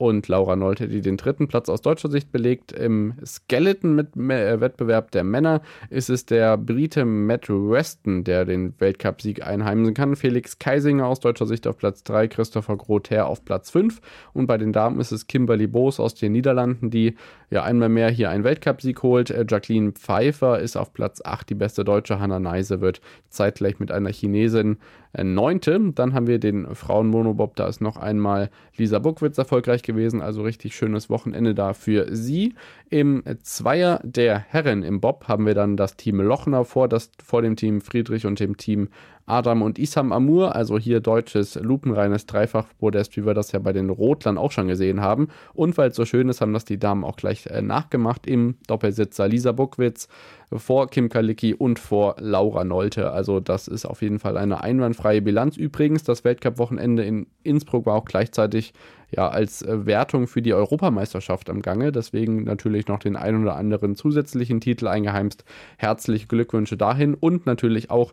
und 0.05 0.29
Laura 0.29 0.55
Nolte, 0.55 0.89
die 0.89 1.01
den 1.01 1.17
dritten 1.17 1.49
Platz 1.49 1.69
aus 1.69 1.81
deutscher 1.83 2.11
Sicht 2.11 2.31
belegt. 2.31 2.73
Im 2.73 3.15
Skeleton-Wettbewerb 3.25 5.11
der 5.11 5.25
Männer 5.25 5.63
ist 5.91 6.11
es 6.11 6.27
der 6.27 6.59
Brite 6.59 7.05
Matt 7.05 7.49
Weston, 7.49 8.23
der 8.25 8.45
den 8.45 8.75
Weltcupsieg 8.79 9.47
einheimsen 9.47 9.95
kann. 9.95 10.17
Felix 10.17 10.59
Keisinger 10.59 11.07
aus 11.07 11.21
deutscher 11.21 11.47
Sicht 11.47 11.67
auf 11.67 11.79
Platz 11.79 12.05
3, 12.05 12.29
Christopher 12.29 12.77
Grother 12.77 13.27
auf 13.27 13.45
Platz 13.45 13.71
5 13.71 14.01
und 14.33 14.47
bei 14.47 14.59
den 14.59 14.73
Damen 14.73 15.01
ist 15.01 15.13
es 15.13 15.27
Kimberly 15.27 15.67
Boos 15.67 15.99
aus 15.99 16.15
den 16.15 16.33
Niederlanden, 16.33 16.91
die 16.91 17.15
ja 17.51 17.63
einmal 17.63 17.89
mehr 17.89 18.11
hier 18.11 18.31
einen 18.31 18.45
Weltcupsieg 18.45 19.03
holt. 19.03 19.31
Äh, 19.31 19.47
Jacqueline 19.49 19.93
Pfeiffer 19.93 20.59
ist 20.59 20.77
auf 20.77 20.93
Platz 20.93 21.23
8, 21.25 21.49
die 21.49 21.55
beste 21.55 21.85
Deutsche. 21.85 22.21
Hannah 22.21 22.41
Neise 22.41 22.81
wird 22.81 23.01
zeitgleich 23.29 23.79
mit 23.79 23.91
einer 23.91 24.11
Chinesin 24.11 24.73
äh, 24.75 24.77
Neunte. 25.23 25.93
Dann 25.95 26.15
haben 26.15 26.27
wir 26.27 26.39
den 26.39 26.75
Frauen-Monobob, 26.75 27.57
da 27.57 27.67
ist 27.67 27.81
noch 27.81 27.97
einmal 27.97 28.51
Lisa 28.77 28.99
Buckwitz 28.99 29.39
erfolgreich 29.39 29.83
gewesen, 29.83 30.21
also 30.21 30.43
richtig 30.43 30.75
schönes 30.75 31.11
Wochenende 31.11 31.55
da 31.55 31.75
für 31.75 32.09
sie. 32.15 32.55
Im 32.91 33.23
Zweier 33.43 34.01
der 34.03 34.39
Herren 34.39 34.83
im 34.83 35.01
Bob 35.01 35.29
haben 35.29 35.47
wir 35.47 35.55
dann 35.55 35.77
das 35.77 35.97
Team 35.97 36.21
Lochner 36.21 36.65
vor, 36.65 36.89
das, 36.89 37.11
vor 37.25 37.43
dem 37.43 37.57
Team 37.57 37.81
Friedrich 37.81 38.27
und 38.27 38.41
dem 38.41 38.57
Team 38.57 38.89
Adam 39.27 39.63
und 39.63 39.79
Isam 39.79 40.13
Amur, 40.13 40.55
also 40.55 40.79
hier 40.79 41.01
deutsches 41.01 41.55
lupenreines 41.55 42.27
Dreifachpodest, 42.27 43.17
wie 43.17 43.25
wir 43.25 43.35
das 43.35 43.53
ja 43.53 43.59
bei 43.59 43.73
den 43.73 43.91
Rotlern 43.91 44.37
auch 44.37 44.53
schon 44.53 44.69
gesehen 44.69 45.01
haben. 45.01 45.29
Und 45.55 45.79
weil 45.79 45.91
es 45.91 45.97
so 45.97 46.05
schön 46.05 46.29
ist, 46.29 46.41
haben 46.41 46.53
das 46.53 46.65
die 46.65 46.79
Damen 46.79 47.05
auch 47.05 47.17
gleich 47.17 47.47
äh, 47.47 47.63
nachgemacht 47.63 48.27
im 48.27 48.57
Doppelsitzer 48.67 49.27
Lisa 49.29 49.53
Buckwitz 49.53 50.09
vor 50.53 50.89
Kim 50.89 51.09
Kalicki 51.09 51.55
und 51.55 51.79
vor 51.79 52.17
Laura 52.19 52.65
Nolte. 52.65 53.11
Also 53.13 53.41
das 53.41 53.67
ist 53.67 53.87
auf 53.87 54.03
jeden 54.03 54.19
Fall 54.19 54.37
eine 54.37 54.63
einwandfreie 54.63 55.23
Bilanz. 55.23 55.57
Übrigens, 55.57 56.05
das 56.05 56.25
Weltcup-Wochenende 56.25 57.05
in 57.05 57.27
Innsbruck 57.43 57.87
war 57.87 57.95
auch 57.95 58.05
gleichzeitig 58.05 58.73
ja 59.11 59.29
als 59.29 59.63
äh, 59.63 59.87
Wertung 59.87 60.27
für 60.27 60.43
die 60.43 60.55
Europameisterschaft 60.55 61.51
am 61.51 61.63
Gange. 61.63 61.93
Deswegen 61.93 62.45
natürlich 62.45 62.89
noch 62.89 62.99
den 62.99 63.17
ein 63.17 63.43
oder 63.43 63.57
anderen 63.57 63.97
zusätzlichen 63.97 64.61
Titel 64.61 64.87
eingeheimst. 64.87 65.45
Herzliche 65.79 66.27
Glückwünsche 66.27 66.77
dahin 66.77 67.15
und 67.15 67.47
natürlich 67.47 67.91
auch 67.91 68.13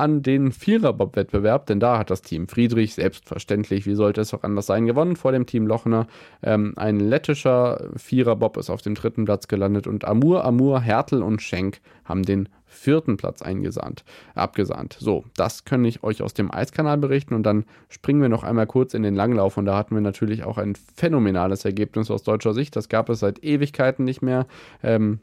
an 0.00 0.22
den 0.22 0.50
Viererbob-Wettbewerb, 0.50 1.66
denn 1.66 1.78
da 1.78 1.98
hat 1.98 2.10
das 2.10 2.22
Team 2.22 2.48
Friedrich 2.48 2.94
selbstverständlich, 2.94 3.84
wie 3.84 3.94
sollte 3.94 4.22
es 4.22 4.32
auch 4.32 4.42
anders 4.42 4.64
sein, 4.64 4.86
gewonnen 4.86 5.14
vor 5.14 5.30
dem 5.30 5.44
Team 5.44 5.66
Lochner. 5.66 6.06
Ähm, 6.42 6.72
ein 6.76 6.98
lettischer 6.98 7.90
Viererbob 7.96 8.56
ist 8.56 8.70
auf 8.70 8.80
dem 8.80 8.94
dritten 8.94 9.26
Platz 9.26 9.46
gelandet 9.46 9.86
und 9.86 10.06
Amur, 10.06 10.44
Amur, 10.46 10.80
Hertel 10.80 11.22
und 11.22 11.42
Schenk 11.42 11.80
haben 12.06 12.22
den 12.22 12.48
vierten 12.64 13.18
Platz 13.18 13.42
eingesahnt, 13.42 14.04
abgesahnt. 14.34 14.96
So, 14.98 15.24
das 15.36 15.66
kann 15.66 15.84
ich 15.84 16.02
euch 16.02 16.22
aus 16.22 16.32
dem 16.32 16.50
Eiskanal 16.50 16.96
berichten 16.96 17.34
und 17.34 17.42
dann 17.42 17.66
springen 17.90 18.22
wir 18.22 18.30
noch 18.30 18.42
einmal 18.42 18.66
kurz 18.66 18.94
in 18.94 19.02
den 19.02 19.14
Langlauf 19.14 19.58
und 19.58 19.66
da 19.66 19.76
hatten 19.76 19.94
wir 19.94 20.00
natürlich 20.00 20.44
auch 20.44 20.56
ein 20.56 20.76
phänomenales 20.96 21.66
Ergebnis 21.66 22.10
aus 22.10 22.22
deutscher 22.22 22.54
Sicht. 22.54 22.74
Das 22.74 22.88
gab 22.88 23.10
es 23.10 23.20
seit 23.20 23.44
Ewigkeiten 23.44 24.06
nicht 24.06 24.22
mehr. 24.22 24.46
Ähm, 24.82 25.18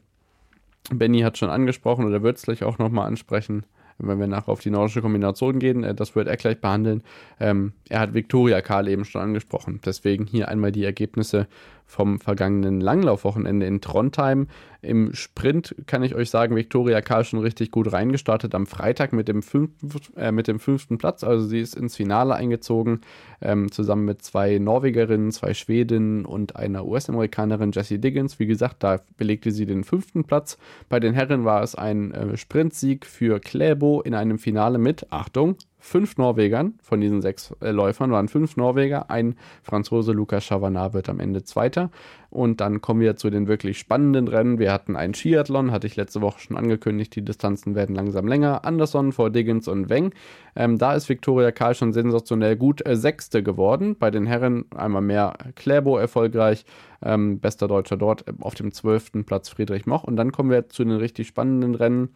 Benny 0.90 1.22
hat 1.22 1.36
schon 1.36 1.50
angesprochen 1.50 2.04
oder 2.04 2.22
wird 2.22 2.36
es 2.36 2.42
gleich 2.42 2.62
auch 2.62 2.78
nochmal 2.78 3.08
ansprechen 3.08 3.64
wenn 3.98 4.18
wir 4.20 4.26
nachher 4.26 4.50
auf 4.50 4.60
die 4.60 4.70
nordische 4.70 5.02
Kombination 5.02 5.58
gehen, 5.58 5.84
äh, 5.84 5.94
das 5.94 6.14
wird 6.14 6.28
er 6.28 6.36
gleich 6.36 6.60
behandeln. 6.60 7.02
Ähm, 7.40 7.72
er 7.88 8.00
hat 8.00 8.14
Viktoria 8.14 8.60
Karl 8.60 8.88
eben 8.88 9.04
schon 9.04 9.20
angesprochen. 9.20 9.80
Deswegen 9.84 10.26
hier 10.26 10.48
einmal 10.48 10.72
die 10.72 10.84
Ergebnisse 10.84 11.48
vom 11.88 12.20
vergangenen 12.20 12.82
Langlaufwochenende 12.82 13.66
in 13.66 13.80
Trondheim. 13.80 14.46
Im 14.82 15.12
Sprint 15.14 15.74
kann 15.86 16.02
ich 16.02 16.14
euch 16.14 16.28
sagen, 16.28 16.54
Viktoria 16.54 17.00
Karl 17.00 17.24
schon 17.24 17.40
richtig 17.40 17.70
gut 17.70 17.92
reingestartet 17.92 18.54
am 18.54 18.66
Freitag 18.66 19.12
mit 19.14 19.26
dem, 19.26 19.42
fünf, 19.42 19.70
äh, 20.14 20.30
mit 20.30 20.46
dem 20.46 20.60
fünften 20.60 20.98
Platz. 20.98 21.24
Also 21.24 21.46
sie 21.46 21.60
ist 21.60 21.74
ins 21.74 21.96
Finale 21.96 22.34
eingezogen, 22.34 23.00
ähm, 23.40 23.72
zusammen 23.72 24.04
mit 24.04 24.22
zwei 24.22 24.58
Norwegerinnen, 24.58 25.32
zwei 25.32 25.54
Schwedinnen 25.54 26.26
und 26.26 26.56
einer 26.56 26.84
US-Amerikanerin, 26.84 27.72
Jessie 27.72 27.98
Diggins. 27.98 28.38
Wie 28.38 28.46
gesagt, 28.46 28.84
da 28.84 29.00
belegte 29.16 29.50
sie 29.50 29.64
den 29.64 29.82
fünften 29.82 30.24
Platz. 30.24 30.58
Bei 30.90 31.00
den 31.00 31.14
Herren 31.14 31.46
war 31.46 31.62
es 31.62 31.74
ein 31.74 32.12
äh, 32.12 32.36
Sprintsieg 32.36 33.06
für 33.06 33.40
Kläbo 33.40 34.02
in 34.02 34.14
einem 34.14 34.38
Finale 34.38 34.78
mit, 34.78 35.10
Achtung, 35.10 35.56
fünf 35.78 36.16
Norwegern. 36.18 36.74
Von 36.82 37.00
diesen 37.00 37.20
sechs 37.22 37.54
äh, 37.60 37.70
Läufern 37.70 38.10
waren 38.10 38.28
fünf 38.28 38.56
Norweger. 38.56 39.10
Ein 39.10 39.36
Franzose, 39.62 40.12
Lukas 40.12 40.44
Chavanat, 40.44 40.92
wird 40.92 41.08
am 41.08 41.20
Ende 41.20 41.44
Zweiter. 41.44 41.90
Und 42.30 42.60
dann 42.60 42.80
kommen 42.82 43.00
wir 43.00 43.16
zu 43.16 43.30
den 43.30 43.48
wirklich 43.48 43.78
spannenden 43.78 44.28
Rennen. 44.28 44.58
Wir 44.58 44.72
hatten 44.72 44.96
einen 44.96 45.14
Skiathlon, 45.14 45.70
hatte 45.70 45.86
ich 45.86 45.96
letzte 45.96 46.20
Woche 46.20 46.40
schon 46.40 46.56
angekündigt. 46.56 47.14
Die 47.16 47.24
Distanzen 47.24 47.74
werden 47.74 47.94
langsam 47.94 48.26
länger. 48.26 48.64
Anderson 48.64 49.12
vor 49.12 49.30
Diggins 49.30 49.66
und 49.68 49.88
Weng. 49.88 50.12
Ähm, 50.54 50.76
da 50.76 50.94
ist 50.94 51.08
Viktoria 51.08 51.52
Karl 51.52 51.74
schon 51.74 51.92
sensationell 51.92 52.56
gut 52.56 52.86
äh, 52.86 52.96
Sechste 52.96 53.42
geworden. 53.42 53.96
Bei 53.98 54.10
den 54.10 54.26
Herren 54.26 54.66
einmal 54.74 55.02
mehr 55.02 55.34
Kläbo 55.54 55.96
erfolgreich. 55.96 56.64
Ähm, 57.00 57.38
bester 57.38 57.68
Deutscher 57.68 57.96
dort 57.96 58.24
auf 58.40 58.54
dem 58.54 58.72
zwölften 58.72 59.24
Platz 59.24 59.48
Friedrich 59.48 59.86
Moch. 59.86 60.04
Und 60.04 60.16
dann 60.16 60.32
kommen 60.32 60.50
wir 60.50 60.68
zu 60.68 60.84
den 60.84 60.96
richtig 60.96 61.28
spannenden 61.28 61.74
Rennen. 61.74 62.10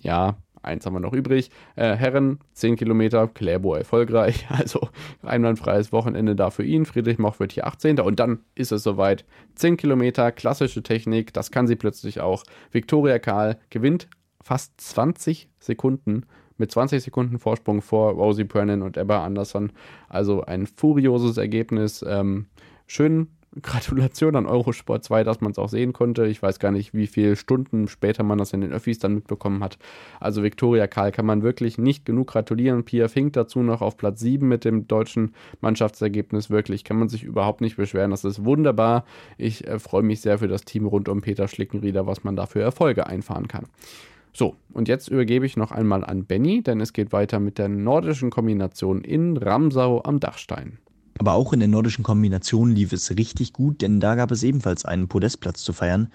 Ja, 0.00 0.36
Eins 0.62 0.86
haben 0.86 0.94
wir 0.94 1.00
noch 1.00 1.12
übrig. 1.12 1.50
Äh, 1.76 1.94
Herren, 1.94 2.38
10 2.52 2.76
Kilometer, 2.76 3.28
Kläbo 3.28 3.74
erfolgreich. 3.74 4.46
Also 4.62 4.88
einwandfreies 5.22 5.92
Wochenende 5.92 6.36
da 6.36 6.50
für 6.50 6.62
ihn. 6.62 6.84
Friedrich 6.84 7.18
Moch 7.18 7.40
wird 7.40 7.52
hier 7.52 7.66
18. 7.66 7.98
Und 8.00 8.20
dann 8.20 8.40
ist 8.54 8.70
es 8.70 8.82
soweit. 8.82 9.24
10 9.56 9.76
Kilometer, 9.76 10.30
klassische 10.30 10.82
Technik, 10.82 11.32
das 11.32 11.50
kann 11.50 11.66
sie 11.66 11.76
plötzlich 11.76 12.20
auch. 12.20 12.44
Viktoria 12.70 13.18
Karl 13.18 13.58
gewinnt 13.70 14.08
fast 14.40 14.80
20 14.80 15.48
Sekunden 15.58 16.26
mit 16.58 16.70
20 16.70 17.02
Sekunden 17.02 17.38
Vorsprung 17.38 17.82
vor 17.82 18.12
Rosie 18.12 18.44
Brennan 18.44 18.82
und 18.82 18.96
Ebba 18.96 19.24
Anderson. 19.24 19.72
Also 20.08 20.42
ein 20.42 20.66
furioses 20.66 21.36
Ergebnis. 21.36 22.04
Ähm, 22.06 22.46
schön 22.86 23.28
Gratulation 23.60 24.34
an 24.36 24.46
Eurosport 24.46 25.04
2, 25.04 25.24
dass 25.24 25.40
man 25.42 25.52
es 25.52 25.58
auch 25.58 25.68
sehen 25.68 25.92
konnte. 25.92 26.26
Ich 26.26 26.42
weiß 26.42 26.58
gar 26.58 26.70
nicht, 26.70 26.94
wie 26.94 27.06
viele 27.06 27.36
Stunden 27.36 27.86
später 27.86 28.22
man 28.22 28.38
das 28.38 28.52
in 28.54 28.62
den 28.62 28.72
Öffis 28.72 28.98
dann 28.98 29.14
mitbekommen 29.14 29.62
hat. 29.62 29.78
Also 30.20 30.42
Viktoria 30.42 30.86
Karl 30.86 31.12
kann 31.12 31.26
man 31.26 31.42
wirklich 31.42 31.76
nicht 31.76 32.06
genug 32.06 32.28
gratulieren. 32.28 32.84
Pia 32.84 33.08
Fink 33.08 33.34
dazu 33.34 33.60
noch 33.60 33.82
auf 33.82 33.98
Platz 33.98 34.20
7 34.20 34.48
mit 34.48 34.64
dem 34.64 34.88
deutschen 34.88 35.34
Mannschaftsergebnis. 35.60 36.48
Wirklich 36.48 36.84
kann 36.84 36.98
man 36.98 37.10
sich 37.10 37.24
überhaupt 37.24 37.60
nicht 37.60 37.76
beschweren. 37.76 38.10
Das 38.10 38.24
ist 38.24 38.44
wunderbar. 38.44 39.04
Ich 39.36 39.66
äh, 39.66 39.78
freue 39.78 40.02
mich 40.02 40.22
sehr 40.22 40.38
für 40.38 40.48
das 40.48 40.64
Team 40.64 40.86
rund 40.86 41.08
um 41.10 41.20
Peter 41.20 41.46
Schlickenrieder, 41.46 42.06
was 42.06 42.24
man 42.24 42.36
da 42.36 42.46
für 42.46 42.62
Erfolge 42.62 43.06
einfahren 43.06 43.48
kann. 43.48 43.66
So, 44.32 44.56
und 44.72 44.88
jetzt 44.88 45.08
übergebe 45.08 45.44
ich 45.44 45.58
noch 45.58 45.72
einmal 45.72 46.04
an 46.04 46.24
Benny, 46.24 46.62
denn 46.62 46.80
es 46.80 46.94
geht 46.94 47.12
weiter 47.12 47.38
mit 47.38 47.58
der 47.58 47.68
nordischen 47.68 48.30
Kombination 48.30 49.02
in 49.02 49.36
Ramsau 49.36 50.02
am 50.04 50.20
Dachstein. 50.20 50.78
Aber 51.18 51.34
auch 51.34 51.52
in 51.52 51.60
der 51.60 51.68
nordischen 51.68 52.04
Kombination 52.04 52.74
lief 52.74 52.92
es 52.92 53.10
richtig 53.10 53.52
gut, 53.52 53.82
denn 53.82 54.00
da 54.00 54.14
gab 54.14 54.30
es 54.30 54.42
ebenfalls 54.42 54.84
einen 54.84 55.08
Podestplatz 55.08 55.62
zu 55.62 55.72
feiern. 55.72 56.10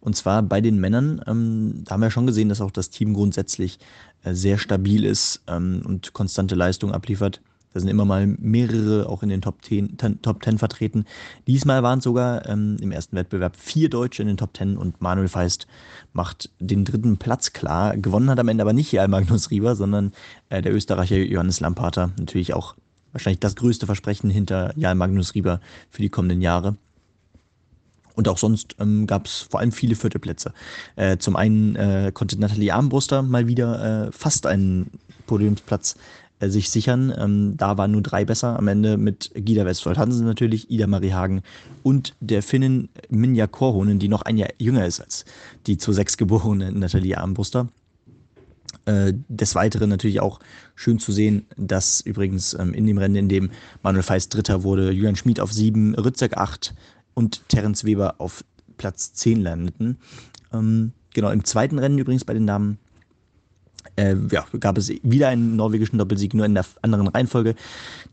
Und 0.00 0.16
zwar 0.16 0.42
bei 0.42 0.60
den 0.60 0.80
Männern. 0.80 1.22
Ähm, 1.26 1.82
da 1.84 1.92
haben 1.92 2.02
wir 2.02 2.10
schon 2.10 2.26
gesehen, 2.26 2.48
dass 2.48 2.60
auch 2.60 2.70
das 2.70 2.90
Team 2.90 3.14
grundsätzlich 3.14 3.78
äh, 4.24 4.34
sehr 4.34 4.58
stabil 4.58 5.04
ist 5.04 5.42
ähm, 5.46 5.82
und 5.86 6.12
konstante 6.12 6.54
Leistung 6.54 6.92
abliefert. 6.92 7.40
Da 7.72 7.78
sind 7.78 7.88
immer 7.88 8.04
mal 8.04 8.26
mehrere 8.26 9.08
auch 9.08 9.22
in 9.22 9.28
den 9.28 9.42
Top 9.42 9.64
10, 9.64 9.96
Top 10.22 10.42
10 10.42 10.58
vertreten. 10.58 11.04
Diesmal 11.46 11.84
waren 11.84 11.98
es 11.98 12.04
sogar 12.04 12.48
ähm, 12.48 12.76
im 12.80 12.90
ersten 12.90 13.16
Wettbewerb 13.16 13.56
vier 13.56 13.88
Deutsche 13.88 14.22
in 14.22 14.28
den 14.28 14.36
Top 14.36 14.56
10 14.56 14.76
und 14.76 15.00
Manuel 15.00 15.28
Feist 15.28 15.68
macht 16.12 16.50
den 16.58 16.84
dritten 16.84 17.16
Platz 17.16 17.52
klar. 17.52 17.96
Gewonnen 17.96 18.28
hat 18.28 18.40
am 18.40 18.48
Ende 18.48 18.62
aber 18.62 18.72
nicht 18.72 18.92
Magnus 19.08 19.50
Rieber, 19.50 19.76
sondern 19.76 20.12
äh, 20.48 20.62
der 20.62 20.74
Österreicher 20.74 21.16
Johannes 21.16 21.60
Lampater. 21.60 22.10
Natürlich 22.18 22.54
auch 22.54 22.74
wahrscheinlich 23.12 23.40
das 23.40 23.56
größte 23.56 23.86
Versprechen 23.86 24.30
hinter 24.30 24.72
Jan 24.76 24.98
Magnus 24.98 25.34
Rieber 25.34 25.60
für 25.90 26.02
die 26.02 26.08
kommenden 26.08 26.42
Jahre. 26.42 26.76
Und 28.14 28.28
auch 28.28 28.38
sonst 28.38 28.76
ähm, 28.78 29.06
gab 29.06 29.26
es 29.26 29.46
vor 29.50 29.60
allem 29.60 29.72
viele 29.72 29.94
vierte 29.94 30.18
Plätze. 30.18 30.52
Äh, 30.96 31.18
zum 31.18 31.36
einen 31.36 31.76
äh, 31.76 32.10
konnte 32.12 32.38
Nathalie 32.38 32.74
Armbruster 32.74 33.22
mal 33.22 33.46
wieder 33.46 34.08
äh, 34.08 34.12
fast 34.12 34.46
einen 34.46 34.90
Podiumsplatz 35.26 35.96
äh, 36.40 36.48
sich 36.48 36.70
sichern. 36.70 37.14
Ähm, 37.16 37.56
da 37.56 37.78
waren 37.78 37.92
nur 37.92 38.02
drei 38.02 38.24
besser 38.24 38.58
am 38.58 38.68
Ende 38.68 38.96
mit 38.96 39.30
Gida 39.34 39.64
Westfold 39.64 39.96
Hansen 39.96 40.26
natürlich, 40.26 40.70
Ida 40.70 40.86
Marie 40.86 41.12
Hagen 41.12 41.42
und 41.82 42.14
der 42.20 42.42
Finnin 42.42 42.88
Minja 43.08 43.46
Korhonen, 43.46 43.98
die 43.98 44.08
noch 44.08 44.22
ein 44.22 44.36
Jahr 44.36 44.50
jünger 44.58 44.86
ist 44.86 45.00
als 45.00 45.24
die 45.66 45.78
zu 45.78 45.92
sechs 45.92 46.16
geborene 46.16 46.72
Nathalie 46.72 47.16
Armbruster. 47.16 47.68
Äh, 48.86 49.12
des 49.28 49.54
Weiteren 49.54 49.90
natürlich 49.90 50.20
auch 50.20 50.40
schön 50.74 50.98
zu 50.98 51.12
sehen, 51.12 51.46
dass 51.56 52.00
übrigens 52.00 52.54
ähm, 52.54 52.72
in 52.72 52.86
dem 52.86 52.98
Rennen, 52.98 53.16
in 53.16 53.28
dem 53.28 53.50
Manuel 53.82 54.02
Feist 54.02 54.34
Dritter 54.34 54.62
wurde, 54.62 54.90
Julian 54.90 55.16
Schmid 55.16 55.38
auf 55.38 55.52
sieben, 55.52 55.94
Rützek 55.94 56.36
acht 56.36 56.74
und 57.12 57.46
Terence 57.48 57.84
Weber 57.84 58.14
auf 58.18 58.42
Platz 58.78 59.12
zehn 59.12 59.42
landeten. 59.42 59.98
Ähm, 60.52 60.92
genau, 61.12 61.30
im 61.30 61.44
zweiten 61.44 61.78
Rennen 61.78 61.98
übrigens 61.98 62.24
bei 62.24 62.32
den 62.32 62.46
Damen 62.46 62.78
äh, 63.96 64.16
ja, 64.30 64.46
gab 64.58 64.78
es 64.78 64.90
wieder 65.02 65.28
einen 65.28 65.56
norwegischen 65.56 65.98
Doppelsieg, 65.98 66.32
nur 66.32 66.46
in 66.46 66.54
der 66.54 66.64
anderen 66.80 67.08
Reihenfolge, 67.08 67.54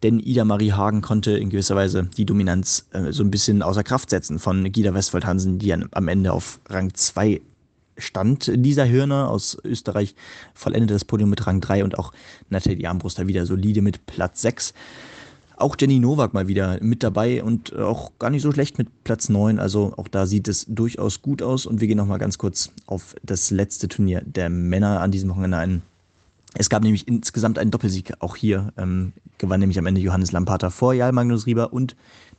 denn 0.04 0.20
Ida 0.20 0.44
Marie 0.44 0.74
Hagen 0.74 1.02
konnte 1.02 1.32
in 1.32 1.50
gewisser 1.50 1.76
Weise 1.76 2.10
die 2.18 2.26
Dominanz 2.26 2.88
äh, 2.92 3.12
so 3.14 3.24
ein 3.24 3.32
bisschen 3.32 3.62
außer 3.62 3.84
Kraft 3.84 4.10
setzen 4.10 4.38
von 4.38 4.70
Gida 4.72 4.94
Westfold 4.94 5.26
Hansen, 5.26 5.60
die 5.60 5.74
am 5.74 6.08
Ende 6.08 6.34
auf 6.34 6.60
Rang 6.70 6.94
2 6.94 7.42
stand 7.98 8.52
dieser 8.54 8.86
Hirner 8.86 9.30
aus 9.30 9.58
Österreich, 9.64 10.16
vollendete 10.54 10.94
das 10.94 11.06
Podium 11.06 11.30
mit 11.30 11.46
Rang 11.48 11.62
3 11.62 11.84
und 11.84 11.98
auch 12.00 12.12
Nathalie 12.50 12.88
Armbruster 12.88 13.28
wieder 13.28 13.46
solide 13.46 13.82
mit 13.82 14.06
Platz 14.06 14.42
6. 14.42 14.74
Auch 15.60 15.76
Jenny 15.80 16.00
Nowak 16.00 16.36
mal 16.36 16.48
wieder 16.48 16.78
mit 16.82 17.02
dabei 17.02 17.44
und 17.44 17.76
auch 17.76 18.12
gar 18.20 18.30
nicht 18.30 18.44
so 18.44 18.52
schlecht 18.52 18.78
mit 18.78 19.04
Platz 19.04 19.28
9. 19.28 19.58
Also 19.58 19.94
auch 19.98 20.08
da 20.08 20.28
sieht 20.28 20.48
es 20.48 20.68
durchaus 20.70 21.24
gut 21.24 21.42
aus. 21.42 21.66
Und 21.66 21.82
wir 21.82 21.88
gehen 21.88 21.98
nochmal 21.98 22.20
ganz 22.20 22.38
kurz 22.38 22.72
auf 22.86 23.16
das 23.24 23.50
letzte 23.50 23.88
Turnier 23.88 24.22
der 24.24 24.50
Männer 24.50 25.02
an 25.02 25.10
diesem 25.10 25.32
Wochenende 25.32 25.58
ein. 25.58 25.82
Es 26.54 26.70
gab 26.70 26.84
nämlich 26.84 27.08
insgesamt 27.08 27.58
einen 27.58 27.72
Doppelsieg. 27.72 28.14
Auch 28.20 28.36
hier 28.36 28.72
ähm, 28.78 29.14
gewann 29.40 29.60
nämlich 29.60 29.80
am 29.80 29.88
Ende 29.88 30.00
Johannes 30.00 30.32
Lampata 30.32 30.70
vor 30.70 30.94
Jarl 30.94 31.12
Magnus 31.12 31.48
Rieber 31.48 31.74
und 31.74 31.96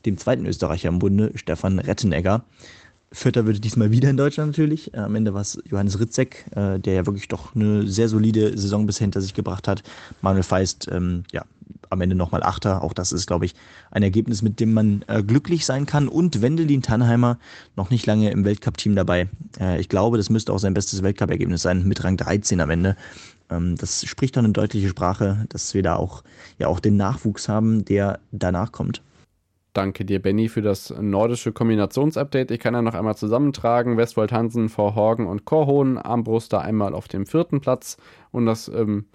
dem 0.07 0.17
zweiten 0.17 0.47
Österreicher 0.47 0.89
im 0.89 1.01
Bunde, 1.01 1.33
Stefan 1.35 1.81
Rettenegger. 1.81 2.45
Vierter 3.11 3.47
wird 3.47 3.65
diesmal 3.65 3.91
wieder 3.91 4.11
in 4.11 4.17
Deutschland 4.17 4.51
natürlich. 4.51 4.93
Äh, 4.95 4.99
am 4.99 5.15
Ende 5.15 5.33
war 5.35 5.41
es 5.41 5.59
Johannes 5.65 5.99
Ritzek, 5.99 6.45
äh, 6.55 6.79
der 6.79 6.95
ja 6.95 7.07
wirklich 7.07 7.29
doch 7.29 7.55
eine 7.55 7.87
sehr 7.87 8.09
solide 8.09 8.57
Saison 8.59 8.87
bisher 8.87 9.07
hinter 9.07 9.21
sich 9.21 9.35
gebracht 9.35 9.67
hat. 9.67 9.83
Manuel 10.21 10.43
Feist, 10.43 10.89
ähm, 10.91 11.25
ja, 11.33 11.45
am 11.91 12.01
Ende 12.01 12.15
nochmal 12.15 12.43
Achter. 12.43 12.83
Auch 12.83 12.93
das 12.93 13.13
ist, 13.13 13.27
glaube 13.27 13.47
ich, 13.47 13.55
ein 13.91 14.03
Ergebnis, 14.03 14.43
mit 14.43 14.61
dem 14.61 14.75
man 14.75 15.05
äh, 15.09 15.23
glücklich 15.23 15.65
sein 15.65 15.87
kann. 15.87 16.09
Und 16.09 16.43
Wendelin 16.43 16.83
Tannheimer 16.83 17.39
noch 17.77 17.91
nicht 17.91 18.07
lange 18.07 18.31
im 18.31 18.45
Weltcup-Team 18.45 18.95
dabei. 18.95 19.29
Äh, 19.59 19.81
ich 19.81 19.89
glaube, 19.89 20.19
das 20.19 20.29
müsste 20.29 20.53
auch 20.53 20.59
sein 20.59 20.75
bestes 20.75 21.03
Weltcup-Ergebnis 21.03 21.63
sein, 21.63 21.87
mit 21.87 22.05
Rang 22.05 22.17
13 22.17 22.61
am 22.61 22.71
Ende. 22.71 22.97
Ähm, 23.51 23.77
das 23.77 24.05
spricht 24.05 24.37
doch 24.37 24.43
eine 24.43 24.53
deutliche 24.53 24.89
Sprache, 24.89 25.47
dass 25.49 25.73
wir 25.75 25.83
da 25.83 25.97
auch, 25.97 26.25
ja, 26.59 26.67
auch 26.67 26.81
den 26.81 26.97
Nachwuchs 26.97 27.49
haben, 27.49 27.85
der 27.85 28.21
danach 28.33 28.73
kommt. 28.73 29.03
Danke 29.73 30.05
dir, 30.05 30.21
Benny, 30.21 30.49
für 30.49 30.63
das 30.63 30.93
nordische 30.99 31.53
Kombinationsupdate. 31.53 32.51
Ich 32.51 32.59
kann 32.61 32.75
ja 32.75 32.83
noch 32.83 32.95
einmal 32.95 33.17
zusammentragen. 33.17 33.97
Westfold 33.97 34.33
Hansen 34.33 34.69
vor 34.69 34.95
Horgen 34.95 35.27
und 35.27 35.45
Korhonen, 35.45 35.99
Armbruster 35.99 36.63
einmal 36.63 36.95
auf 36.95 37.07
dem 37.07 37.27
vierten 37.27 37.61
Platz. 37.61 37.97
Und 38.31 38.47
das, 38.47 38.69
ähm, 38.69 39.07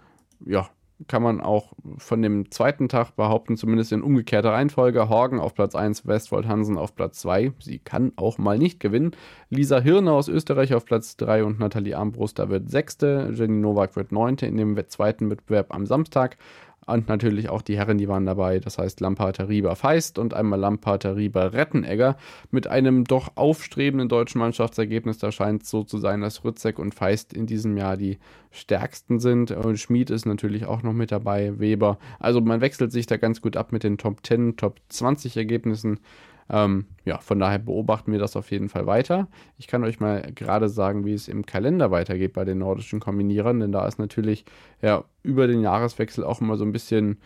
ja, 0.45 0.69
kann 1.07 1.23
man 1.23 1.41
auch 1.41 1.73
von 1.97 2.21
dem 2.21 2.51
zweiten 2.51 2.87
Tag 2.87 3.15
behaupten, 3.15 3.57
zumindest 3.57 3.91
in 3.91 4.01
umgekehrter 4.01 4.51
Reihenfolge. 4.51 5.09
Horgen 5.09 5.39
auf 5.39 5.53
Platz 5.53 5.75
1, 5.75 6.07
Westfold 6.07 6.47
Hansen 6.47 6.77
auf 6.77 6.95
Platz 6.95 7.19
2. 7.19 7.53
Sie 7.59 7.79
kann 7.79 8.13
auch 8.15 8.37
mal 8.37 8.57
nicht 8.57 8.79
gewinnen. 8.79 9.11
Lisa 9.49 9.79
Hirne 9.79 10.11
aus 10.11 10.27
Österreich 10.27 10.73
auf 10.73 10.85
Platz 10.85 11.17
3 11.17 11.43
und 11.43 11.59
Nathalie 11.59 11.97
Armbruster 11.97 12.49
wird 12.49 12.69
Sechste. 12.69 13.31
Jenny 13.33 13.59
Nowak 13.59 13.95
wird 13.95 14.11
Neunte 14.11 14.45
in 14.45 14.57
dem 14.57 14.77
zweiten 14.87 15.29
Wettbewerb 15.29 15.73
am 15.73 15.85
Samstag. 15.85 16.37
Und 16.85 17.07
natürlich 17.07 17.49
auch 17.49 17.61
die 17.61 17.77
Herren, 17.77 17.97
die 17.97 18.07
waren 18.07 18.25
dabei. 18.25 18.59
Das 18.59 18.77
heißt 18.77 18.99
Lamparter 18.99 19.49
Rieber 19.49 19.75
Feist 19.75 20.19
und 20.19 20.33
einmal 20.33 20.59
Lamparter 20.59 21.15
Rieber 21.15 21.53
Rettenegger 21.53 22.17
mit 22.51 22.67
einem 22.67 23.05
doch 23.05 23.31
aufstrebenden 23.35 24.09
deutschen 24.09 24.39
Mannschaftsergebnis. 24.39 25.17
Da 25.17 25.31
scheint 25.31 25.63
es 25.63 25.69
so 25.69 25.83
zu 25.83 25.97
sein, 25.97 26.21
dass 26.21 26.43
Rützek 26.43 26.79
und 26.79 26.93
Feist 26.93 27.33
in 27.33 27.45
diesem 27.45 27.77
Jahr 27.77 27.97
die 27.97 28.17
stärksten 28.51 29.19
sind. 29.19 29.51
Und 29.51 29.79
Schmid 29.79 30.09
ist 30.09 30.25
natürlich 30.25 30.65
auch 30.65 30.83
noch 30.83 30.93
mit 30.93 31.11
dabei, 31.11 31.59
Weber. 31.59 31.97
Also 32.19 32.41
man 32.41 32.61
wechselt 32.61 32.91
sich 32.91 33.05
da 33.05 33.17
ganz 33.17 33.41
gut 33.41 33.57
ab 33.57 33.71
mit 33.71 33.83
den 33.83 33.97
Top 33.97 34.25
10, 34.25 34.57
Top 34.57 34.79
20 34.89 35.37
Ergebnissen. 35.37 35.99
Ähm, 36.49 36.87
ja, 37.05 37.19
von 37.19 37.39
daher 37.39 37.59
beobachten 37.59 38.11
wir 38.11 38.19
das 38.19 38.35
auf 38.35 38.51
jeden 38.51 38.69
Fall 38.69 38.85
weiter. 38.85 39.27
Ich 39.57 39.67
kann 39.67 39.83
euch 39.83 39.99
mal 39.99 40.21
gerade 40.35 40.69
sagen, 40.69 41.05
wie 41.05 41.13
es 41.13 41.27
im 41.27 41.45
Kalender 41.45 41.91
weitergeht 41.91 42.33
bei 42.33 42.45
den 42.45 42.59
nordischen 42.59 42.99
Kombinierern, 42.99 43.59
denn 43.59 43.71
da 43.71 43.87
ist 43.87 43.99
natürlich 43.99 44.45
ja 44.81 45.03
über 45.21 45.47
den 45.47 45.61
Jahreswechsel 45.61 46.23
auch 46.23 46.41
immer 46.41 46.57
so 46.57 46.65
ein 46.65 46.71
bisschen, 46.71 47.19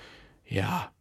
ja, 0.46 0.92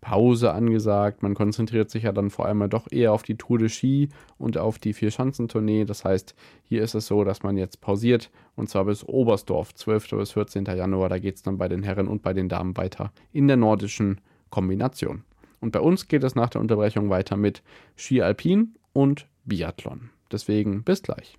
Pause 0.00 0.52
angesagt. 0.52 1.22
Man 1.22 1.34
konzentriert 1.34 1.90
sich 1.90 2.04
ja 2.04 2.12
dann 2.12 2.30
vor 2.30 2.46
allem 2.46 2.68
doch 2.70 2.90
eher 2.90 3.12
auf 3.12 3.22
die 3.22 3.36
Tour 3.36 3.58
de 3.58 3.68
Ski 3.68 4.08
und 4.38 4.56
auf 4.56 4.78
die 4.78 4.92
Vier-Schanzentournee. 4.92 5.84
Das 5.84 6.04
heißt, 6.04 6.34
hier 6.64 6.82
ist 6.82 6.94
es 6.94 7.06
so, 7.06 7.24
dass 7.24 7.42
man 7.42 7.56
jetzt 7.56 7.80
pausiert 7.80 8.30
und 8.56 8.68
zwar 8.68 8.86
bis 8.86 9.04
Oberstdorf, 9.04 9.74
12. 9.74 10.10
bis 10.10 10.32
14. 10.32 10.64
Januar. 10.64 11.08
Da 11.08 11.18
geht 11.18 11.36
es 11.36 11.42
dann 11.42 11.58
bei 11.58 11.68
den 11.68 11.82
Herren 11.82 12.08
und 12.08 12.22
bei 12.22 12.32
den 12.32 12.48
Damen 12.48 12.76
weiter 12.76 13.12
in 13.32 13.46
der 13.46 13.56
nordischen 13.56 14.20
Kombination. 14.48 15.24
Und 15.60 15.72
bei 15.72 15.80
uns 15.80 16.08
geht 16.08 16.24
es 16.24 16.34
nach 16.34 16.50
der 16.50 16.60
Unterbrechung 16.60 17.10
weiter 17.10 17.36
mit 17.36 17.62
Ski 17.96 18.22
Alpin 18.22 18.74
und 18.92 19.26
Biathlon. 19.44 20.10
Deswegen 20.32 20.84
bis 20.84 21.02
gleich. 21.02 21.36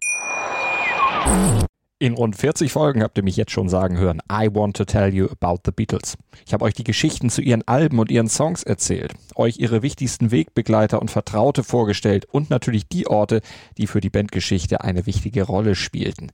In 2.01 2.13
rund 2.13 2.35
40 2.35 2.71
Folgen 2.71 3.03
habt 3.03 3.17
ihr 3.19 3.23
mich 3.23 3.37
jetzt 3.37 3.51
schon 3.51 3.69
sagen 3.69 3.97
hören, 3.97 4.21
I 4.31 4.49
want 4.51 4.75
to 4.77 4.85
tell 4.85 5.13
you 5.13 5.27
about 5.27 5.59
the 5.65 5.71
Beatles. 5.71 6.17
Ich 6.47 6.51
habe 6.51 6.65
euch 6.65 6.73
die 6.73 6.83
Geschichten 6.83 7.29
zu 7.29 7.41
ihren 7.41 7.61
Alben 7.67 7.99
und 7.99 8.09
ihren 8.09 8.27
Songs 8.27 8.63
erzählt, 8.63 9.13
euch 9.35 9.59
ihre 9.59 9.83
wichtigsten 9.83 10.31
Wegbegleiter 10.31 10.99
und 10.99 11.11
Vertraute 11.11 11.63
vorgestellt 11.63 12.25
und 12.25 12.49
natürlich 12.49 12.87
die 12.87 13.05
Orte, 13.05 13.41
die 13.77 13.85
für 13.85 14.01
die 14.01 14.09
Bandgeschichte 14.09 14.81
eine 14.81 15.05
wichtige 15.05 15.43
Rolle 15.43 15.75
spielten. 15.75 16.31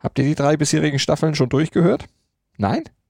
Habt 0.00 0.18
ihr 0.18 0.24
die 0.24 0.34
drei 0.34 0.56
bisherigen 0.56 0.98
Staffeln 0.98 1.36
schon 1.36 1.50
durchgehört? 1.50 2.06
Nein? 2.56 2.82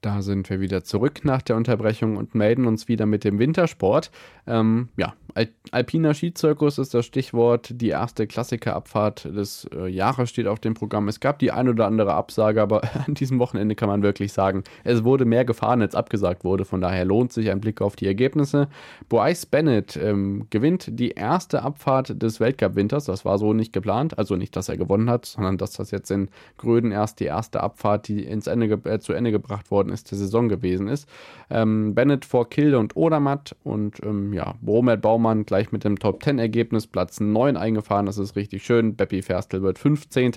Da 0.00 0.22
sind 0.22 0.48
wir 0.48 0.60
wieder 0.60 0.84
zurück 0.84 1.24
nach 1.24 1.42
der 1.42 1.56
Unterbrechung 1.56 2.16
und 2.16 2.34
melden 2.34 2.66
uns 2.66 2.86
wieder 2.86 3.04
mit 3.04 3.24
dem 3.24 3.38
Wintersport. 3.38 4.10
Ähm, 4.46 4.88
ja, 4.96 5.14
Al 5.34 5.48
Alpiner 5.70 6.14
Skizirkus 6.14 6.78
ist 6.78 6.94
das 6.94 7.04
Stichwort. 7.04 7.70
Die 7.74 7.90
erste 7.90 8.26
Klassikerabfahrt 8.26 9.24
des 9.24 9.68
äh, 9.74 9.86
Jahres 9.86 10.30
steht 10.30 10.46
auf 10.46 10.60
dem 10.60 10.72
Programm. 10.72 11.08
Es 11.08 11.20
gab 11.20 11.38
die 11.38 11.52
ein 11.52 11.68
oder 11.68 11.86
andere 11.86 12.14
Absage, 12.14 12.62
aber 12.62 12.82
an 13.06 13.14
diesem 13.14 13.38
Wochenende 13.38 13.74
kann 13.74 13.88
man 13.88 14.02
wirklich 14.02 14.32
sagen, 14.32 14.64
es 14.84 15.04
wurde 15.04 15.26
mehr 15.26 15.44
gefahren, 15.44 15.82
als 15.82 15.94
abgesagt 15.94 16.42
wurde. 16.42 16.64
Von 16.64 16.80
daher 16.80 17.04
lohnt 17.04 17.32
sich 17.32 17.50
ein 17.50 17.60
Blick 17.60 17.82
auf 17.82 17.96
die 17.96 18.06
Ergebnisse. 18.06 18.68
Bryce 19.10 19.44
Bennett 19.46 19.96
ähm, 19.96 20.46
gewinnt 20.48 20.98
die 20.98 21.10
erste 21.10 21.62
Abfahrt 21.62 22.22
des 22.22 22.40
Weltcup-Winters. 22.40 23.04
Das 23.04 23.26
war 23.26 23.36
so 23.36 23.52
nicht 23.52 23.74
geplant. 23.74 24.18
Also 24.18 24.36
nicht, 24.36 24.56
dass 24.56 24.70
er 24.70 24.78
gewonnen 24.78 25.10
hat, 25.10 25.26
sondern 25.26 25.58
dass 25.58 25.72
das 25.72 25.90
jetzt 25.90 26.10
in 26.10 26.30
Gröden 26.56 26.92
erst 26.92 27.20
die 27.20 27.26
erste 27.26 27.62
Abfahrt, 27.62 28.08
die 28.08 28.24
ins 28.24 28.46
Ende 28.46 28.80
äh, 28.84 28.98
zu 29.00 29.12
Ende 29.12 29.32
gebracht 29.32 29.70
worden 29.70 29.87
ist, 29.90 30.10
der 30.10 30.18
Saison 30.18 30.48
gewesen 30.48 30.88
ist. 30.88 31.08
Ähm, 31.50 31.94
Bennett 31.94 32.24
vor 32.24 32.48
Kilde 32.48 32.78
und 32.78 32.96
Odermatt 32.96 33.56
und 33.64 34.02
ähm, 34.04 34.32
ja, 34.32 34.54
Bromet 34.60 35.00
Baumann 35.02 35.44
gleich 35.44 35.72
mit 35.72 35.84
dem 35.84 35.98
Top 35.98 36.22
10 36.22 36.38
Ergebnis 36.38 36.86
Platz 36.86 37.20
9 37.20 37.56
eingefahren. 37.56 38.06
Das 38.06 38.18
ist 38.18 38.36
richtig 38.36 38.64
schön. 38.64 38.96
Beppi 38.96 39.22
Ferstel 39.22 39.62
wird 39.62 39.78
15. 39.78 40.32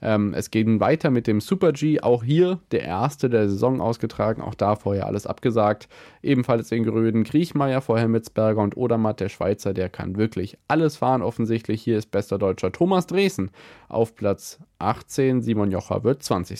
Ähm, 0.00 0.32
es 0.34 0.50
geht 0.50 0.68
weiter 0.80 1.10
mit 1.10 1.26
dem 1.26 1.40
Super 1.40 1.72
G. 1.72 2.00
Auch 2.00 2.22
hier 2.22 2.60
der 2.70 2.82
erste 2.82 3.28
der 3.28 3.48
Saison 3.48 3.80
ausgetragen. 3.80 4.42
Auch 4.42 4.54
da 4.54 4.76
vorher 4.76 5.06
alles 5.06 5.26
abgesagt. 5.26 5.88
Ebenfalls 6.22 6.70
in 6.72 6.84
Gröden 6.84 7.24
Kriechmeier 7.24 7.80
vor 7.80 7.98
Hemmetsberger 7.98 8.60
und 8.60 8.76
Odermatt, 8.76 9.20
der 9.20 9.28
Schweizer, 9.28 9.74
der 9.74 9.88
kann 9.88 10.16
wirklich 10.16 10.58
alles 10.68 10.96
fahren 10.96 11.22
offensichtlich. 11.22 11.82
Hier 11.82 11.98
ist 11.98 12.10
bester 12.10 12.38
Deutscher 12.38 12.72
Thomas 12.72 13.06
Dresen 13.06 13.50
auf 13.88 14.14
Platz 14.14 14.58
18. 14.78 15.42
Simon 15.42 15.70
Jocher 15.70 16.04
wird 16.04 16.22
20. 16.22 16.58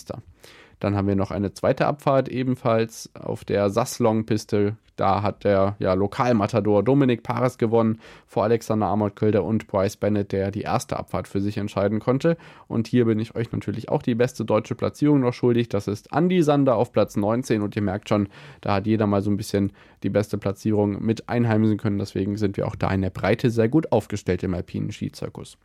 Dann 0.79 0.95
haben 0.95 1.07
wir 1.07 1.15
noch 1.15 1.31
eine 1.31 1.53
zweite 1.53 1.87
Abfahrt, 1.87 2.29
ebenfalls 2.29 3.09
auf 3.13 3.43
der 3.43 3.69
Sasslong-Piste. 3.69 4.75
Da 4.99 5.21
hat 5.21 5.45
der 5.45 5.77
ja, 5.79 5.93
Lokalmatador 5.93 6.83
Dominik 6.83 7.23
Pares 7.23 7.57
gewonnen 7.57 7.99
vor 8.27 8.43
Alexander 8.43 8.87
Armold-Kölder 8.87 9.45
und 9.45 9.67
Bryce 9.67 9.95
Bennett, 9.95 10.33
der 10.33 10.51
die 10.51 10.61
erste 10.61 10.97
Abfahrt 10.97 11.29
für 11.29 11.39
sich 11.39 11.57
entscheiden 11.57 11.99
konnte. 11.99 12.35
Und 12.67 12.87
hier 12.87 13.05
bin 13.05 13.17
ich 13.17 13.33
euch 13.33 13.51
natürlich 13.53 13.87
auch 13.87 14.01
die 14.01 14.15
beste 14.15 14.43
deutsche 14.43 14.75
Platzierung 14.75 15.21
noch 15.21 15.33
schuldig. 15.33 15.69
Das 15.69 15.87
ist 15.87 16.11
Andy 16.11 16.43
Sander 16.43 16.75
auf 16.75 16.91
Platz 16.91 17.15
19 17.15 17.61
und 17.61 17.77
ihr 17.77 17.81
merkt 17.81 18.09
schon, 18.09 18.27
da 18.59 18.73
hat 18.75 18.87
jeder 18.87 19.07
mal 19.07 19.21
so 19.21 19.31
ein 19.31 19.37
bisschen 19.37 19.71
die 20.03 20.09
beste 20.09 20.37
Platzierung 20.37 21.03
mit 21.03 21.29
einheimsen 21.29 21.77
können. 21.77 21.99
Deswegen 21.99 22.37
sind 22.37 22.57
wir 22.57 22.67
auch 22.67 22.75
da 22.75 22.91
in 22.91 23.01
der 23.01 23.09
Breite 23.09 23.49
sehr 23.49 23.69
gut 23.69 23.91
aufgestellt 23.91 24.43
im 24.43 24.53
alpinen 24.53 24.91
Skizirkus. 24.91 25.57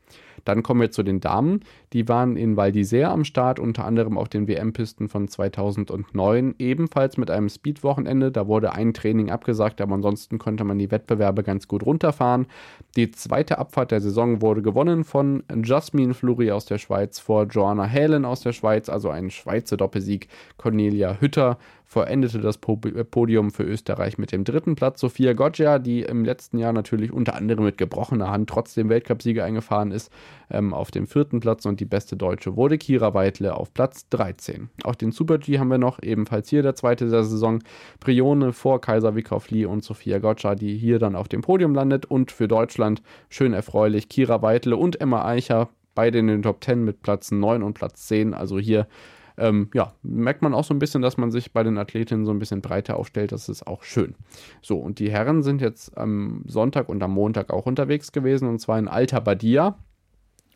Dann 0.45 0.63
kommen 0.63 0.81
wir 0.81 0.91
zu 0.91 1.03
den 1.03 1.21
Damen. 1.21 1.61
Die 1.93 2.09
waren 2.09 2.37
in 2.37 2.57
Val 2.57 2.71
d'Isère 2.71 3.07
am 3.07 3.25
Start, 3.25 3.59
unter 3.59 3.85
anderem 3.85 4.19
auf 4.19 4.29
den 4.29 4.49
WM-Pisten 4.49 5.09
von 5.09 5.29
2009, 5.29 6.57
ebenfalls 6.59 7.17
mit 7.17 7.31
einem 7.31 7.49
Speed-Wochenende. 7.49 8.31
Da 8.31 8.47
wurde 8.47 8.73
ein 8.75 8.93
Training 8.93 9.24
abgesagt, 9.31 9.81
aber 9.81 9.95
ansonsten 9.95 10.39
konnte 10.39 10.65
man 10.65 10.79
die 10.79 10.91
Wettbewerbe 10.91 11.43
ganz 11.43 11.69
gut 11.69 11.85
runterfahren. 11.85 12.47
Die 12.97 13.11
zweite 13.11 13.59
Abfahrt 13.59 13.91
der 13.91 14.01
Saison 14.01 14.43
wurde 14.43 14.63
gewonnen 14.63 15.05
von 15.05 15.43
Jasmine 15.63 16.15
Fluri 16.15 16.51
aus 16.51 16.67
der 16.67 16.79
Schweiz 16.79 17.19
vor 17.19 17.45
Joanna 17.45 17.89
Halen 17.89 18.25
aus 18.25 18.41
der 18.41 18.53
Schweiz, 18.53 18.89
also 18.89 19.11
ein 19.11 19.31
Schweizer 19.31 19.77
Doppelsieg. 19.77 20.29
Cornelia 20.57 21.21
Hütter 21.21 21.59
verendete 21.95 22.41
das 22.41 22.57
äh, 22.57 23.05
Podium 23.05 23.53
für 23.53 23.63
Österreich 23.63 24.19
mit 24.19 24.33
dem 24.33 24.43
dritten 24.43 24.75
Platz. 24.75 25.01
Sophia 25.01 25.33
Goggia, 25.33 25.79
die 25.79 26.03
im 26.03 26.25
letzten 26.25 26.59
Jahr 26.59 26.73
natürlich 26.73 27.13
unter 27.13 27.37
anderem 27.37 27.65
mit 27.65 27.79
gebrochener 27.79 28.33
Hand 28.33 28.51
trotzdem 28.51 28.89
Weltcupsieger 28.89 29.45
eingefahren 29.45 29.93
ist, 29.93 30.11
ähm, 30.51 30.75
auf 30.75 30.91
dem 30.91 31.07
vierten 31.07 31.39
Platz 31.39 31.65
und 31.67 31.79
die 31.79 31.85
beste 31.85 32.17
Deutsche 32.17 32.57
wurde 32.57 32.79
Kira 32.79 33.15
Weidle 33.15 33.55
auf 33.55 33.73
Platz 33.73 34.09
13. 34.09 34.71
Auch 34.83 34.97
den 34.97 35.13
Super 35.13 35.39
G 35.39 35.61
haben 35.61 35.69
wir 35.69 35.79
noch, 35.79 36.03
ebenfalls 36.03 36.51
hier 36.51 36.65
der 36.65 36.75
zweite 36.75 37.09
der 37.09 37.23
Saison. 37.23 37.63
Prione 38.01 38.53
vor 38.53 38.81
Kaiser 38.81 39.15
Wickauf-Lee 39.15 39.67
und 39.67 39.85
Sophia 39.85 40.19
Goggia, 40.19 40.57
die 40.57 40.77
hier 40.77 40.99
dann 40.99 41.15
auf 41.15 41.29
dem 41.29 41.43
Podium 41.43 41.77
landet 41.77 42.07
und 42.07 42.33
für 42.33 42.49
Deutschland 42.49 43.03
schön 43.29 43.53
erfreulich 43.53 44.09
Kira 44.09 44.43
Weidle 44.43 44.77
und 44.77 45.01
Emma 45.01 45.25
Eicher 45.25 45.69
beide 45.95 46.19
in 46.19 46.27
den 46.27 46.43
Top 46.43 46.63
10 46.65 46.85
mit 46.85 47.03
Platz 47.03 47.31
9 47.31 47.63
und 47.63 47.75
Platz 47.75 48.09
10. 48.09 48.35
Also 48.35 48.59
hier 48.59 48.89
ähm, 49.37 49.69
ja, 49.75 49.93
merkt 50.03 50.43
man 50.43 50.55
auch 50.55 50.65
so 50.65 50.75
ein 50.75 50.79
bisschen, 50.79 51.03
dass 51.03 51.17
man 51.17 51.31
sich 51.31 51.53
bei 51.53 51.63
den 51.63 51.79
Athletinnen 51.79 52.25
so 52.25 52.31
ein 52.31 52.39
bisschen 52.39 52.61
breiter 52.61 52.97
aufstellt. 52.97 53.33
Das 53.33 53.49
ist 53.49 53.67
auch 53.67 53.83
schön. 53.83 54.15
So, 54.63 54.79
und 54.79 54.99
die 54.99 55.11
Herren 55.11 55.43
sind 55.43 55.61
jetzt 55.61 55.97
am 55.97 56.43
Sonntag 56.47 56.89
und 56.89 57.03
am 57.03 57.13
Montag 57.13 57.53
auch 57.53 57.67
unterwegs 57.67 58.13
gewesen 58.13 58.49
und 58.49 58.61
zwar 58.61 58.79
in 58.79 58.89
Alta 58.89 59.21
Badia 59.21 59.77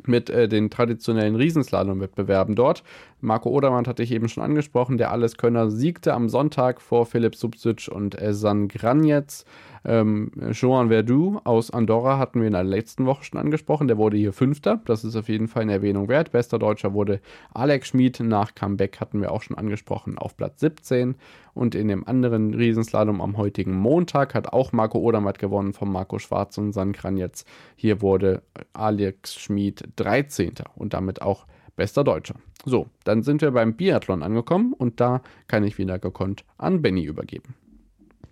mit 0.06 0.30
äh, 0.30 0.48
den 0.48 0.70
traditionellen 0.70 1.34
Riesenslalom-Wettbewerben 1.34 2.54
dort. 2.54 2.84
Marco 3.20 3.50
Odermann 3.50 3.86
hatte 3.86 4.02
ich 4.02 4.12
eben 4.12 4.28
schon 4.28 4.44
angesprochen. 4.44 4.96
Der 4.96 5.10
Alleskönner 5.10 5.70
siegte 5.70 6.14
am 6.14 6.28
Sonntag 6.28 6.80
vor 6.80 7.06
Philipp 7.06 7.34
Subsic 7.34 7.88
und 7.88 8.14
Esan 8.14 8.68
Granjetz. 8.68 9.44
Ähm, 9.84 10.30
Joan 10.52 10.88
Verdu 10.88 11.40
aus 11.44 11.70
Andorra 11.70 12.18
hatten 12.18 12.40
wir 12.40 12.46
in 12.46 12.52
der 12.52 12.64
letzten 12.64 13.06
Woche 13.06 13.24
schon 13.24 13.38
angesprochen. 13.38 13.88
Der 13.88 13.98
wurde 13.98 14.16
hier 14.16 14.32
Fünfter. 14.32 14.80
Das 14.84 15.04
ist 15.04 15.16
auf 15.16 15.28
jeden 15.28 15.48
Fall 15.48 15.62
eine 15.62 15.72
Erwähnung 15.72 16.08
wert. 16.08 16.32
Bester 16.32 16.58
Deutscher 16.58 16.94
wurde 16.94 17.20
Alex 17.52 17.88
Schmid. 17.88 18.20
Nach 18.20 18.54
Comeback 18.54 19.00
hatten 19.00 19.20
wir 19.20 19.32
auch 19.32 19.42
schon 19.42 19.56
angesprochen 19.56 20.18
auf 20.18 20.36
Platz 20.36 20.60
17. 20.60 21.16
Und 21.54 21.74
in 21.74 21.88
dem 21.88 22.06
anderen 22.06 22.54
Riesenslalom 22.54 23.20
am 23.20 23.36
heutigen 23.36 23.76
Montag 23.76 24.34
hat 24.34 24.52
auch 24.52 24.72
Marco 24.72 24.98
Odermatt 24.98 25.38
gewonnen 25.38 25.72
von 25.72 25.90
Marco 25.90 26.18
Schwarz 26.18 26.56
und 26.58 26.72
San 26.72 26.92
Kranjetz. 26.92 27.44
Hier 27.76 28.00
wurde 28.00 28.42
Alex 28.72 29.34
Schmid 29.34 29.82
13. 29.96 30.54
und 30.76 30.94
damit 30.94 31.22
auch 31.22 31.46
bester 31.74 32.04
Deutscher. 32.04 32.34
So, 32.64 32.88
dann 33.04 33.22
sind 33.22 33.40
wir 33.40 33.52
beim 33.52 33.74
Biathlon 33.74 34.22
angekommen 34.22 34.72
und 34.72 35.00
da 35.00 35.22
kann 35.46 35.64
ich 35.64 35.78
wieder 35.78 35.98
gekonnt 35.98 36.44
an 36.58 36.82
Benny 36.82 37.04
übergeben. 37.04 37.54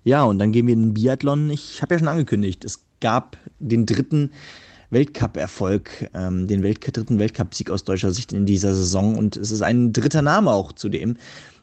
Ja, 0.06 0.22
und 0.22 0.38
dann 0.38 0.52
gehen 0.52 0.68
wir 0.68 0.74
in 0.74 0.82
den 0.82 0.94
Biathlon. 0.94 1.50
Ich 1.50 1.82
habe 1.82 1.94
ja 1.94 1.98
schon 1.98 2.06
angekündigt, 2.06 2.64
es 2.64 2.78
gab 3.00 3.36
den 3.58 3.86
dritten 3.86 4.30
Weltcup-Erfolg, 4.90 6.08
ähm, 6.14 6.46
den 6.46 6.62
Welt 6.62 6.78
dritten 6.80 7.18
Weltcup-Sieg 7.18 7.70
aus 7.70 7.82
deutscher 7.82 8.12
Sicht 8.12 8.32
in 8.32 8.46
dieser 8.46 8.72
Saison. 8.72 9.16
Und 9.16 9.36
es 9.36 9.50
ist 9.50 9.62
ein 9.62 9.92
dritter 9.92 10.22
Name 10.22 10.52
auch 10.52 10.70
zudem, 10.70 11.16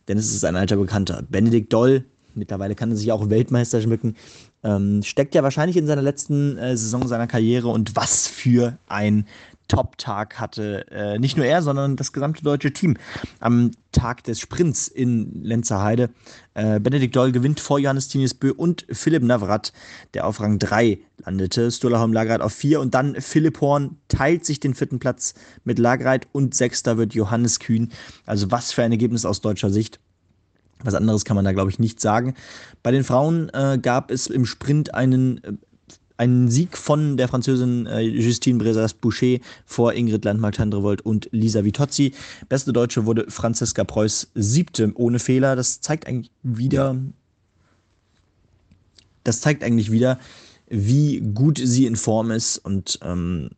denn 0.09 0.17
es 0.17 0.35
ist 0.35 0.43
ein 0.43 0.57
alter 0.57 0.75
Bekannter. 0.75 1.23
Benedikt 1.29 1.71
Doll, 1.71 2.03
mittlerweile 2.35 2.75
kann 2.75 2.91
er 2.91 2.97
sich 2.97 3.13
auch 3.13 3.29
Weltmeister 3.29 3.81
schmücken, 3.81 4.17
ähm, 4.65 5.03
steckt 5.03 5.35
ja 5.35 5.43
wahrscheinlich 5.43 5.77
in 5.77 5.87
seiner 5.87 6.01
letzten 6.01 6.57
äh, 6.57 6.75
Saison 6.75 7.07
seiner 7.07 7.27
Karriere. 7.27 7.69
Und 7.69 7.95
was 7.95 8.27
für 8.27 8.77
ein 8.87 9.25
Top-Tag 9.67 10.39
hatte 10.39 10.85
äh, 10.91 11.19
nicht 11.19 11.37
nur 11.37 11.45
er, 11.45 11.61
sondern 11.61 11.95
das 11.95 12.13
gesamte 12.13 12.43
deutsche 12.43 12.73
Team 12.73 12.97
am 13.39 13.71
Tag 13.91 14.23
des 14.23 14.39
Sprints 14.39 14.87
in 14.87 15.43
Lenzerheide. 15.43 16.09
Äh, 16.53 16.79
Benedikt 16.79 17.15
Doll 17.15 17.31
gewinnt 17.31 17.59
vor 17.59 17.79
Johannes 17.79 18.07
Tinius 18.07 18.33
Bö 18.33 18.51
und 18.51 18.85
Philipp 18.91 19.23
Navrat, 19.23 19.73
der 20.13 20.27
auf 20.27 20.41
Rang 20.41 20.59
3 20.59 20.99
landete. 21.25 21.71
Stolaholm 21.71 22.13
Lagreit 22.13 22.41
auf 22.41 22.53
4 22.53 22.79
und 22.79 22.93
dann 22.93 23.15
Philipp 23.19 23.61
Horn 23.61 23.97
teilt 24.07 24.45
sich 24.45 24.59
den 24.59 24.75
vierten 24.75 24.99
Platz 24.99 25.33
mit 25.63 25.79
Lagreit 25.79 26.27
und 26.31 26.53
sechster 26.53 26.97
wird 26.97 27.13
Johannes 27.13 27.59
Kühn. 27.59 27.91
Also 28.25 28.51
was 28.51 28.71
für 28.71 28.83
ein 28.83 28.91
Ergebnis 28.91 29.25
aus 29.25 29.41
deutscher 29.41 29.69
Sicht. 29.69 29.99
Was 30.83 30.95
anderes 30.95 31.23
kann 31.23 31.35
man 31.35 31.45
da, 31.45 31.53
glaube 31.53 31.71
ich, 31.71 31.79
nicht 31.79 32.01
sagen. 32.01 32.35
Bei 32.83 32.91
den 32.91 33.05
Frauen 33.05 33.49
äh, 33.53 33.79
gab 33.81 34.11
es 34.11 34.27
im 34.27 34.45
Sprint 34.45 34.93
einen 34.93 35.41
äh, 35.43 35.53
ein 36.23 36.49
Sieg 36.49 36.77
von 36.77 37.17
der 37.17 37.27
Französin 37.27 37.85
äh, 37.85 37.99
Justine 37.99 38.57
Brezas-Boucher 38.57 39.39
vor 39.65 39.93
Ingrid 39.93 40.23
Landmark-Tandrevold 40.23 41.01
und 41.01 41.27
Lisa 41.31 41.65
Vitozzi. 41.65 42.13
Beste 42.47 42.71
Deutsche 42.71 43.05
wurde 43.05 43.25
Franziska 43.27 43.83
Preuß 43.83 44.31
siebte 44.33 44.91
ohne 44.95 45.19
Fehler. 45.19 45.57
Das 45.57 45.81
zeigt 45.81 46.07
eigentlich 46.07 46.31
wieder, 46.41 46.95
das 49.25 49.41
zeigt 49.41 49.63
eigentlich 49.63 49.91
wieder, 49.91 50.17
wie 50.69 51.19
gut 51.19 51.59
sie 51.61 51.85
in 51.85 51.97
Form 51.97 52.31
ist 52.31 52.57
und 52.57 52.99
ähm, 53.03 53.49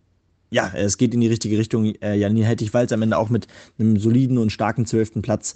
ja, 0.49 0.71
es 0.73 0.97
geht 0.97 1.13
in 1.13 1.21
die 1.21 1.27
richtige 1.27 1.57
Richtung. 1.57 1.93
Äh, 2.01 2.15
Janine 2.15 2.45
Hettich-Walz 2.45 2.91
am 2.91 3.01
Ende 3.01 3.17
auch 3.17 3.29
mit 3.29 3.47
einem 3.77 3.99
soliden 3.99 4.37
und 4.37 4.51
starken 4.51 4.85
zwölften 4.85 5.21
Platz. 5.21 5.55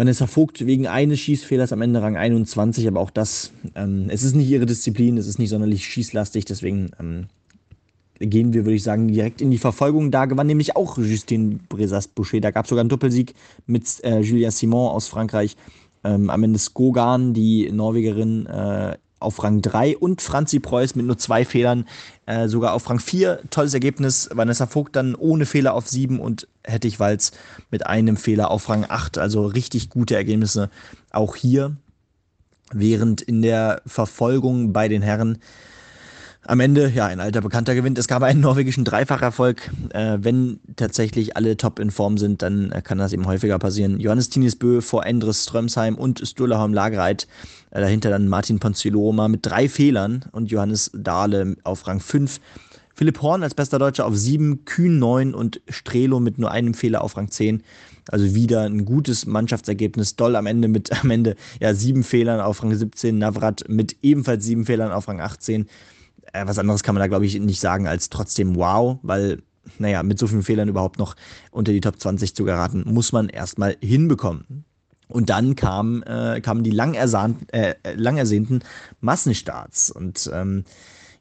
Vanessa 0.00 0.26
Vogt 0.26 0.64
wegen 0.64 0.86
eines 0.86 1.20
Schießfehlers 1.20 1.74
am 1.74 1.82
Ende 1.82 2.00
Rang 2.00 2.16
21, 2.16 2.88
aber 2.88 3.00
auch 3.00 3.10
das, 3.10 3.52
ähm, 3.74 4.06
es 4.08 4.22
ist 4.22 4.34
nicht 4.34 4.48
ihre 4.48 4.64
Disziplin, 4.64 5.18
es 5.18 5.26
ist 5.26 5.38
nicht 5.38 5.50
sonderlich 5.50 5.84
schießlastig, 5.84 6.46
deswegen 6.46 6.92
ähm, 6.98 7.26
gehen 8.18 8.54
wir, 8.54 8.64
würde 8.64 8.76
ich 8.76 8.82
sagen, 8.82 9.08
direkt 9.08 9.42
in 9.42 9.50
die 9.50 9.58
Verfolgung. 9.58 10.10
Da 10.10 10.24
gewann 10.24 10.46
nämlich 10.46 10.74
auch 10.74 10.96
Justine 10.96 11.58
Bresas-Boucher. 11.68 12.40
Da 12.40 12.50
gab 12.50 12.64
es 12.64 12.70
sogar 12.70 12.80
einen 12.80 12.88
Doppelsieg 12.88 13.34
mit 13.66 14.02
äh, 14.02 14.20
Julia 14.20 14.50
Simon 14.50 14.90
aus 14.90 15.06
Frankreich 15.06 15.54
ähm, 16.02 16.30
am 16.30 16.44
Ende 16.44 16.58
Skogan, 16.58 17.34
die 17.34 17.70
Norwegerin, 17.70 18.46
äh, 18.46 18.96
auf 19.20 19.42
Rang 19.42 19.62
3 19.62 19.96
und 19.96 20.22
Franzi 20.22 20.58
Preuß 20.58 20.96
mit 20.96 21.06
nur 21.06 21.18
zwei 21.18 21.44
Fehlern 21.44 21.86
äh, 22.26 22.48
sogar 22.48 22.72
auf 22.72 22.88
Rang 22.88 22.98
4. 22.98 23.42
Tolles 23.50 23.74
Ergebnis. 23.74 24.28
Vanessa 24.32 24.66
Vogt 24.66 24.96
dann 24.96 25.14
ohne 25.14 25.46
Fehler 25.46 25.74
auf 25.74 25.88
7 25.88 26.18
und 26.18 26.48
Hettich 26.64 26.98
Walz 26.98 27.32
mit 27.70 27.86
einem 27.86 28.16
Fehler 28.16 28.50
auf 28.50 28.68
Rang 28.68 28.86
8. 28.88 29.18
Also 29.18 29.46
richtig 29.46 29.90
gute 29.90 30.16
Ergebnisse 30.16 30.70
auch 31.10 31.36
hier. 31.36 31.76
Während 32.72 33.20
in 33.20 33.42
der 33.42 33.82
Verfolgung 33.86 34.72
bei 34.72 34.88
den 34.88 35.02
Herren 35.02 35.38
am 36.46 36.60
Ende, 36.60 36.90
ja, 36.94 37.06
ein 37.06 37.20
alter 37.20 37.42
Bekannter 37.42 37.74
gewinnt. 37.74 37.98
Es 37.98 38.08
gab 38.08 38.22
einen 38.22 38.40
norwegischen 38.40 38.84
Dreifacherfolg. 38.84 39.70
Äh, 39.90 40.18
wenn 40.20 40.58
tatsächlich 40.76 41.36
alle 41.36 41.56
top 41.56 41.78
in 41.78 41.90
Form 41.90 42.16
sind, 42.18 42.42
dann 42.42 42.72
äh, 42.72 42.80
kann 42.82 42.98
das 42.98 43.12
eben 43.12 43.26
häufiger 43.26 43.58
passieren. 43.58 44.00
Johannes 44.00 44.30
Tinisbö 44.30 44.80
vor 44.80 45.04
Endres 45.04 45.44
Strömsheim 45.44 45.96
und 45.96 46.26
Sturlaholm 46.26 46.72
Lagereit. 46.72 47.28
Äh, 47.70 47.80
dahinter 47.80 48.10
dann 48.10 48.28
Martin 48.28 48.58
Ponziloma 48.58 49.28
mit 49.28 49.44
drei 49.44 49.68
Fehlern 49.68 50.24
und 50.32 50.50
Johannes 50.50 50.90
Dahle 50.94 51.56
auf 51.64 51.86
Rang 51.86 52.00
5. 52.00 52.40
Philipp 52.94 53.22
Horn 53.22 53.42
als 53.42 53.54
bester 53.54 53.78
Deutscher 53.78 54.06
auf 54.06 54.16
7, 54.16 54.64
Kühn 54.64 54.98
9 54.98 55.34
und 55.34 55.60
Strelo 55.68 56.20
mit 56.20 56.38
nur 56.38 56.50
einem 56.50 56.74
Fehler 56.74 57.02
auf 57.02 57.16
Rang 57.16 57.30
10. 57.30 57.62
Also 58.08 58.34
wieder 58.34 58.62
ein 58.62 58.84
gutes 58.86 59.26
Mannschaftsergebnis. 59.26 60.16
Doll 60.16 60.36
am 60.36 60.46
Ende 60.46 60.68
mit 60.68 60.90
am 61.02 61.10
Ende 61.10 61.36
ja 61.60 61.74
sieben 61.74 62.02
Fehlern 62.02 62.40
auf 62.40 62.62
Rang 62.62 62.74
17, 62.74 63.18
Navrat 63.18 63.64
mit 63.68 63.96
ebenfalls 64.02 64.44
sieben 64.44 64.64
Fehlern 64.64 64.90
auf 64.90 65.06
Rang 65.06 65.20
18 65.20 65.66
äh, 66.32 66.46
was 66.46 66.58
anderes 66.58 66.82
kann 66.82 66.94
man 66.94 67.00
da, 67.00 67.08
glaube 67.08 67.26
ich, 67.26 67.38
nicht 67.38 67.60
sagen 67.60 67.86
als 67.86 68.10
trotzdem 68.10 68.56
wow, 68.56 68.98
weil, 69.02 69.42
naja, 69.78 70.02
mit 70.02 70.18
so 70.18 70.26
vielen 70.26 70.42
Fehlern 70.42 70.68
überhaupt 70.68 70.98
noch 70.98 71.16
unter 71.50 71.72
die 71.72 71.80
Top 71.80 72.00
20 72.00 72.34
zu 72.34 72.44
geraten, 72.44 72.84
muss 72.86 73.12
man 73.12 73.28
erstmal 73.28 73.76
hinbekommen. 73.80 74.64
Und 75.08 75.28
dann 75.28 75.56
kam, 75.56 76.02
äh, 76.04 76.40
kamen 76.40 76.62
die 76.62 76.70
lang, 76.70 76.94
äh, 76.94 77.74
lang 77.94 78.16
ersehnten 78.16 78.60
Massenstarts. 79.00 79.90
Und 79.90 80.30
ähm, 80.32 80.64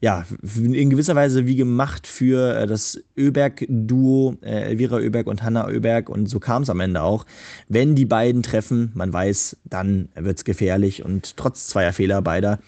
ja, 0.01 0.25
in 0.55 0.89
gewisser 0.89 1.15
Weise 1.15 1.45
wie 1.45 1.57
gemacht 1.57 2.07
für 2.07 2.55
äh, 2.55 2.67
das 2.67 3.01
Öberg-Duo, 3.17 4.37
äh, 4.41 4.69
Elvira 4.69 4.99
Öberg 4.99 5.27
und 5.27 5.43
Hanna 5.43 5.67
Öberg. 5.67 6.07
Und 6.09 6.27
so 6.27 6.39
kam 6.39 6.63
es 6.63 6.69
am 6.69 6.79
Ende 6.79 7.01
auch. 7.01 7.25
Wenn 7.67 7.95
die 7.95 8.05
beiden 8.05 8.43
treffen, 8.43 8.91
man 8.93 9.11
weiß, 9.11 9.57
dann 9.65 10.09
wird 10.15 10.37
es 10.37 10.45
gefährlich. 10.45 11.03
Und 11.03 11.35
trotz 11.35 11.67
zweier 11.67 11.91
Fehler 11.91 12.21
beider 12.21 12.59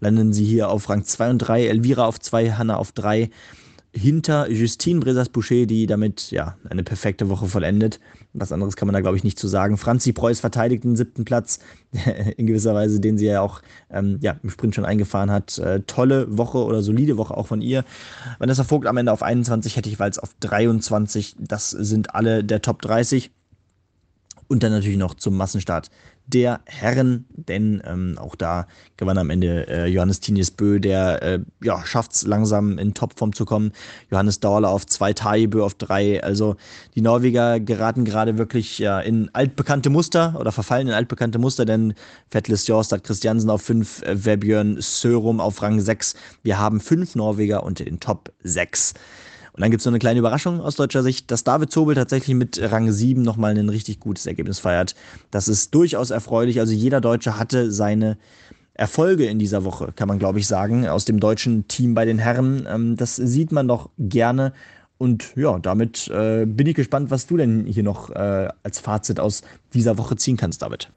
landen 0.00 0.32
sie 0.32 0.44
hier 0.44 0.70
auf 0.70 0.88
Rang 0.88 1.04
2 1.04 1.30
und 1.30 1.38
3, 1.38 1.66
Elvira 1.66 2.06
auf 2.06 2.18
2, 2.18 2.52
Hanna 2.52 2.76
auf 2.76 2.92
3, 2.92 3.30
hinter 3.92 4.48
Justine 4.50 5.00
Bresas-Boucher, 5.00 5.66
die 5.66 5.86
damit 5.86 6.30
ja 6.30 6.56
eine 6.68 6.84
perfekte 6.84 7.28
Woche 7.28 7.46
vollendet. 7.46 7.98
Was 8.32 8.52
anderes 8.52 8.76
kann 8.76 8.86
man 8.86 8.94
da, 8.94 9.00
glaube 9.00 9.16
ich, 9.16 9.24
nicht 9.24 9.38
zu 9.38 9.48
sagen. 9.48 9.76
Franzi 9.76 10.12
Preuß 10.12 10.38
verteidigt 10.38 10.84
den 10.84 10.94
siebten 10.94 11.24
Platz, 11.24 11.58
in 12.36 12.46
gewisser 12.46 12.74
Weise, 12.74 13.00
den 13.00 13.18
sie 13.18 13.26
ja 13.26 13.40
auch 13.40 13.60
ähm, 13.90 14.18
ja, 14.20 14.36
im 14.42 14.50
Sprint 14.50 14.76
schon 14.76 14.84
eingefahren 14.84 15.30
hat. 15.30 15.58
Äh, 15.58 15.80
tolle 15.80 16.38
Woche 16.38 16.58
oder 16.58 16.82
solide 16.82 17.16
Woche 17.16 17.36
auch 17.36 17.48
von 17.48 17.60
ihr. 17.60 17.84
Vanessa 18.38 18.62
Vogt 18.62 18.86
am 18.86 18.96
Ende 18.96 19.12
auf 19.12 19.22
21, 19.22 19.76
hätte 19.76 19.88
ich 19.88 19.98
Walz 19.98 20.18
auf 20.18 20.34
23. 20.38 21.36
Das 21.40 21.70
sind 21.70 22.14
alle 22.14 22.44
der 22.44 22.62
Top 22.62 22.82
30. 22.82 23.32
Und 24.50 24.64
dann 24.64 24.72
natürlich 24.72 24.98
noch 24.98 25.14
zum 25.14 25.36
Massenstart 25.36 25.90
der 26.26 26.60
Herren, 26.66 27.24
denn 27.30 27.80
ähm, 27.86 28.18
auch 28.18 28.34
da 28.34 28.66
gewann 28.96 29.16
am 29.16 29.30
Ende 29.30 29.68
äh, 29.68 29.86
Johannes 29.86 30.18
Tinius 30.18 30.50
Bö, 30.50 30.80
der 30.80 31.22
äh, 31.22 31.38
ja, 31.62 31.86
schafft 31.86 32.14
es 32.14 32.26
langsam 32.26 32.76
in 32.76 32.92
Topform 32.92 33.32
zu 33.32 33.44
kommen. 33.44 33.70
Johannes 34.10 34.40
Dauerle 34.40 34.68
auf 34.68 34.86
zwei, 34.86 35.12
Bö 35.46 35.62
auf 35.62 35.74
drei. 35.74 36.20
Also 36.24 36.56
die 36.96 37.00
Norweger 37.00 37.60
geraten 37.60 38.04
gerade 38.04 38.38
wirklich 38.38 38.80
ja, 38.80 38.98
in 38.98 39.32
altbekannte 39.34 39.88
Muster 39.88 40.36
oder 40.36 40.50
verfallen 40.50 40.88
in 40.88 40.94
altbekannte 40.94 41.38
Muster, 41.38 41.64
denn 41.64 41.94
Vettles 42.28 42.66
Jorstad 42.66 43.04
Christiansen 43.04 43.50
auf 43.50 43.62
fünf, 43.62 44.02
äh, 44.02 44.16
Verbjörn 44.16 44.78
Sörum 44.80 45.40
auf 45.40 45.62
Rang 45.62 45.78
sechs. 45.80 46.16
Wir 46.42 46.58
haben 46.58 46.80
fünf 46.80 47.14
Norweger 47.14 47.62
unter 47.62 47.84
den 47.84 48.00
Top 48.00 48.32
sechs. 48.42 48.94
Und 49.52 49.60
dann 49.60 49.70
gibt 49.70 49.80
es 49.80 49.86
noch 49.86 49.92
eine 49.92 49.98
kleine 49.98 50.18
Überraschung 50.18 50.60
aus 50.60 50.76
deutscher 50.76 51.02
Sicht, 51.02 51.30
dass 51.30 51.44
David 51.44 51.72
Zobel 51.72 51.94
tatsächlich 51.94 52.36
mit 52.36 52.60
Rang 52.60 52.90
7 52.90 53.22
nochmal 53.22 53.56
ein 53.56 53.68
richtig 53.68 54.00
gutes 54.00 54.26
Ergebnis 54.26 54.58
feiert. 54.58 54.94
Das 55.30 55.48
ist 55.48 55.74
durchaus 55.74 56.10
erfreulich. 56.10 56.60
Also 56.60 56.72
jeder 56.72 57.00
Deutsche 57.00 57.38
hatte 57.38 57.70
seine 57.70 58.16
Erfolge 58.74 59.26
in 59.26 59.38
dieser 59.38 59.64
Woche, 59.64 59.92
kann 59.94 60.08
man 60.08 60.18
glaube 60.18 60.38
ich 60.38 60.46
sagen, 60.46 60.88
aus 60.88 61.04
dem 61.04 61.20
deutschen 61.20 61.68
Team 61.68 61.94
bei 61.94 62.04
den 62.04 62.18
Herren. 62.18 62.66
Ähm, 62.68 62.96
das 62.96 63.16
sieht 63.16 63.52
man 63.52 63.68
doch 63.68 63.90
gerne. 63.98 64.52
Und 64.96 65.34
ja, 65.34 65.58
damit 65.58 66.08
äh, 66.08 66.44
bin 66.46 66.66
ich 66.66 66.74
gespannt, 66.74 67.10
was 67.10 67.26
du 67.26 67.36
denn 67.36 67.64
hier 67.66 67.82
noch 67.82 68.10
äh, 68.10 68.48
als 68.62 68.78
Fazit 68.80 69.18
aus 69.18 69.42
dieser 69.72 69.98
Woche 69.98 70.16
ziehen 70.16 70.36
kannst, 70.36 70.62
David. 70.62 70.90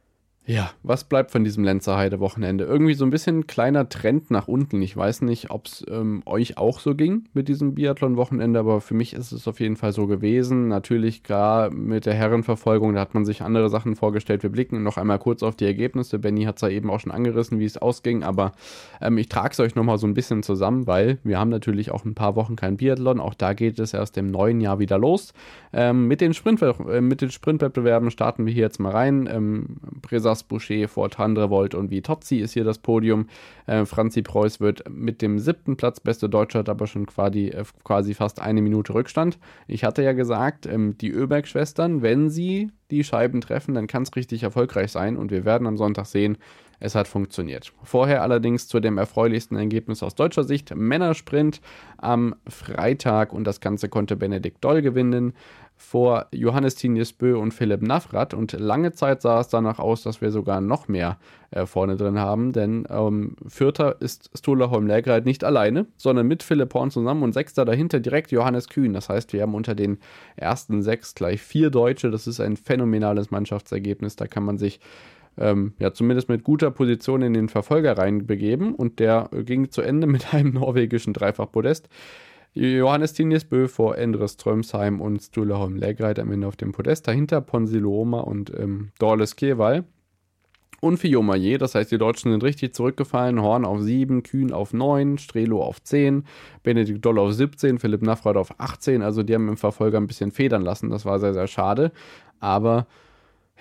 Ja, 0.46 0.72
was 0.84 1.06
bleibt 1.06 1.32
von 1.32 1.46
diesem 1.46 1.64
Lenzerheide-Wochenende? 1.64 2.66
Irgendwie 2.66 2.96
so 2.96 3.06
ein 3.06 3.12
bisschen 3.12 3.48
kleiner 3.48 3.88
Trend 3.88 4.30
nach 4.30 4.50
unten. 4.50 4.82
Ich 4.82 4.96
weiß 4.96 5.22
nicht, 5.22 5.52
ob 5.52 5.68
es 5.68 5.86
ähm, 5.90 6.22
euch 6.26 6.58
auch 6.58 6.82
so 6.82 6.96
ging 6.96 7.30
mit 7.34 7.48
diesem 7.48 7.76
Biathlon-Wochenende, 7.76 8.60
aber 8.60 8.82
für 8.82 8.94
mich 8.94 9.14
ist 9.14 9.32
es 9.32 9.48
auf 9.48 9.62
jeden 9.62 9.78
Fall 9.78 9.94
so 9.94 10.06
gewesen. 10.06 10.68
Natürlich 10.68 11.24
gerade 11.24 11.74
mit 11.74 12.06
der 12.06 12.14
Herrenverfolgung, 12.14 12.94
da 12.94 13.00
hat 13.00 13.14
man 13.14 13.24
sich 13.24 13.42
andere 13.42 13.70
Sachen 13.70 13.96
vorgestellt. 13.96 14.44
Wir 14.44 14.50
blicken 14.50 14.84
noch 14.84 14.98
einmal 14.98 15.18
kurz 15.18 15.44
auf 15.44 15.56
die 15.56 15.64
Ergebnisse. 15.64 16.20
Benny 16.20 16.44
hat 16.44 16.58
es 16.58 16.62
ja 16.62 16.68
eben 16.68 16.90
auch 16.90 17.00
schon 17.00 17.14
angerissen, 17.14 17.60
wie 17.60 17.66
es 17.66 17.78
ausging, 17.78 18.24
aber 18.24 18.52
ähm, 19.00 19.18
ich 19.18 19.30
trage 19.30 19.52
es 19.54 19.62
euch 19.62 19.76
nochmal 19.76 19.98
so 19.98 20.08
ein 20.08 20.14
bisschen 20.14 20.44
zusammen, 20.44 20.88
weil 20.88 21.20
wir 21.24 21.40
haben 21.40 21.52
natürlich 21.52 21.90
auch 21.90 22.04
ein 22.04 22.16
paar 22.16 22.36
Wochen 22.36 22.58
kein 22.58 22.76
Biathlon. 22.76 23.22
Auch 23.22 23.34
da 23.34 23.54
geht 23.54 23.80
es 23.80 23.94
erst 23.94 24.18
im 24.18 24.30
neuen 24.30 24.60
Jahr 24.60 24.80
wieder 24.80 24.98
los. 24.98 25.34
Ähm, 25.72 26.10
mit, 26.10 26.20
den 26.20 26.34
Sprint, 26.34 26.62
äh, 26.62 27.00
mit 27.00 27.22
den 27.22 27.32
Sprintwettbewerben 27.32 28.12
starten 28.12 28.46
wir 28.46 28.52
hier 28.52 28.64
jetzt 28.64 28.82
mal 28.82 28.92
rein. 28.92 29.30
Ähm, 29.32 29.78
Bresas 30.34 30.44
Boucher 30.44 30.88
vor 30.88 31.10
Tandrevold 31.10 31.76
und 31.76 31.92
Vitozzi 31.92 32.38
ist 32.38 32.54
hier 32.54 32.64
das 32.64 32.80
Podium. 32.80 33.28
Äh, 33.68 33.86
Franzi 33.86 34.22
Preuß 34.24 34.60
wird 34.60 34.84
mit 34.90 35.22
dem 35.22 35.38
siebten 35.38 35.78
Platz 35.78 36.00
beste 36.00 36.28
Deutsche, 36.30 36.60
hat 36.60 36.70
aber 36.70 36.88
schon 36.88 37.06
quasi, 37.06 37.50
äh, 37.50 37.64
quasi 37.84 38.14
fast 38.14 38.42
eine 38.42 38.62
Minute 38.62 38.94
Rückstand. 38.94 39.38
Ich 39.68 39.84
hatte 39.84 40.02
ja 40.02 40.14
gesagt, 40.14 40.66
ähm, 40.66 40.98
die 40.98 41.12
Öberg-Schwestern, 41.12 42.02
wenn 42.02 42.30
sie 42.30 42.72
die 42.90 43.04
Scheiben 43.04 43.42
treffen, 43.42 43.76
dann 43.76 43.88
kann 43.88 44.04
es 44.04 44.16
richtig 44.16 44.44
erfolgreich 44.44 44.92
sein 44.92 45.18
und 45.18 45.32
wir 45.32 45.46
werden 45.46 45.68
am 45.68 45.78
Sonntag 45.78 46.06
sehen, 46.06 46.38
es 46.80 46.96
hat 46.96 47.08
funktioniert. 47.08 47.72
Vorher 47.84 48.22
allerdings 48.24 48.68
zu 48.68 48.82
dem 48.82 48.98
erfreulichsten 48.98 49.56
Ergebnis 49.56 50.04
aus 50.04 50.16
deutscher 50.16 50.44
Sicht: 50.44 50.76
Männersprint 50.76 51.62
am 51.98 52.36
Freitag 52.46 53.32
und 53.32 53.46
das 53.46 53.62
Ganze 53.62 53.88
konnte 53.88 54.18
Benedikt 54.18 54.64
Doll 54.64 54.82
gewinnen 54.82 55.34
vor 55.84 56.28
Johannes 56.32 56.76
Tinius 56.76 57.12
Bö 57.14 57.38
und 57.38 57.54
Philipp 57.54 57.82
Navrat. 57.82 58.34
Und 58.34 58.54
lange 58.54 58.94
Zeit 58.94 59.22
sah 59.22 59.42
es 59.42 59.50
danach 59.50 59.80
aus, 59.80 60.02
dass 60.02 60.22
wir 60.22 60.32
sogar 60.32 60.62
noch 60.62 60.88
mehr 60.88 61.18
äh, 61.52 61.66
vorne 61.66 61.98
drin 61.98 62.18
haben, 62.18 62.54
denn 62.54 62.88
ähm, 62.90 63.36
Vierter 63.46 64.02
ist 64.02 64.32
Stola 64.34 64.72
Holm-Lägereit 64.72 65.26
nicht 65.26 65.44
alleine, 65.44 65.86
sondern 65.98 66.26
mit 66.26 66.42
Philipp 66.42 66.74
Horn 66.74 66.90
zusammen 66.90 67.22
und 67.22 67.34
Sechster 67.34 67.66
dahinter 67.66 68.00
direkt 68.00 68.32
Johannes 68.32 68.70
Kühn. 68.70 68.94
Das 68.94 69.10
heißt, 69.10 69.34
wir 69.34 69.42
haben 69.42 69.54
unter 69.54 69.76
den 69.76 70.00
ersten 70.36 70.82
sechs 70.82 71.14
gleich 71.16 71.42
vier 71.42 71.70
Deutsche. 71.70 72.10
Das 72.10 72.28
ist 72.28 72.40
ein 72.40 72.58
phänomenales 72.58 73.30
Mannschaftsergebnis. 73.30 74.16
Da 74.16 74.26
kann 74.26 74.44
man 74.44 74.58
sich 74.58 74.80
ähm, 75.38 75.74
ja 75.80 75.94
zumindest 75.94 76.30
mit 76.30 76.44
guter 76.44 76.72
Position 76.72 77.22
in 77.22 77.34
den 77.34 77.50
Verfolger 77.50 77.98
reinbegeben 77.98 78.74
und 78.74 79.00
der 79.00 79.30
ging 79.34 79.70
zu 79.70 79.82
Ende 79.82 80.08
mit 80.08 80.34
einem 80.34 80.54
norwegischen 80.54 81.14
Dreifach-Podest. 81.14 81.90
Johannes 82.54 83.14
Tinius 83.14 83.46
Bö 83.46 83.68
vor 83.68 83.98
Endres 83.98 84.38
Trömsheim 84.38 85.02
und 85.02 85.22
Stuleholm 85.22 85.76
Legreit 85.76 86.20
am 86.20 86.32
Ende 86.32 86.48
auf 86.48 86.56
dem 86.56 86.72
Podest. 86.72 87.08
Dahinter 87.08 87.42
Ponsiloma 87.42 88.20
und 88.20 88.52
ähm, 88.58 88.92
Dorles 89.00 89.36
Kewal. 89.36 89.86
Und 90.80 90.98
Fiomaye, 90.98 91.58
das 91.58 91.76
heißt, 91.76 91.92
die 91.92 91.98
Deutschen 91.98 92.32
sind 92.32 92.44
richtig 92.44 92.76
zurückgefallen. 92.76 93.42
Horn 93.42 93.64
auf 93.64 93.82
7, 93.82 94.22
Kühn 94.22 94.52
auf 94.52 94.74
9, 94.74 95.18
Strelo 95.18 95.64
auf 95.64 95.82
10, 95.82 96.26
Benedikt 96.62 97.04
Doll 97.06 97.18
auf 97.20 97.32
17, 97.32 97.80
Philipp 97.80 98.02
Nafrat 98.02 98.36
auf 98.36 98.60
18. 98.60 99.02
Also 99.02 99.24
die 99.24 99.34
haben 99.34 99.48
im 99.48 99.58
Verfolger 99.58 99.98
ein 99.98 100.08
bisschen 100.08 100.32
federn 100.32 100.62
lassen. 100.62 100.90
Das 100.90 101.06
war 101.06 101.20
sehr, 101.20 101.34
sehr 101.34 101.48
schade. 101.48 101.92
Aber 102.42 102.86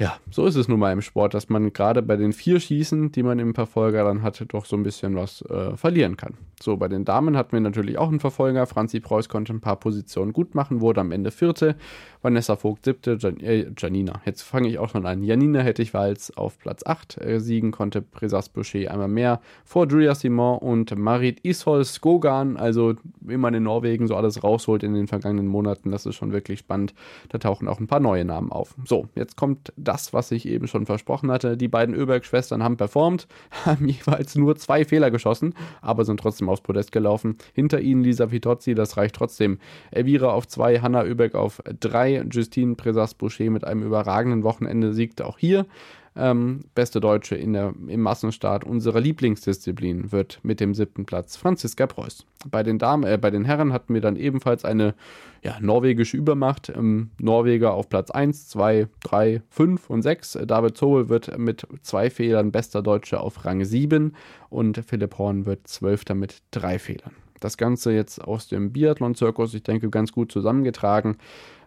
ja, 0.02 0.16
so 0.32 0.46
ist 0.46 0.56
es 0.56 0.66
nun 0.66 0.80
mal 0.80 0.92
im 0.92 1.00
Sport, 1.00 1.32
dass 1.32 1.48
man 1.48 1.72
gerade 1.72 2.02
bei 2.02 2.16
den 2.16 2.32
vier 2.32 2.58
Schießen, 2.58 3.12
die 3.12 3.22
man 3.22 3.38
im 3.38 3.54
Verfolger 3.54 4.02
dann 4.02 4.22
hat, 4.22 4.44
doch 4.48 4.64
so 4.64 4.74
ein 4.74 4.82
bisschen 4.82 5.14
was 5.14 5.42
äh, 5.42 5.76
verlieren 5.76 6.16
kann. 6.16 6.34
So, 6.60 6.76
bei 6.76 6.88
den 6.88 7.04
Damen 7.04 7.36
hatten 7.36 7.52
wir 7.52 7.60
natürlich 7.60 7.98
auch 7.98 8.08
einen 8.08 8.20
Verfolger. 8.20 8.66
Franzi 8.66 9.00
Preuß 9.00 9.28
konnte 9.28 9.52
ein 9.52 9.60
paar 9.60 9.76
Positionen 9.76 10.32
gut 10.32 10.54
machen, 10.54 10.80
wurde 10.80 11.00
am 11.00 11.10
Ende 11.10 11.30
Vierte. 11.30 11.76
Vanessa 12.20 12.54
Vogt 12.54 12.84
siebte, 12.84 13.16
Jan 13.20 13.40
äh, 13.40 13.70
Janina. 13.76 14.22
Jetzt 14.24 14.42
fange 14.42 14.68
ich 14.68 14.78
auch 14.78 14.88
schon 14.88 15.04
an. 15.04 15.24
Janina 15.24 15.60
hätte 15.60 15.82
ich 15.82 15.92
Walz 15.92 16.30
auf 16.30 16.58
Platz 16.58 16.84
8 16.86 17.20
äh, 17.20 17.40
siegen, 17.40 17.72
konnte 17.72 18.00
Presas 18.00 18.48
Boucher 18.48 18.90
einmal 18.92 19.08
mehr 19.08 19.40
vor 19.64 19.88
Julia 19.88 20.14
Simon 20.14 20.58
und 20.58 20.96
Marit 20.96 21.44
Ishol 21.44 21.84
Skogan. 21.84 22.56
Also, 22.56 22.94
wie 23.20 23.36
man 23.36 23.54
in 23.54 23.64
Norwegen 23.64 24.06
so 24.06 24.14
alles 24.14 24.44
rausholt 24.44 24.84
in 24.84 24.94
den 24.94 25.08
vergangenen 25.08 25.48
Monaten, 25.48 25.90
das 25.90 26.06
ist 26.06 26.14
schon 26.14 26.32
wirklich 26.32 26.60
spannend. 26.60 26.94
Da 27.28 27.38
tauchen 27.38 27.66
auch 27.66 27.80
ein 27.80 27.88
paar 27.88 28.00
neue 28.00 28.24
Namen 28.24 28.52
auf. 28.52 28.76
So, 28.84 29.08
jetzt 29.16 29.36
kommt 29.36 29.72
das, 29.92 30.14
was 30.14 30.30
ich 30.30 30.48
eben 30.48 30.66
schon 30.68 30.86
versprochen 30.86 31.30
hatte. 31.30 31.56
Die 31.58 31.68
beiden 31.68 31.94
Öberg-Schwestern 31.94 32.62
haben 32.62 32.78
performt, 32.78 33.28
haben 33.66 33.86
jeweils 33.88 34.34
nur 34.34 34.56
zwei 34.56 34.84
Fehler 34.86 35.10
geschossen, 35.10 35.54
aber 35.82 36.04
sind 36.06 36.18
trotzdem 36.18 36.48
aufs 36.48 36.62
Podest 36.62 36.92
gelaufen. 36.92 37.36
Hinter 37.52 37.80
ihnen 37.80 38.02
Lisa 38.02 38.30
Vitozzi, 38.30 38.74
das 38.74 38.96
reicht 38.96 39.14
trotzdem. 39.14 39.58
Elvira 39.90 40.30
auf 40.30 40.48
zwei, 40.48 40.80
Hanna 40.80 41.04
Öberg 41.04 41.34
auf 41.34 41.62
drei, 41.78 42.24
Justine 42.30 42.74
Presas-Boucher 42.74 43.50
mit 43.50 43.64
einem 43.64 43.82
überragenden 43.82 44.44
Wochenende 44.44 44.94
siegte 44.94 45.26
auch 45.26 45.38
hier. 45.38 45.66
Ähm, 46.14 46.60
beste 46.74 47.00
Deutsche 47.00 47.36
in 47.36 47.54
der, 47.54 47.72
im 47.88 48.00
Massenstart 48.00 48.64
unserer 48.64 49.00
Lieblingsdisziplin 49.00 50.12
wird 50.12 50.40
mit 50.42 50.60
dem 50.60 50.74
siebten 50.74 51.06
Platz 51.06 51.36
Franziska 51.36 51.86
Preuß. 51.86 52.26
Bei 52.50 52.62
den, 52.62 52.78
Damen, 52.78 53.04
äh, 53.04 53.16
bei 53.16 53.30
den 53.30 53.46
Herren 53.46 53.72
hatten 53.72 53.94
wir 53.94 54.02
dann 54.02 54.16
ebenfalls 54.16 54.66
eine 54.66 54.94
ja, 55.42 55.56
norwegische 55.60 56.18
Übermacht. 56.18 56.68
Ähm, 56.68 57.10
Norweger 57.18 57.72
auf 57.72 57.88
Platz 57.88 58.10
1, 58.10 58.48
2, 58.48 58.88
3, 59.00 59.42
5 59.48 59.88
und 59.88 60.02
6. 60.02 60.38
David 60.46 60.76
Zobel 60.76 61.08
wird 61.08 61.38
mit 61.38 61.66
zwei 61.80 62.10
Fehlern 62.10 62.52
bester 62.52 62.82
Deutsche 62.82 63.18
auf 63.18 63.46
Rang 63.46 63.64
7 63.64 64.14
und 64.50 64.82
Philipp 64.86 65.16
Horn 65.16 65.46
wird 65.46 65.66
Zwölfter 65.66 66.14
mit 66.14 66.42
drei 66.50 66.78
Fehlern. 66.78 67.12
Das 67.44 67.56
Ganze 67.56 67.92
jetzt 67.92 68.22
aus 68.22 68.48
dem 68.48 68.72
Biathlon-Zirkus, 68.72 69.54
ich 69.54 69.62
denke, 69.62 69.90
ganz 69.90 70.12
gut 70.12 70.30
zusammengetragen. 70.30 71.16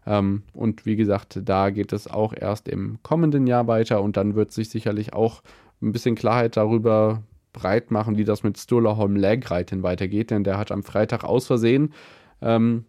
Ähm, 0.05 0.43
und 0.53 0.85
wie 0.85 0.95
gesagt, 0.95 1.39
da 1.43 1.69
geht 1.69 1.93
es 1.93 2.07
auch 2.07 2.33
erst 2.33 2.67
im 2.67 2.99
kommenden 3.03 3.47
Jahr 3.47 3.67
weiter 3.67 4.01
und 4.01 4.17
dann 4.17 4.35
wird 4.35 4.51
sich 4.51 4.69
sicherlich 4.69 5.13
auch 5.13 5.41
ein 5.81 5.91
bisschen 5.91 6.15
Klarheit 6.15 6.57
darüber 6.57 7.23
breit 7.53 7.91
machen, 7.91 8.17
wie 8.17 8.25
das 8.25 8.43
mit 8.43 8.57
Stola 8.57 8.97
Holm 8.97 9.15
Lägreitin 9.15 9.81
weitergeht, 9.83 10.31
denn 10.31 10.43
der 10.43 10.57
hat 10.57 10.71
am 10.71 10.83
Freitag 10.83 11.23
aus 11.23 11.47
Versehen 11.47 11.93
ähm, 12.41 12.85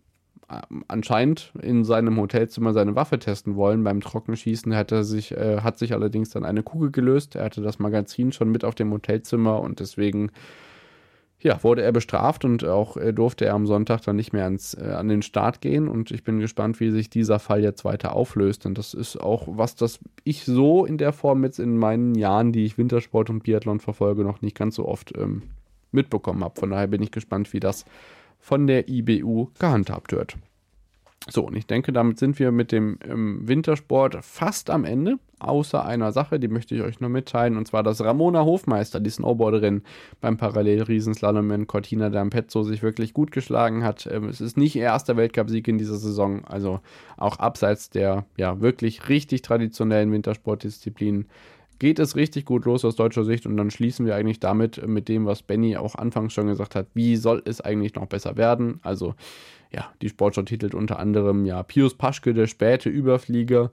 anscheinend 0.88 1.52
in 1.60 1.84
seinem 1.84 2.18
Hotelzimmer 2.18 2.72
seine 2.72 2.94
Waffe 2.94 3.18
testen 3.18 3.56
wollen. 3.56 3.82
Beim 3.82 4.00
Trockenschießen 4.00 4.74
hat 4.76 4.92
er 4.92 5.04
sich, 5.04 5.32
äh, 5.32 5.60
hat 5.62 5.78
sich 5.78 5.92
allerdings 5.92 6.30
dann 6.30 6.44
eine 6.44 6.62
Kugel 6.62 6.90
gelöst. 6.90 7.34
Er 7.34 7.44
hatte 7.44 7.62
das 7.62 7.78
Magazin 7.78 8.32
schon 8.32 8.50
mit 8.50 8.64
auf 8.64 8.74
dem 8.74 8.92
Hotelzimmer 8.92 9.60
und 9.60 9.80
deswegen 9.80 10.30
ja, 11.46 11.62
wurde 11.62 11.82
er 11.82 11.92
bestraft 11.92 12.44
und 12.44 12.64
auch 12.64 12.96
äh, 12.96 13.12
durfte 13.12 13.44
er 13.44 13.54
am 13.54 13.68
Sonntag 13.68 14.02
dann 14.02 14.16
nicht 14.16 14.32
mehr 14.32 14.42
ans, 14.42 14.74
äh, 14.74 14.90
an 14.90 15.08
den 15.08 15.22
Start 15.22 15.60
gehen. 15.60 15.86
Und 15.86 16.10
ich 16.10 16.24
bin 16.24 16.40
gespannt, 16.40 16.80
wie 16.80 16.90
sich 16.90 17.08
dieser 17.08 17.38
Fall 17.38 17.62
jetzt 17.62 17.84
weiter 17.84 18.14
auflöst. 18.14 18.64
Denn 18.64 18.74
das 18.74 18.94
ist 18.94 19.16
auch 19.16 19.46
was, 19.46 19.76
das 19.76 20.00
ich 20.24 20.44
so 20.44 20.84
in 20.84 20.98
der 20.98 21.12
Form 21.12 21.44
jetzt 21.44 21.60
in 21.60 21.78
meinen 21.78 22.16
Jahren, 22.16 22.50
die 22.50 22.64
ich 22.64 22.78
Wintersport 22.78 23.30
und 23.30 23.44
Biathlon 23.44 23.78
verfolge, 23.78 24.24
noch 24.24 24.42
nicht 24.42 24.56
ganz 24.56 24.74
so 24.74 24.88
oft 24.88 25.16
ähm, 25.16 25.42
mitbekommen 25.92 26.42
habe. 26.42 26.58
Von 26.58 26.70
daher 26.70 26.88
bin 26.88 27.00
ich 27.00 27.12
gespannt, 27.12 27.52
wie 27.52 27.60
das 27.60 27.84
von 28.40 28.66
der 28.66 28.88
IBU 28.88 29.50
gehandhabt 29.56 30.10
wird. 30.10 30.36
So, 31.28 31.44
und 31.44 31.56
ich 31.56 31.66
denke, 31.66 31.92
damit 31.92 32.18
sind 32.18 32.38
wir 32.38 32.52
mit 32.52 32.70
dem 32.70 32.98
ähm, 33.04 33.40
Wintersport 33.42 34.18
fast 34.24 34.70
am 34.70 34.84
Ende, 34.84 35.18
außer 35.40 35.84
einer 35.84 36.12
Sache, 36.12 36.38
die 36.38 36.46
möchte 36.46 36.76
ich 36.76 36.82
euch 36.82 37.00
nur 37.00 37.10
mitteilen, 37.10 37.56
und 37.56 37.66
zwar, 37.66 37.82
dass 37.82 38.00
Ramona 38.00 38.44
Hofmeister, 38.44 39.00
die 39.00 39.10
Snowboarderin 39.10 39.82
beim 40.20 40.36
Parallel-Riesenslalom 40.36 41.50
in 41.50 41.66
Cortina 41.66 42.06
d'Ampezzo, 42.06 42.62
sich 42.62 42.82
wirklich 42.84 43.12
gut 43.12 43.32
geschlagen 43.32 43.82
hat. 43.82 44.06
Ähm, 44.06 44.28
es 44.28 44.40
ist 44.40 44.56
nicht 44.56 44.76
ihr 44.76 44.84
erster 44.84 45.16
Weltcupsieg 45.16 45.66
in 45.66 45.78
dieser 45.78 45.96
Saison, 45.96 46.44
also 46.44 46.78
auch 47.16 47.40
abseits 47.40 47.90
der 47.90 48.24
ja 48.36 48.60
wirklich 48.60 49.08
richtig 49.08 49.42
traditionellen 49.42 50.12
Wintersportdisziplinen 50.12 51.26
geht 51.78 51.98
es 51.98 52.16
richtig 52.16 52.44
gut 52.44 52.64
los 52.64 52.84
aus 52.84 52.96
deutscher 52.96 53.24
Sicht 53.24 53.46
und 53.46 53.56
dann 53.56 53.70
schließen 53.70 54.06
wir 54.06 54.14
eigentlich 54.14 54.40
damit 54.40 54.86
mit 54.86 55.08
dem, 55.08 55.26
was 55.26 55.42
Benny 55.42 55.76
auch 55.76 55.94
anfangs 55.94 56.32
schon 56.32 56.46
gesagt 56.46 56.74
hat, 56.74 56.86
wie 56.94 57.16
soll 57.16 57.42
es 57.44 57.60
eigentlich 57.60 57.94
noch 57.94 58.06
besser 58.06 58.36
werden? 58.36 58.80
Also 58.82 59.14
ja, 59.72 59.92
die 60.00 60.08
Sportschau 60.08 60.42
titelt 60.42 60.74
unter 60.74 60.98
anderem 60.98 61.44
ja 61.44 61.62
Pius 61.62 61.94
Paschke, 61.94 62.34
der 62.34 62.46
späte 62.46 62.88
Überflieger. 62.88 63.70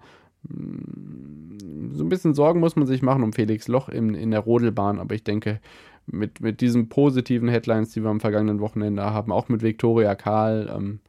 Hm, 0.48 1.92
so 1.94 2.04
ein 2.04 2.10
bisschen 2.10 2.34
Sorgen 2.34 2.60
muss 2.60 2.76
man 2.76 2.88
sich 2.88 3.02
machen 3.02 3.24
um 3.24 3.34
Felix 3.34 3.68
Loch 3.68 3.90
in, 3.90 4.16
in 4.16 4.32
der 4.32 4.42
Rodelbahn, 4.42 5.00
aber 5.00 5.16
ich 5.16 5.24
denke, 5.24 5.60
mit, 6.06 6.42
mit 6.42 6.60
diesen 6.60 6.90
positiven 6.90 7.48
Headlines, 7.48 7.92
die 7.92 8.04
wir 8.04 8.10
am 8.10 8.20
vergangenen 8.20 8.60
Wochenende 8.60 9.04
haben, 9.04 9.32
auch 9.32 9.48
mit 9.48 9.62
Viktoria 9.62 10.16
Karl, 10.16 10.72
ähm, 10.76 11.00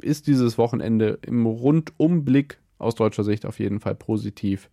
ist 0.00 0.26
dieses 0.26 0.56
Wochenende 0.56 1.18
im 1.26 1.44
Rundumblick 1.44 2.58
aus 2.78 2.94
deutscher 2.94 3.24
Sicht 3.24 3.46
auf 3.46 3.58
jeden 3.58 3.80
Fall 3.80 3.94
positiv 3.94 4.70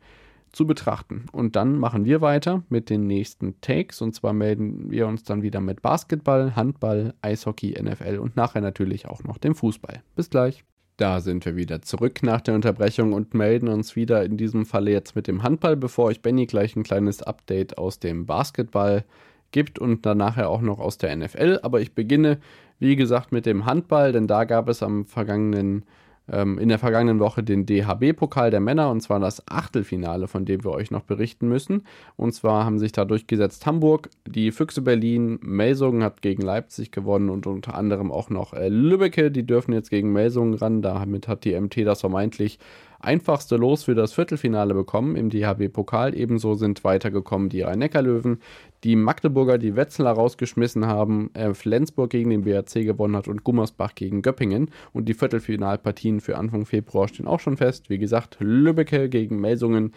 zu 0.52 0.66
betrachten. 0.66 1.26
Und 1.32 1.56
dann 1.56 1.78
machen 1.78 2.06
wir 2.06 2.22
weiter 2.22 2.64
mit 2.70 2.89
den 2.89 3.08
nächsten 3.08 3.60
Takes. 3.62 4.02
Und 4.02 4.14
zwar 4.14 4.34
melden 4.34 4.89
wir 4.89 5.08
uns 5.08 5.24
dann 5.24 5.41
wieder 5.41 5.62
mit 5.62 5.82
Basketball, 5.82 6.56
Handball, 6.56 7.14
Eishockey, 7.22 7.76
NFL 7.82 8.18
und 8.20 8.36
nachher 8.36 8.62
natürlich 8.62 9.08
auch 9.08 9.24
noch 9.24 9.38
dem 9.38 9.56
Fußball. 9.56 10.02
Bis 10.16 10.30
gleich. 10.30 10.64
Da 10.97 11.22
sind 11.22 11.45
wir 11.45 11.56
wieder 11.56 11.82
zurück 11.82 12.24
nach 12.24 12.41
der 12.41 12.56
Unterbrechung 12.56 13.14
und 13.14 13.34
melden 13.34 13.70
uns 13.70 13.95
wieder 13.95 14.26
in 14.26 14.36
diesem 14.36 14.66
Falle 14.66 14.91
jetzt 14.91 15.16
mit 15.16 15.28
dem 15.28 15.43
Handball, 15.43 15.78
bevor 15.78 16.12
ich 16.12 16.22
Benny 16.22 16.45
gleich 16.45 16.76
ein 16.76 16.84
kleines 16.84 17.24
Update 17.24 17.78
aus 17.78 18.00
dem 18.00 18.26
Basketball 18.26 19.06
gibt 19.52 19.80
und 19.80 20.06
dann 20.06 20.18
nachher 20.18 20.50
auch 20.50 20.60
noch 20.60 20.80
aus 20.80 20.97
der 20.97 21.16
NFL. 21.16 21.60
Aber 21.64 21.80
ich 21.80 21.95
beginne, 21.95 22.39
wie 22.80 22.97
gesagt, 22.97 23.32
mit 23.32 23.45
dem 23.45 23.66
Handball, 23.66 24.12
denn 24.12 24.28
da 24.28 24.43
gab 24.43 24.68
es 24.68 24.84
am 24.84 25.06
vergangenen 25.06 25.86
ähm, 26.32 26.58
in 26.58 26.70
der 26.70 26.80
vergangenen 26.80 27.20
Woche 27.20 27.44
den 27.44 27.66
DHB-Pokal 27.66 28.52
der 28.52 28.60
Männer 28.60 28.90
und 28.92 29.02
zwar 29.02 29.20
das 29.20 29.48
Achtelfinale, 29.48 30.28
von 30.28 30.46
dem 30.46 30.64
wir 30.64 30.72
euch 30.72 30.92
noch 30.92 31.04
berichten 31.04 31.48
müssen. 31.48 31.84
Und 32.16 32.34
zwar 32.34 32.66
haben 32.66 32.80
sich 32.80 32.92
da 32.92 33.06
durchgesetzt 33.06 33.66
Hamburg, 33.66 34.10
die 34.28 34.52
Füchse 34.52 34.82
Berlin, 34.82 35.40
Melsungen 35.42 36.04
hat 36.04 36.22
gegen 36.22 36.42
Leipzig 36.42 36.92
gewonnen 36.92 37.30
und 37.30 37.48
unter 37.48 37.76
anderem 37.76 38.12
auch 38.12 38.30
noch 38.30 38.54
äh, 38.54 38.70
Lübbecke, 38.70 39.32
die 39.32 39.46
dürfen 39.46 39.74
jetzt 39.74 39.90
gegen 39.90 40.12
Melsungen 40.14 40.54
ran. 40.54 40.82
Damit 40.82 41.28
hat 41.28 41.44
die 41.46 41.60
MT 41.60 41.78
das 41.86 42.02
vermeintlich 42.02 42.60
einfachste 43.00 43.56
Los 43.56 43.84
für 43.84 43.95
das 43.95 44.14
Viertelfinale 44.14 44.74
bekommen 44.74 45.16
im 45.16 45.30
DHB-Pokal. 45.30 46.16
Ebenso 46.16 46.54
sind 46.56 46.84
weitergekommen 46.84 47.50
die 47.50 47.62
Rhein-Neckar-Löwen, 47.62 48.39
die 48.84 48.95
Magdeburger, 48.95 49.58
die 49.58 49.76
Wetzlar 49.76 50.14
rausgeschmissen 50.14 50.86
haben, 50.86 51.32
äh, 51.34 51.54
Flensburg 51.54 52.10
gegen 52.10 52.30
den 52.30 52.43
BRC 52.43 52.86
gewonnen 52.86 53.16
hat 53.16 53.28
und 53.28 53.43
Gummersbach 53.43 53.95
gegen 53.95 54.22
Göppingen. 54.22 54.72
Und 54.93 55.10
die 55.10 55.14
Viertelfinalpartien 55.14 56.20
für 56.20 56.38
Anfang 56.38 56.66
Februar 56.66 57.08
stehen 57.08 57.28
auch 57.28 57.39
schon 57.39 57.58
fest. 57.58 57.89
Wie 57.89 57.97
gesagt, 57.97 58.38
Lübbecke 58.39 59.10
gegen 59.10 59.39
Melsungen. 59.39 59.93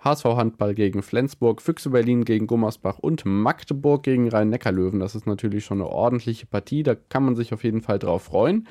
HSV 0.00 0.24
Handball 0.24 0.74
gegen 0.74 1.02
Flensburg, 1.02 1.60
Füchse 1.60 1.90
Berlin 1.90 2.24
gegen 2.24 2.46
Gummersbach 2.46 2.98
und 3.00 3.24
Magdeburg 3.24 4.04
gegen 4.04 4.28
Rhein-Neckar-Löwen. 4.28 5.00
Das 5.00 5.16
ist 5.16 5.26
natürlich 5.26 5.64
schon 5.64 5.80
eine 5.80 5.90
ordentliche 5.90 6.46
Partie, 6.46 6.84
da 6.84 6.94
kann 6.94 7.24
man 7.24 7.34
sich 7.34 7.52
auf 7.52 7.64
jeden 7.64 7.82
Fall 7.82 7.98
drauf 7.98 8.22
freuen. 8.22 8.68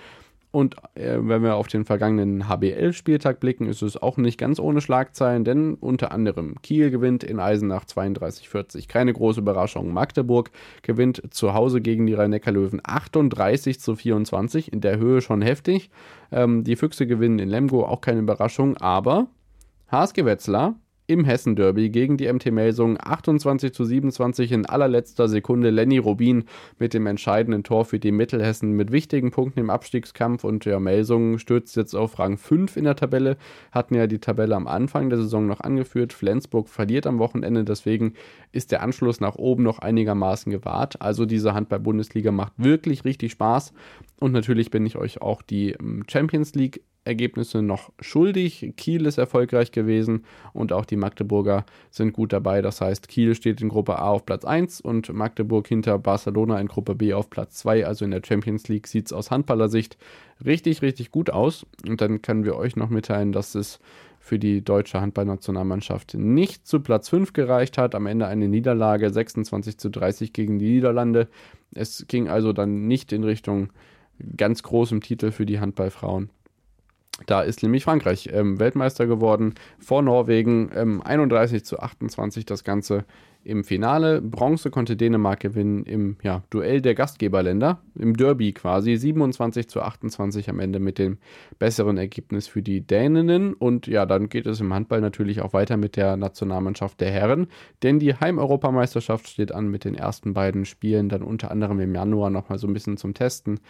Und 0.52 0.76
äh, 0.96 1.18
wenn 1.20 1.44
wir 1.44 1.56
auf 1.56 1.68
den 1.68 1.84
vergangenen 1.84 2.48
HBL-Spieltag 2.48 3.40
blicken, 3.40 3.68
ist 3.68 3.82
es 3.82 4.02
auch 4.02 4.18
nicht 4.18 4.38
ganz 4.38 4.60
ohne 4.60 4.82
Schlagzeilen, 4.82 5.44
denn 5.44 5.76
unter 5.76 6.12
anderem 6.12 6.56
Kiel 6.62 6.90
gewinnt 6.90 7.24
in 7.24 7.40
Eisenach 7.40 7.86
32-40. 7.86 8.88
Keine 8.88 9.14
große 9.14 9.42
Überraschung. 9.42 9.92
Magdeburg 9.94 10.52
gewinnt 10.84 11.22
zu 11.32 11.54
Hause 11.54 11.82
gegen 11.82 12.06
die 12.06 12.14
Rhein-Neckar-Löwen 12.14 12.82
38 12.84 13.80
zu 13.80 13.96
24. 13.96 14.72
In 14.72 14.82
der 14.82 14.98
Höhe 14.98 15.22
schon 15.22 15.42
heftig. 15.42 15.90
Ähm, 16.32 16.64
die 16.64 16.78
Füchse 16.78 17.08
gewinnen 17.08 17.40
in 17.40 17.50
Lemgo, 17.50 17.86
auch 17.86 18.02
keine 18.02 18.22
Überraschung. 18.22 18.78
Aber 18.78 19.28
HSG 19.92 20.26
Wetzlar 20.26 20.76
im 21.08 21.24
Hessen-Derby 21.24 21.90
gegen 21.90 22.18
die 22.18 22.32
MT 22.32 22.52
Melsung. 22.52 22.98
28 23.00 23.74
zu 23.74 23.86
27 23.86 24.52
in 24.52 24.66
allerletzter 24.66 25.28
Sekunde. 25.28 25.70
Lenny 25.70 25.98
Rubin 25.98 26.44
mit 26.78 26.94
dem 26.94 27.08
entscheidenden 27.08 27.64
Tor 27.64 27.86
für 27.86 27.98
die 27.98 28.12
Mittelhessen 28.12 28.74
mit 28.74 28.92
wichtigen 28.92 29.32
Punkten 29.32 29.62
im 29.62 29.70
Abstiegskampf. 29.70 30.44
Und 30.44 30.66
der 30.66 30.80
Melsung 30.80 31.40
stürzt 31.40 31.76
jetzt 31.78 31.96
auf 31.96 32.20
Rang 32.20 32.38
5 32.38 32.76
in 32.78 32.84
der 32.84 32.96
Tabelle, 32.96 33.38
hatten 33.72 33.96
ja 33.96 34.06
die 34.06 34.20
Tabelle 34.20 34.56
am 34.56 34.68
Anfang 34.68 35.10
der 35.10 35.20
Saison 35.20 35.48
noch 35.48 35.62
angeführt. 35.62 36.12
Flensburg 36.12 36.68
verliert 36.68 37.08
am 37.08 37.20
Wochenende, 37.20 37.64
deswegen 37.64 38.14
ist 38.52 38.72
der 38.72 38.84
Anschluss 38.84 39.22
nach 39.22 39.36
oben 39.36 39.64
noch 39.64 39.80
einigermaßen 39.80 40.52
gewahrt. 40.52 41.02
Also 41.02 41.26
diese 41.26 41.54
Handball-Bundesliga 41.54 42.32
macht 42.32 42.54
wirklich 42.58 43.06
richtig 43.06 43.32
Spaß. 43.32 43.74
Und 44.20 44.34
natürlich 44.34 44.72
bin 44.72 44.86
ich 44.86 44.98
euch 44.98 45.22
auch 45.22 45.42
die 45.42 45.72
ähm, 45.72 46.04
Champions 46.10 46.54
League 46.54 46.84
Ergebnisse 47.08 47.62
noch 47.62 47.92
schuldig. 48.00 48.74
Kiel 48.78 49.06
ist 49.06 49.18
erfolgreich 49.18 49.72
gewesen 49.72 50.26
und 50.54 50.72
auch 50.72 50.86
die 50.86 50.96
Magdeburger 50.96 51.66
sind 51.90 52.14
gut 52.14 52.34
dabei. 52.34 52.62
Das 52.62 52.82
heißt, 52.82 53.08
Kiel 53.08 53.34
steht 53.34 53.62
in 53.62 53.70
Gruppe 53.70 53.98
A 53.98 54.10
auf 54.10 54.26
Platz 54.26 54.46
1 54.46 54.82
und 54.82 55.12
Magdeburg 55.14 55.68
hinter 55.68 55.98
Barcelona 55.98 56.60
in 56.60 56.68
Gruppe 56.68 56.96
B 56.96 57.14
auf 57.14 57.30
Platz 57.30 57.58
2. 57.60 57.88
Also 57.88 58.06
in 58.06 58.12
der 58.12 58.22
Champions 58.26 58.68
League 58.68 58.88
sieht 58.88 59.08
es 59.08 59.14
aus 59.14 59.32
Handballersicht 59.32 59.98
richtig, 60.46 60.82
richtig 60.82 61.12
gut 61.12 61.30
aus. 61.30 61.66
Und 61.88 62.02
dann 62.02 62.22
können 62.22 62.44
wir 62.44 62.56
euch 62.56 62.76
noch 62.76 62.90
mitteilen, 62.90 63.32
dass 63.32 63.56
es 63.56 63.80
für 64.20 64.38
die 64.38 64.62
deutsche 64.62 65.00
Handballnationalmannschaft 65.00 66.16
nicht 66.16 66.68
zu 66.68 66.82
Platz 66.82 67.10
5 67.10 67.34
gereicht 67.34 67.78
hat. 67.78 67.96
Am 67.96 68.06
Ende 68.06 68.28
eine 68.28 68.50
Niederlage 68.50 69.10
26 69.10 69.78
zu 69.78 69.90
30 69.90 70.34
gegen 70.34 70.60
die 70.60 70.70
Niederlande. 70.70 71.30
Es 71.74 72.06
ging 72.08 72.28
also 72.28 72.52
dann 72.52 72.88
nicht 72.88 73.14
in 73.14 73.24
Richtung 73.24 73.70
ganz 74.36 74.64
großem 74.64 75.02
Titel 75.02 75.32
für 75.32 75.46
die 75.46 75.60
Handballfrauen. 75.60 76.30
Da 77.26 77.42
ist 77.42 77.64
nämlich 77.64 77.84
Frankreich 77.84 78.30
ähm, 78.32 78.60
Weltmeister 78.60 79.08
geworden 79.08 79.56
vor 79.80 80.02
Norwegen. 80.02 80.70
Ähm, 80.76 81.02
31 81.02 81.66
zu 81.66 81.80
28 81.80 82.46
das 82.46 82.64
Ganze 82.64 83.06
im 83.44 83.64
Finale. 83.64 84.22
Bronze 84.22 84.70
konnte 84.70 84.98
Dänemark 84.98 85.40
gewinnen 85.40 85.84
im 85.86 86.18
ja, 86.22 86.44
Duell 86.50 86.82
der 86.82 86.96
Gastgeberländer, 86.96 87.80
im 87.96 88.16
Derby 88.16 88.52
quasi. 88.52 88.98
27 88.98 89.70
zu 89.70 89.82
28 89.82 90.50
am 90.50 90.60
Ende 90.60 90.80
mit 90.80 91.00
dem 91.00 91.18
besseren 91.58 91.98
Ergebnis 91.98 92.48
für 92.48 92.62
die 92.62 92.82
Däninnen. 92.82 93.54
Und 93.54 93.88
ja, 93.88 94.06
dann 94.06 94.28
geht 94.30 94.46
es 94.46 94.60
im 94.60 94.74
Handball 94.74 95.02
natürlich 95.02 95.42
auch 95.42 95.54
weiter 95.54 95.78
mit 95.78 95.96
der 95.96 96.18
Nationalmannschaft 96.18 97.00
der 97.00 97.10
Herren, 97.10 97.48
denn 97.84 98.00
die 98.00 98.14
Heimeuropameisterschaft 98.14 99.28
steht 99.30 99.54
an 99.54 99.70
mit 99.70 99.86
den 99.86 99.96
ersten 99.96 100.34
beiden 100.34 100.66
Spielen, 100.66 101.08
dann 101.08 101.24
unter 101.24 101.50
anderem 101.50 101.80
im 101.80 101.96
Januar 101.96 102.30
nochmal 102.30 102.60
so 102.60 102.68
ein 102.68 102.74
bisschen 102.74 102.98
zum 102.98 103.14
Testen 103.14 103.62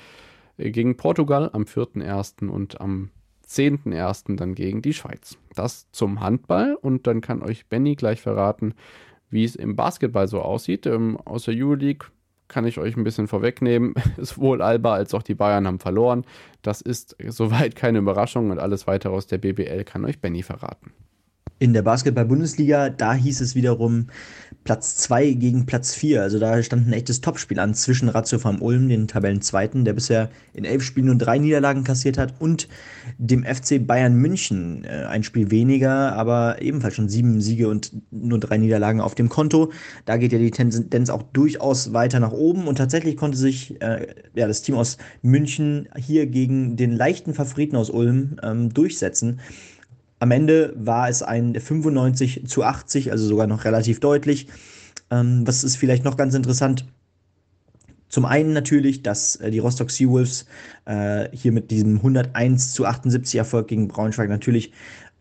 äh, 0.57 0.71
gegen 0.71 0.97
Portugal 0.97 1.51
am 1.53 1.63
4.1. 1.63 2.49
und 2.49 2.81
am 2.81 3.11
10.01. 3.47 4.35
dann 4.35 4.55
gegen 4.55 4.81
die 4.81 4.93
Schweiz. 4.93 5.37
Das 5.55 5.89
zum 5.91 6.19
Handball 6.19 6.75
und 6.75 7.07
dann 7.07 7.21
kann 7.21 7.41
euch 7.41 7.67
Benny 7.67 7.95
gleich 7.95 8.21
verraten, 8.21 8.73
wie 9.29 9.43
es 9.43 9.55
im 9.55 9.75
Basketball 9.75 10.27
so 10.27 10.41
aussieht. 10.41 10.85
Ähm, 10.85 11.17
aus 11.17 11.45
der 11.45 11.55
Euroleague 11.55 12.09
kann 12.47 12.65
ich 12.65 12.77
euch 12.77 12.95
ein 12.95 13.03
bisschen 13.03 13.27
vorwegnehmen. 13.27 13.93
Sowohl 14.17 14.61
Alba 14.61 14.93
als 14.93 15.13
auch 15.13 15.23
die 15.23 15.35
Bayern 15.35 15.67
haben 15.67 15.79
verloren. 15.79 16.25
Das 16.61 16.81
ist 16.81 17.15
soweit 17.27 17.75
keine 17.75 17.99
Überraschung 17.99 18.51
und 18.51 18.59
alles 18.59 18.87
weitere 18.87 19.13
aus 19.13 19.27
der 19.27 19.37
BBL 19.37 19.83
kann 19.83 20.05
euch 20.05 20.19
Benny 20.19 20.43
verraten. 20.43 20.91
In 21.59 21.73
der 21.73 21.81
Basketball-Bundesliga, 21.81 22.89
da 22.91 23.15
hieß 23.15 23.41
es 23.41 23.55
wiederum 23.55 24.07
Platz 24.63 24.97
2 24.97 25.31
gegen 25.31 25.65
Platz 25.65 25.95
4. 25.95 26.21
Also 26.21 26.37
da 26.37 26.61
stand 26.61 26.87
ein 26.87 26.93
echtes 26.93 27.21
Topspiel 27.21 27.57
an 27.57 27.73
zwischen 27.73 28.09
Ratio 28.09 28.37
vom 28.37 28.61
Ulm, 28.61 28.89
den 28.89 29.07
Tabellenzweiten, 29.07 29.83
der 29.83 29.93
bisher 29.93 30.29
in 30.53 30.65
elf 30.65 30.83
Spielen 30.83 31.07
nur 31.07 31.15
drei 31.15 31.39
Niederlagen 31.39 31.83
kassiert 31.83 32.19
hat, 32.19 32.35
und 32.39 32.67
dem 33.17 33.43
FC 33.43 33.79
Bayern 33.87 34.13
München. 34.13 34.83
Äh, 34.83 35.05
ein 35.05 35.23
Spiel 35.23 35.49
weniger, 35.49 36.13
aber 36.13 36.61
ebenfalls 36.61 36.93
schon 36.93 37.09
sieben 37.09 37.41
Siege 37.41 37.69
und 37.69 37.91
nur 38.11 38.39
drei 38.39 38.57
Niederlagen 38.57 39.01
auf 39.01 39.15
dem 39.15 39.29
Konto. 39.29 39.71
Da 40.05 40.17
geht 40.17 40.33
ja 40.33 40.37
die 40.37 40.51
Tendenz 40.51 41.09
auch 41.09 41.23
durchaus 41.23 41.91
weiter 41.91 42.19
nach 42.19 42.33
oben. 42.33 42.67
Und 42.67 42.77
tatsächlich 42.77 43.17
konnte 43.17 43.37
sich 43.37 43.81
äh, 43.81 44.05
ja, 44.35 44.47
das 44.47 44.61
Team 44.61 44.75
aus 44.75 44.97
München 45.23 45.87
hier 45.95 46.27
gegen 46.27 46.75
den 46.75 46.91
leichten 46.91 47.33
Favoriten 47.33 47.77
aus 47.77 47.89
Ulm 47.89 48.37
ähm, 48.43 48.71
durchsetzen. 48.71 49.39
Am 50.19 50.31
Ende 50.31 50.73
war 50.75 51.09
es 51.09 51.21
ein 51.21 51.53
95 51.53 52.47
zu 52.47 52.63
80, 52.63 53.11
also 53.11 53.27
sogar 53.27 53.47
noch 53.47 53.65
relativ 53.65 53.99
deutlich. 53.99 54.47
Ähm, 55.11 55.45
was 55.45 55.63
ist 55.63 55.77
vielleicht 55.77 56.03
noch 56.03 56.17
ganz 56.17 56.33
interessant? 56.33 56.85
Zum 58.09 58.25
einen 58.25 58.53
natürlich, 58.53 59.03
dass 59.03 59.35
äh, 59.37 59.51
die 59.51 59.59
Rostock 59.59 59.91
Seawolves 59.91 60.45
äh, 60.85 61.29
hier 61.33 61.51
mit 61.51 61.71
diesem 61.71 61.97
101 61.97 62.73
zu 62.73 62.85
78 62.85 63.37
Erfolg 63.37 63.67
gegen 63.67 63.87
Braunschweig 63.87 64.29
natürlich 64.29 64.71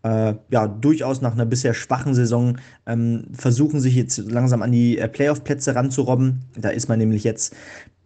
äh, 0.03 0.35
ja 0.49 0.67
durchaus 0.67 1.21
nach 1.21 1.33
einer 1.33 1.45
bisher 1.45 1.73
schwachen 1.73 2.13
Saison 2.13 2.57
ähm, 2.85 3.25
versuchen, 3.33 3.79
sich 3.79 3.95
jetzt 3.95 4.17
langsam 4.17 4.61
an 4.61 4.71
die 4.71 4.97
äh, 4.97 5.07
Playoff-Plätze 5.07 5.75
ranzurobben. 5.75 6.45
Da 6.55 6.69
ist 6.69 6.87
man 6.87 6.99
nämlich 6.99 7.23
jetzt 7.23 7.55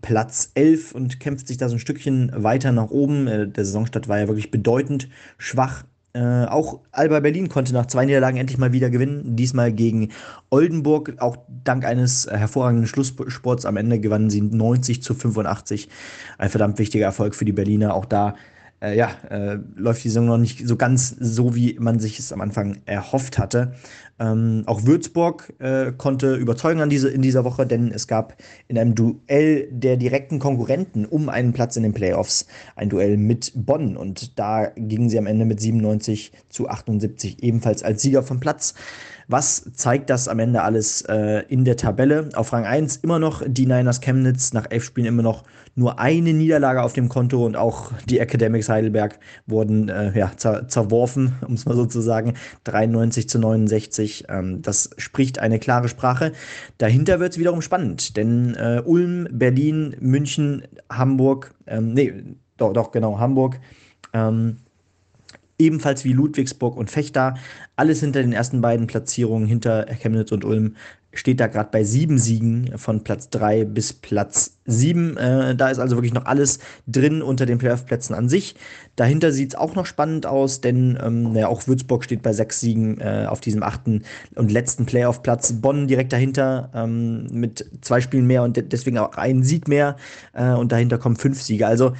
Platz 0.01 0.51
11 0.55 0.93
und 0.93 1.19
kämpft 1.19 1.47
sich 1.47 1.57
da 1.57 1.69
so 1.69 1.75
ein 1.75 1.79
Stückchen 1.79 2.31
weiter 2.35 2.71
nach 2.71 2.89
oben. 2.89 3.27
Äh, 3.27 3.47
der 3.47 3.65
Saisonstart 3.65 4.07
war 4.07 4.19
ja 4.19 4.27
wirklich 4.27 4.51
bedeutend 4.51 5.09
schwach 5.37 5.83
äh, 6.13 6.45
auch 6.45 6.79
Alba 6.91 7.21
Berlin 7.21 7.47
konnte 7.47 7.73
nach 7.73 7.85
zwei 7.85 8.05
Niederlagen 8.05 8.37
endlich 8.37 8.57
mal 8.57 8.73
wieder 8.73 8.89
gewinnen. 8.89 9.35
Diesmal 9.37 9.71
gegen 9.71 10.09
Oldenburg. 10.49 11.15
Auch 11.19 11.37
dank 11.63 11.85
eines 11.85 12.25
äh, 12.25 12.37
hervorragenden 12.37 12.87
Schlusssports 12.87 13.65
am 13.65 13.77
Ende 13.77 13.99
gewannen 13.99 14.29
sie 14.29 14.41
90 14.41 15.01
zu 15.01 15.13
85. 15.13 15.87
Ein 16.37 16.49
verdammt 16.49 16.79
wichtiger 16.79 17.05
Erfolg 17.05 17.33
für 17.33 17.45
die 17.45 17.53
Berliner. 17.53 17.93
Auch 17.93 18.05
da 18.05 18.35
äh, 18.81 18.97
ja, 18.97 19.11
äh, 19.29 19.57
läuft 19.75 20.03
die 20.03 20.09
Saison 20.09 20.25
noch 20.25 20.37
nicht 20.37 20.67
so 20.67 20.75
ganz 20.75 21.15
so, 21.19 21.55
wie 21.55 21.77
man 21.79 21.99
sich 21.99 22.19
es 22.19 22.33
am 22.33 22.41
Anfang 22.41 22.79
erhofft 22.85 23.37
hatte. 23.37 23.73
Ähm, 24.19 24.63
auch 24.65 24.85
Würzburg 24.85 25.53
äh, 25.59 25.91
konnte 25.91 26.35
überzeugen 26.35 26.81
an 26.81 26.89
diese, 26.89 27.09
in 27.09 27.21
dieser 27.21 27.43
Woche, 27.43 27.65
denn 27.65 27.91
es 27.91 28.07
gab 28.07 28.35
in 28.67 28.77
einem 28.77 28.93
Duell 28.93 29.67
der 29.71 29.97
direkten 29.97 30.39
Konkurrenten 30.39 31.05
um 31.05 31.29
einen 31.29 31.53
Platz 31.53 31.75
in 31.75 31.83
den 31.83 31.93
Playoffs 31.93 32.45
ein 32.75 32.89
Duell 32.89 33.17
mit 33.17 33.51
Bonn 33.55 33.97
und 33.97 34.37
da 34.37 34.67
gingen 34.75 35.09
sie 35.09 35.17
am 35.17 35.25
Ende 35.25 35.45
mit 35.45 35.59
97 35.59 36.31
zu 36.49 36.69
78 36.69 37.41
ebenfalls 37.41 37.83
als 37.83 38.01
Sieger 38.01 38.23
vom 38.23 38.39
Platz. 38.39 38.75
Was 39.31 39.63
zeigt 39.75 40.09
das 40.09 40.27
am 40.27 40.39
Ende 40.39 40.61
alles 40.61 41.03
äh, 41.03 41.43
in 41.47 41.63
der 41.63 41.77
Tabelle? 41.77 42.27
Auf 42.33 42.51
Rang 42.51 42.65
1 42.65 42.97
immer 42.97 43.17
noch 43.17 43.41
die 43.47 43.65
Niners 43.65 44.01
Chemnitz, 44.01 44.51
nach 44.51 44.67
elf 44.69 44.83
Spielen 44.83 45.07
immer 45.07 45.23
noch 45.23 45.45
nur 45.73 45.99
eine 45.99 46.33
Niederlage 46.33 46.83
auf 46.83 46.91
dem 46.91 47.07
Konto 47.07 47.45
und 47.45 47.55
auch 47.55 47.93
die 48.09 48.19
Academics 48.19 48.67
Heidelberg 48.67 49.19
wurden 49.47 49.87
äh, 49.87 50.11
ja, 50.19 50.33
zer 50.35 50.67
zerworfen, 50.67 51.35
um 51.47 51.53
es 51.53 51.65
mal 51.65 51.77
so 51.77 51.85
zu 51.85 52.01
sagen. 52.01 52.33
93 52.65 53.29
zu 53.29 53.39
69. 53.39 54.25
Ähm, 54.27 54.61
das 54.63 54.89
spricht 54.97 55.39
eine 55.39 55.59
klare 55.59 55.87
Sprache. 55.87 56.33
Dahinter 56.77 57.21
wird 57.21 57.31
es 57.31 57.39
wiederum 57.39 57.61
spannend, 57.61 58.17
denn 58.17 58.55
äh, 58.55 58.81
Ulm, 58.83 59.29
Berlin, 59.31 59.95
München, 60.01 60.63
Hamburg, 60.91 61.53
ähm, 61.67 61.93
nee, 61.93 62.21
doch, 62.57 62.73
doch, 62.73 62.91
genau, 62.91 63.17
Hamburg. 63.17 63.61
Ähm, 64.11 64.57
ebenfalls 65.61 66.03
wie 66.03 66.13
Ludwigsburg 66.13 66.75
und 66.75 66.91
Fechter. 66.91 67.35
Alles 67.75 68.01
hinter 68.01 68.21
den 68.21 68.33
ersten 68.33 68.61
beiden 68.61 68.87
Platzierungen, 68.87 69.47
hinter 69.47 69.85
Chemnitz 69.85 70.31
und 70.31 70.43
Ulm, 70.43 70.75
steht 71.13 71.39
da 71.39 71.47
gerade 71.47 71.69
bei 71.71 71.83
sieben 71.83 72.17
Siegen 72.17 72.77
von 72.77 73.03
Platz 73.03 73.29
drei 73.29 73.65
bis 73.65 73.91
Platz 73.93 74.57
sieben. 74.65 75.17
Äh, 75.17 75.55
da 75.55 75.69
ist 75.69 75.79
also 75.79 75.97
wirklich 75.97 76.13
noch 76.13 76.25
alles 76.25 76.59
drin 76.87 77.21
unter 77.21 77.45
den 77.45 77.57
Playoff-Plätzen 77.57 78.13
an 78.13 78.29
sich. 78.29 78.55
Dahinter 78.95 79.31
sieht 79.31 79.49
es 79.49 79.55
auch 79.55 79.75
noch 79.75 79.85
spannend 79.85 80.25
aus, 80.25 80.61
denn 80.61 80.97
ähm, 81.03 81.35
ja, 81.35 81.47
auch 81.47 81.67
Würzburg 81.67 82.05
steht 82.05 82.21
bei 82.21 82.31
sechs 82.31 82.61
Siegen 82.61 83.01
äh, 83.01 83.25
auf 83.27 83.41
diesem 83.41 83.61
achten 83.63 84.03
und 84.35 84.51
letzten 84.51 84.85
Playoff-Platz. 84.85 85.53
Bonn 85.53 85.87
direkt 85.87 86.13
dahinter 86.13 86.69
ähm, 86.73 87.27
mit 87.31 87.69
zwei 87.81 87.99
Spielen 87.99 88.27
mehr 88.27 88.43
und 88.43 88.71
deswegen 88.71 88.97
auch 88.97 89.17
einen 89.17 89.43
Sieg 89.43 89.67
mehr. 89.67 89.97
Äh, 90.33 90.53
und 90.53 90.71
dahinter 90.71 90.97
kommen 90.97 91.17
fünf 91.17 91.41
Siege. 91.41 91.67
Also 91.67 91.93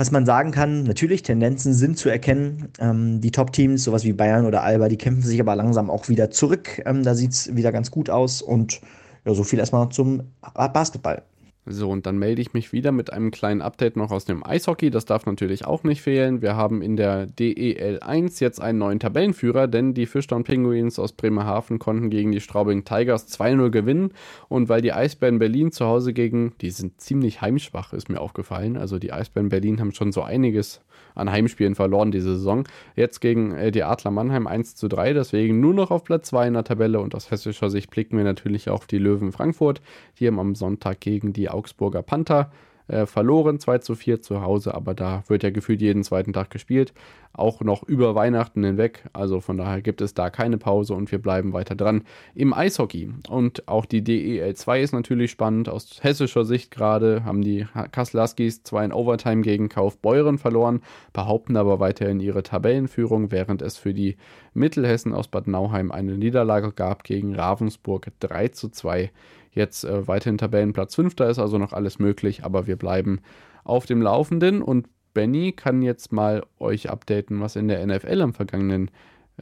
was 0.00 0.10
man 0.10 0.24
sagen 0.24 0.50
kann, 0.50 0.84
natürlich, 0.84 1.22
Tendenzen 1.22 1.74
sind 1.74 1.98
zu 1.98 2.08
erkennen. 2.08 2.70
Ähm, 2.78 3.20
die 3.20 3.30
Top-Teams, 3.30 3.84
sowas 3.84 4.02
wie 4.02 4.14
Bayern 4.14 4.46
oder 4.46 4.62
Alba, 4.62 4.88
die 4.88 4.96
kämpfen 4.96 5.22
sich 5.22 5.38
aber 5.38 5.54
langsam 5.54 5.90
auch 5.90 6.08
wieder 6.08 6.30
zurück. 6.30 6.80
Ähm, 6.86 7.02
da 7.02 7.14
sieht 7.14 7.32
es 7.32 7.54
wieder 7.54 7.70
ganz 7.70 7.90
gut 7.90 8.08
aus. 8.08 8.40
Und 8.40 8.80
ja, 9.26 9.34
so 9.34 9.44
viel 9.44 9.58
erstmal 9.58 9.90
zum 9.90 10.22
Basketball. 10.54 11.20
So, 11.66 11.90
und 11.90 12.06
dann 12.06 12.18
melde 12.18 12.40
ich 12.40 12.54
mich 12.54 12.72
wieder 12.72 12.90
mit 12.90 13.12
einem 13.12 13.30
kleinen 13.30 13.60
Update 13.60 13.96
noch 13.96 14.10
aus 14.10 14.24
dem 14.24 14.44
Eishockey. 14.44 14.90
Das 14.90 15.04
darf 15.04 15.26
natürlich 15.26 15.66
auch 15.66 15.84
nicht 15.84 16.00
fehlen. 16.00 16.40
Wir 16.40 16.56
haben 16.56 16.80
in 16.80 16.96
der 16.96 17.26
DEL 17.26 18.00
1 18.00 18.40
jetzt 18.40 18.62
einen 18.62 18.78
neuen 18.78 18.98
Tabellenführer, 18.98 19.68
denn 19.68 19.92
die 19.92 20.06
Fischtown 20.06 20.42
Penguins 20.42 20.98
aus 20.98 21.12
Bremerhaven 21.12 21.78
konnten 21.78 22.08
gegen 22.08 22.32
die 22.32 22.40
Straubing 22.40 22.84
Tigers 22.84 23.28
2-0 23.28 23.68
gewinnen. 23.68 24.14
Und 24.48 24.70
weil 24.70 24.80
die 24.80 24.94
Eisbären 24.94 25.38
Berlin 25.38 25.70
zu 25.70 25.84
Hause 25.84 26.14
gegen, 26.14 26.54
die 26.62 26.70
sind 26.70 26.98
ziemlich 27.00 27.42
heimschwach, 27.42 27.92
ist 27.92 28.08
mir 28.08 28.20
aufgefallen. 28.20 28.78
Also 28.78 28.98
die 28.98 29.12
Eisbären 29.12 29.50
Berlin 29.50 29.80
haben 29.80 29.92
schon 29.92 30.12
so 30.12 30.22
einiges 30.22 30.80
an 31.14 31.30
Heimspielen 31.30 31.74
verloren 31.74 32.10
diese 32.10 32.36
Saison. 32.36 32.64
Jetzt 32.96 33.20
gegen 33.20 33.54
äh, 33.54 33.70
die 33.70 33.82
Adler 33.82 34.10
Mannheim 34.10 34.46
1 34.46 34.76
zu 34.76 34.88
3, 34.88 35.12
deswegen 35.12 35.60
nur 35.60 35.74
noch 35.74 35.90
auf 35.90 36.04
Platz 36.04 36.28
2 36.28 36.48
in 36.48 36.54
der 36.54 36.64
Tabelle 36.64 37.00
und 37.00 37.14
aus 37.14 37.30
hessischer 37.30 37.70
Sicht 37.70 37.90
blicken 37.90 38.16
wir 38.16 38.24
natürlich 38.24 38.70
auf 38.70 38.86
die 38.86 38.98
Löwen 38.98 39.32
Frankfurt, 39.32 39.80
die 40.18 40.26
haben 40.26 40.38
am 40.38 40.54
Sonntag 40.54 41.00
gegen 41.00 41.32
die 41.32 41.48
Augsburger 41.48 42.02
Panther 42.02 42.50
äh, 42.90 43.06
verloren, 43.06 43.60
2 43.60 43.78
zu 43.78 43.94
4 43.94 44.20
zu 44.20 44.42
Hause, 44.42 44.74
aber 44.74 44.94
da 44.94 45.22
wird 45.28 45.42
ja 45.42 45.50
gefühlt 45.50 45.80
jeden 45.80 46.02
zweiten 46.02 46.32
Tag 46.32 46.50
gespielt. 46.50 46.92
Auch 47.32 47.60
noch 47.60 47.84
über 47.84 48.16
Weihnachten 48.16 48.64
hinweg. 48.64 49.04
Also 49.12 49.40
von 49.40 49.56
daher 49.56 49.80
gibt 49.82 50.00
es 50.00 50.14
da 50.14 50.30
keine 50.30 50.58
Pause 50.58 50.94
und 50.94 51.12
wir 51.12 51.22
bleiben 51.22 51.52
weiter 51.52 51.76
dran 51.76 52.02
im 52.34 52.52
Eishockey. 52.52 53.10
Und 53.28 53.68
auch 53.68 53.84
die 53.84 54.02
DEL 54.02 54.54
2 54.54 54.80
ist 54.80 54.92
natürlich 54.92 55.30
spannend. 55.30 55.68
Aus 55.68 56.00
hessischer 56.02 56.44
Sicht 56.44 56.72
gerade 56.72 57.24
haben 57.24 57.42
die 57.42 57.66
Kaslaskis 57.92 58.64
zwar 58.64 58.84
in 58.84 58.92
Overtime 58.92 59.42
gegen 59.42 59.68
Kaufbeuren 59.68 60.38
verloren, 60.38 60.82
behaupten 61.12 61.56
aber 61.56 61.78
weiterhin 61.78 62.18
ihre 62.18 62.42
Tabellenführung, 62.42 63.30
während 63.30 63.62
es 63.62 63.76
für 63.76 63.94
die 63.94 64.16
Mittelhessen 64.52 65.14
aus 65.14 65.28
Bad 65.28 65.46
Nauheim 65.46 65.92
eine 65.92 66.18
Niederlage 66.18 66.72
gab 66.72 67.04
gegen 67.04 67.36
Ravensburg 67.36 68.08
3 68.18 68.48
zu 68.48 68.70
2 68.70 69.12
jetzt 69.52 69.84
äh, 69.84 70.06
weiterhin 70.06 70.38
Tabellenplatz 70.38 70.94
5. 70.94 71.14
Da 71.14 71.28
ist 71.28 71.38
also 71.38 71.58
noch 71.58 71.72
alles 71.72 71.98
möglich, 71.98 72.44
aber 72.44 72.66
wir 72.66 72.76
bleiben 72.76 73.20
auf 73.64 73.86
dem 73.86 74.02
Laufenden 74.02 74.62
und 74.62 74.88
Benny 75.12 75.52
kann 75.52 75.82
jetzt 75.82 76.12
mal 76.12 76.44
euch 76.58 76.88
updaten, 76.88 77.40
was 77.40 77.56
in 77.56 77.68
der 77.68 77.84
NFL 77.84 78.22
am 78.22 78.34
vergangenen 78.34 78.90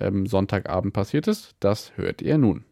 ähm, 0.00 0.26
Sonntagabend 0.26 0.92
passiert 0.92 1.28
ist. 1.28 1.56
Das 1.60 1.92
hört 1.96 2.22
ihr 2.22 2.38
nun. 2.38 2.64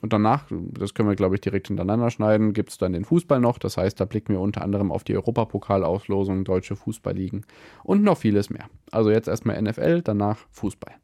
Und 0.00 0.12
danach, 0.12 0.44
das 0.50 0.94
können 0.94 1.08
wir 1.08 1.16
glaube 1.16 1.34
ich 1.34 1.40
direkt 1.40 1.68
hintereinander 1.68 2.10
schneiden, 2.10 2.52
gibt 2.52 2.70
es 2.70 2.78
dann 2.78 2.92
den 2.92 3.04
Fußball 3.04 3.40
noch. 3.40 3.58
Das 3.58 3.76
heißt, 3.76 3.98
da 4.00 4.04
blicken 4.04 4.32
wir 4.32 4.40
unter 4.40 4.62
anderem 4.62 4.92
auf 4.92 5.02
die 5.02 5.16
Europapokal-Auslosung, 5.16 6.44
deutsche 6.44 6.76
Fußballligen 6.76 7.44
und 7.82 8.02
noch 8.02 8.18
vieles 8.18 8.50
mehr. 8.50 8.66
Also 8.92 9.10
jetzt 9.10 9.28
erstmal 9.28 9.60
NFL, 9.60 10.02
danach 10.02 10.46
Fußball. 10.50 10.94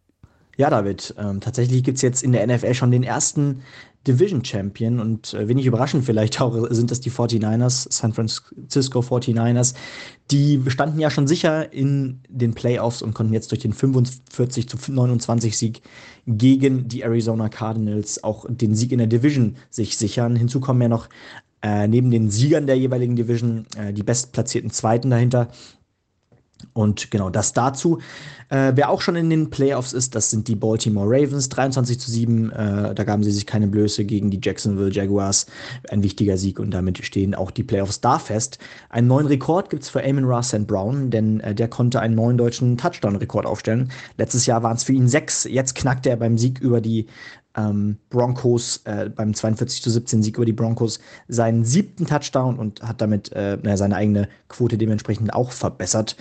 Ja, 0.56 0.70
David, 0.70 1.14
ähm, 1.18 1.40
tatsächlich 1.40 1.82
gibt 1.82 1.96
es 1.96 2.02
jetzt 2.02 2.22
in 2.22 2.32
der 2.32 2.46
NFL 2.46 2.74
schon 2.74 2.92
den 2.92 3.02
ersten 3.02 3.62
Division 4.06 4.44
Champion 4.44 5.00
und 5.00 5.34
äh, 5.34 5.48
wenig 5.48 5.66
überraschend 5.66 6.04
vielleicht 6.04 6.40
auch 6.40 6.66
sind 6.70 6.90
das 6.90 7.00
die 7.00 7.10
49ers, 7.10 7.86
San 7.90 8.12
Francisco 8.12 9.00
49ers. 9.00 9.74
Die 10.30 10.62
standen 10.68 11.00
ja 11.00 11.10
schon 11.10 11.26
sicher 11.26 11.72
in 11.72 12.20
den 12.28 12.54
Playoffs 12.54 13.02
und 13.02 13.14
konnten 13.14 13.32
jetzt 13.32 13.50
durch 13.50 13.62
den 13.62 13.72
45 13.72 14.68
zu 14.68 14.76
29 14.92 15.56
Sieg 15.56 15.82
gegen 16.26 16.88
die 16.88 17.02
Arizona 17.02 17.48
Cardinals 17.48 18.22
auch 18.22 18.46
den 18.48 18.74
Sieg 18.74 18.92
in 18.92 18.98
der 18.98 19.06
Division 19.06 19.56
sich 19.70 19.96
sichern. 19.96 20.36
Hinzu 20.36 20.60
kommen 20.60 20.82
ja 20.82 20.88
noch 20.88 21.08
äh, 21.62 21.88
neben 21.88 22.10
den 22.10 22.30
Siegern 22.30 22.66
der 22.66 22.76
jeweiligen 22.76 23.16
Division 23.16 23.66
äh, 23.76 23.92
die 23.92 24.02
bestplatzierten 24.02 24.70
Zweiten 24.70 25.10
dahinter. 25.10 25.48
Und 26.72 27.10
genau 27.10 27.30
das 27.30 27.52
dazu. 27.52 27.98
Äh, 28.48 28.72
wer 28.74 28.90
auch 28.90 29.00
schon 29.00 29.16
in 29.16 29.30
den 29.30 29.50
Playoffs 29.50 29.92
ist, 29.92 30.14
das 30.14 30.30
sind 30.30 30.48
die 30.48 30.54
Baltimore 30.54 31.06
Ravens. 31.08 31.48
23 31.48 31.98
zu 31.98 32.10
7. 32.10 32.50
Äh, 32.50 32.94
da 32.94 33.04
gaben 33.04 33.22
sie 33.22 33.32
sich 33.32 33.46
keine 33.46 33.66
Blöße 33.66 34.04
gegen 34.04 34.30
die 34.30 34.40
Jacksonville 34.42 34.92
Jaguars. 34.92 35.46
Ein 35.90 36.02
wichtiger 36.02 36.36
Sieg 36.36 36.58
und 36.58 36.70
damit 36.72 37.04
stehen 37.04 37.34
auch 37.34 37.50
die 37.50 37.64
Playoffs 37.64 38.00
da 38.00 38.18
fest. 38.18 38.58
Einen 38.90 39.08
neuen 39.08 39.26
Rekord 39.26 39.70
gibt 39.70 39.82
es 39.82 39.88
für 39.90 40.04
Amon 40.04 40.24
Ross 40.24 40.48
St. 40.48 40.66
Brown, 40.66 41.10
denn 41.10 41.40
äh, 41.40 41.54
der 41.54 41.68
konnte 41.68 42.00
einen 42.00 42.14
neuen 42.14 42.38
deutschen 42.38 42.76
Touchdown-Rekord 42.76 43.46
aufstellen. 43.46 43.90
Letztes 44.18 44.46
Jahr 44.46 44.62
waren 44.62 44.76
es 44.76 44.84
für 44.84 44.92
ihn 44.92 45.08
sechs. 45.08 45.44
Jetzt 45.44 45.74
knackt 45.74 46.06
er 46.06 46.16
beim 46.16 46.38
Sieg 46.38 46.60
über 46.60 46.80
die 46.80 47.06
ähm, 47.56 47.98
Broncos 48.10 48.80
äh, 48.84 49.10
beim 49.14 49.34
42 49.34 49.82
zu 49.82 49.90
17 49.90 50.22
Sieg 50.22 50.36
über 50.36 50.46
die 50.46 50.52
Broncos 50.52 50.98
seinen 51.28 51.64
siebten 51.64 52.06
Touchdown 52.06 52.58
und 52.58 52.82
hat 52.82 53.00
damit 53.00 53.32
äh, 53.32 53.58
seine 53.76 53.96
eigene 53.96 54.28
Quote 54.48 54.78
dementsprechend 54.78 55.32
auch 55.32 55.52
verbessert. 55.52 56.16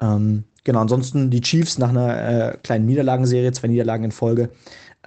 Ähm, 0.00 0.44
genau, 0.64 0.80
ansonsten 0.80 1.30
die 1.30 1.40
Chiefs 1.40 1.78
nach 1.78 1.90
einer 1.90 2.52
äh, 2.52 2.56
kleinen 2.62 2.86
Niederlagenserie, 2.86 3.52
zwei 3.52 3.68
Niederlagen 3.68 4.04
in 4.04 4.12
Folge. 4.12 4.50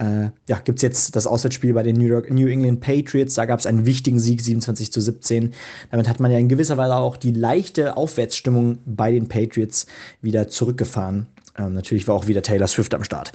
Äh, 0.00 0.30
ja, 0.48 0.58
gibt 0.64 0.78
es 0.78 0.82
jetzt 0.82 1.14
das 1.14 1.26
Auswärtsspiel 1.26 1.74
bei 1.74 1.82
den 1.82 1.96
New, 1.96 2.06
York, 2.06 2.30
New 2.30 2.46
England 2.46 2.80
Patriots. 2.80 3.34
Da 3.34 3.44
gab 3.44 3.60
es 3.60 3.66
einen 3.66 3.84
wichtigen 3.84 4.18
Sieg, 4.18 4.40
27 4.40 4.90
zu 4.90 5.00
17. 5.00 5.52
Damit 5.90 6.08
hat 6.08 6.20
man 6.20 6.30
ja 6.30 6.38
in 6.38 6.48
gewisser 6.48 6.78
Weise 6.78 6.96
auch 6.96 7.18
die 7.18 7.32
leichte 7.32 7.98
Aufwärtsstimmung 7.98 8.78
bei 8.86 9.12
den 9.12 9.28
Patriots 9.28 9.86
wieder 10.22 10.48
zurückgefahren. 10.48 11.26
Ähm, 11.58 11.74
natürlich 11.74 12.06
war 12.08 12.14
auch 12.14 12.26
wieder 12.26 12.42
Taylor 12.42 12.66
Swift 12.66 12.94
am 12.94 13.04
Start. 13.04 13.32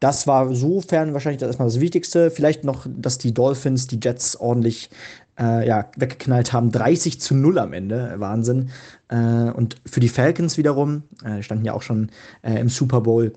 Das 0.00 0.26
war 0.26 0.54
sofern 0.54 1.12
wahrscheinlich 1.12 1.40
das 1.40 1.48
erstmal 1.48 1.68
das 1.68 1.80
Wichtigste. 1.80 2.30
Vielleicht 2.30 2.64
noch, 2.64 2.86
dass 2.88 3.18
die 3.18 3.34
Dolphins 3.34 3.86
die 3.86 4.00
Jets 4.02 4.36
ordentlich 4.36 4.90
äh, 5.38 5.66
ja, 5.66 5.86
weggeknallt 5.96 6.52
haben. 6.52 6.70
30 6.70 7.20
zu 7.20 7.34
0 7.34 7.58
am 7.58 7.72
Ende. 7.72 8.14
Wahnsinn. 8.18 8.70
Äh, 9.08 9.16
und 9.16 9.76
für 9.86 10.00
die 10.00 10.08
Falcons 10.08 10.58
wiederum, 10.58 11.02
äh, 11.24 11.42
standen 11.42 11.64
ja 11.64 11.72
auch 11.72 11.82
schon 11.82 12.10
äh, 12.42 12.58
im 12.58 12.68
Super 12.68 13.00
Bowl, 13.00 13.32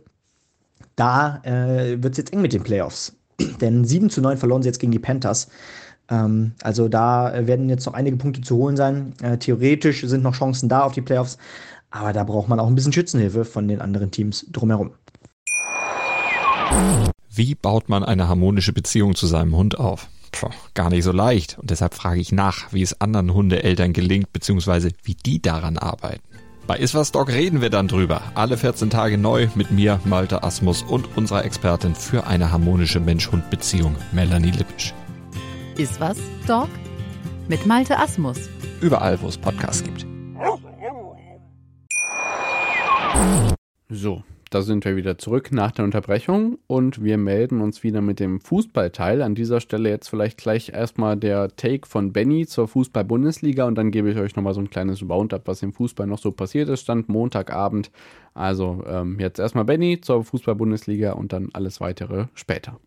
da 0.95 1.41
äh, 1.43 2.01
wird 2.01 2.13
es 2.13 2.17
jetzt 2.17 2.33
eng 2.33 2.41
mit 2.41 2.53
den 2.53 2.63
Playoffs. 2.63 3.15
Denn 3.61 3.85
7 3.85 4.09
zu 4.09 4.21
9 4.21 4.37
verloren 4.37 4.61
sie 4.61 4.69
jetzt 4.69 4.79
gegen 4.79 4.91
die 4.91 4.99
Panthers. 4.99 5.47
Ähm, 6.09 6.51
also 6.61 6.87
da 6.87 7.33
werden 7.47 7.69
jetzt 7.69 7.85
noch 7.85 7.93
einige 7.93 8.17
Punkte 8.17 8.41
zu 8.41 8.57
holen 8.57 8.75
sein. 8.75 9.13
Äh, 9.21 9.37
theoretisch 9.37 10.01
sind 10.01 10.23
noch 10.23 10.35
Chancen 10.35 10.69
da 10.69 10.81
auf 10.81 10.93
die 10.93 11.01
Playoffs. 11.01 11.37
Aber 11.91 12.13
da 12.13 12.23
braucht 12.23 12.47
man 12.47 12.59
auch 12.59 12.67
ein 12.67 12.75
bisschen 12.75 12.93
Schützenhilfe 12.93 13.45
von 13.45 13.67
den 13.67 13.81
anderen 13.81 14.11
Teams 14.11 14.45
drumherum. 14.51 14.91
Wie 17.29 17.55
baut 17.55 17.89
man 17.89 18.03
eine 18.03 18.27
harmonische 18.27 18.73
Beziehung 18.73 19.15
zu 19.15 19.27
seinem 19.27 19.55
Hund 19.55 19.77
auf? 19.77 20.07
Puh, 20.31 20.49
gar 20.73 20.89
nicht 20.89 21.03
so 21.03 21.11
leicht. 21.11 21.57
Und 21.59 21.69
deshalb 21.69 21.93
frage 21.93 22.21
ich 22.21 22.31
nach, 22.31 22.71
wie 22.71 22.81
es 22.81 22.99
anderen 23.01 23.33
Hundeeltern 23.33 23.91
gelingt, 23.91 24.31
beziehungsweise 24.31 24.89
wie 25.03 25.15
die 25.15 25.41
daran 25.41 25.77
arbeiten. 25.77 26.23
Bei 26.67 26.77
Iswas 26.77 27.11
Dog 27.11 27.27
reden 27.29 27.59
wir 27.59 27.69
dann 27.69 27.89
drüber. 27.89 28.21
Alle 28.35 28.57
14 28.57 28.89
Tage 28.89 29.17
neu 29.17 29.49
mit 29.55 29.71
mir, 29.71 29.99
Malte 30.05 30.43
Asmus 30.43 30.83
und 30.83 31.17
unserer 31.17 31.43
Expertin 31.43 31.95
für 31.95 32.27
eine 32.27 32.51
harmonische 32.51 33.01
Mensch-Hund-Beziehung, 33.01 33.95
Melanie 34.13 34.51
Lippisch. 34.51 34.93
Iswas 35.77 36.17
Dog 36.47 36.69
mit 37.49 37.65
Malte 37.65 37.97
Asmus. 37.97 38.37
Überall, 38.79 39.21
wo 39.21 39.27
es 39.27 39.37
Podcasts 39.37 39.83
gibt. 39.83 40.10
So, 43.89 44.23
da 44.49 44.61
sind 44.61 44.85
wir 44.85 44.95
wieder 44.95 45.17
zurück 45.17 45.51
nach 45.51 45.71
der 45.71 45.85
Unterbrechung 45.85 46.57
und 46.67 47.03
wir 47.03 47.17
melden 47.17 47.61
uns 47.61 47.83
wieder 47.83 48.01
mit 48.01 48.19
dem 48.19 48.39
Fußballteil. 48.39 49.21
An 49.21 49.35
dieser 49.35 49.59
Stelle 49.59 49.89
jetzt 49.89 50.09
vielleicht 50.09 50.37
gleich 50.37 50.69
erstmal 50.69 51.17
der 51.17 51.55
Take 51.55 51.87
von 51.87 52.11
Benny 52.13 52.47
zur 52.47 52.67
Fußball-Bundesliga 52.67 53.65
und 53.65 53.75
dann 53.75 53.91
gebe 53.91 54.11
ich 54.11 54.17
euch 54.17 54.35
nochmal 54.35 54.53
so 54.53 54.59
ein 54.59 54.69
kleines 54.69 55.01
Roundup, 55.01 55.47
was 55.47 55.61
im 55.61 55.71
Fußball 55.71 56.07
noch 56.07 56.19
so 56.19 56.31
passiert 56.31 56.67
ist. 56.69 56.81
Stand 56.81 57.09
Montagabend. 57.09 57.91
Also 58.33 58.83
ähm, 58.87 59.19
jetzt 59.19 59.39
erstmal 59.39 59.65
Benny 59.65 60.01
zur 60.01 60.23
Fußball-Bundesliga 60.23 61.11
und 61.13 61.31
dann 61.33 61.49
alles 61.53 61.79
weitere 61.79 62.27
später. 62.33 62.79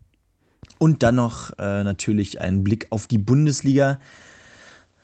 Und 0.77 1.03
dann 1.03 1.15
noch 1.15 1.51
äh, 1.57 1.83
natürlich 1.83 2.41
ein 2.41 2.63
Blick 2.63 2.87
auf 2.89 3.07
die 3.07 3.17
Bundesliga. 3.17 3.99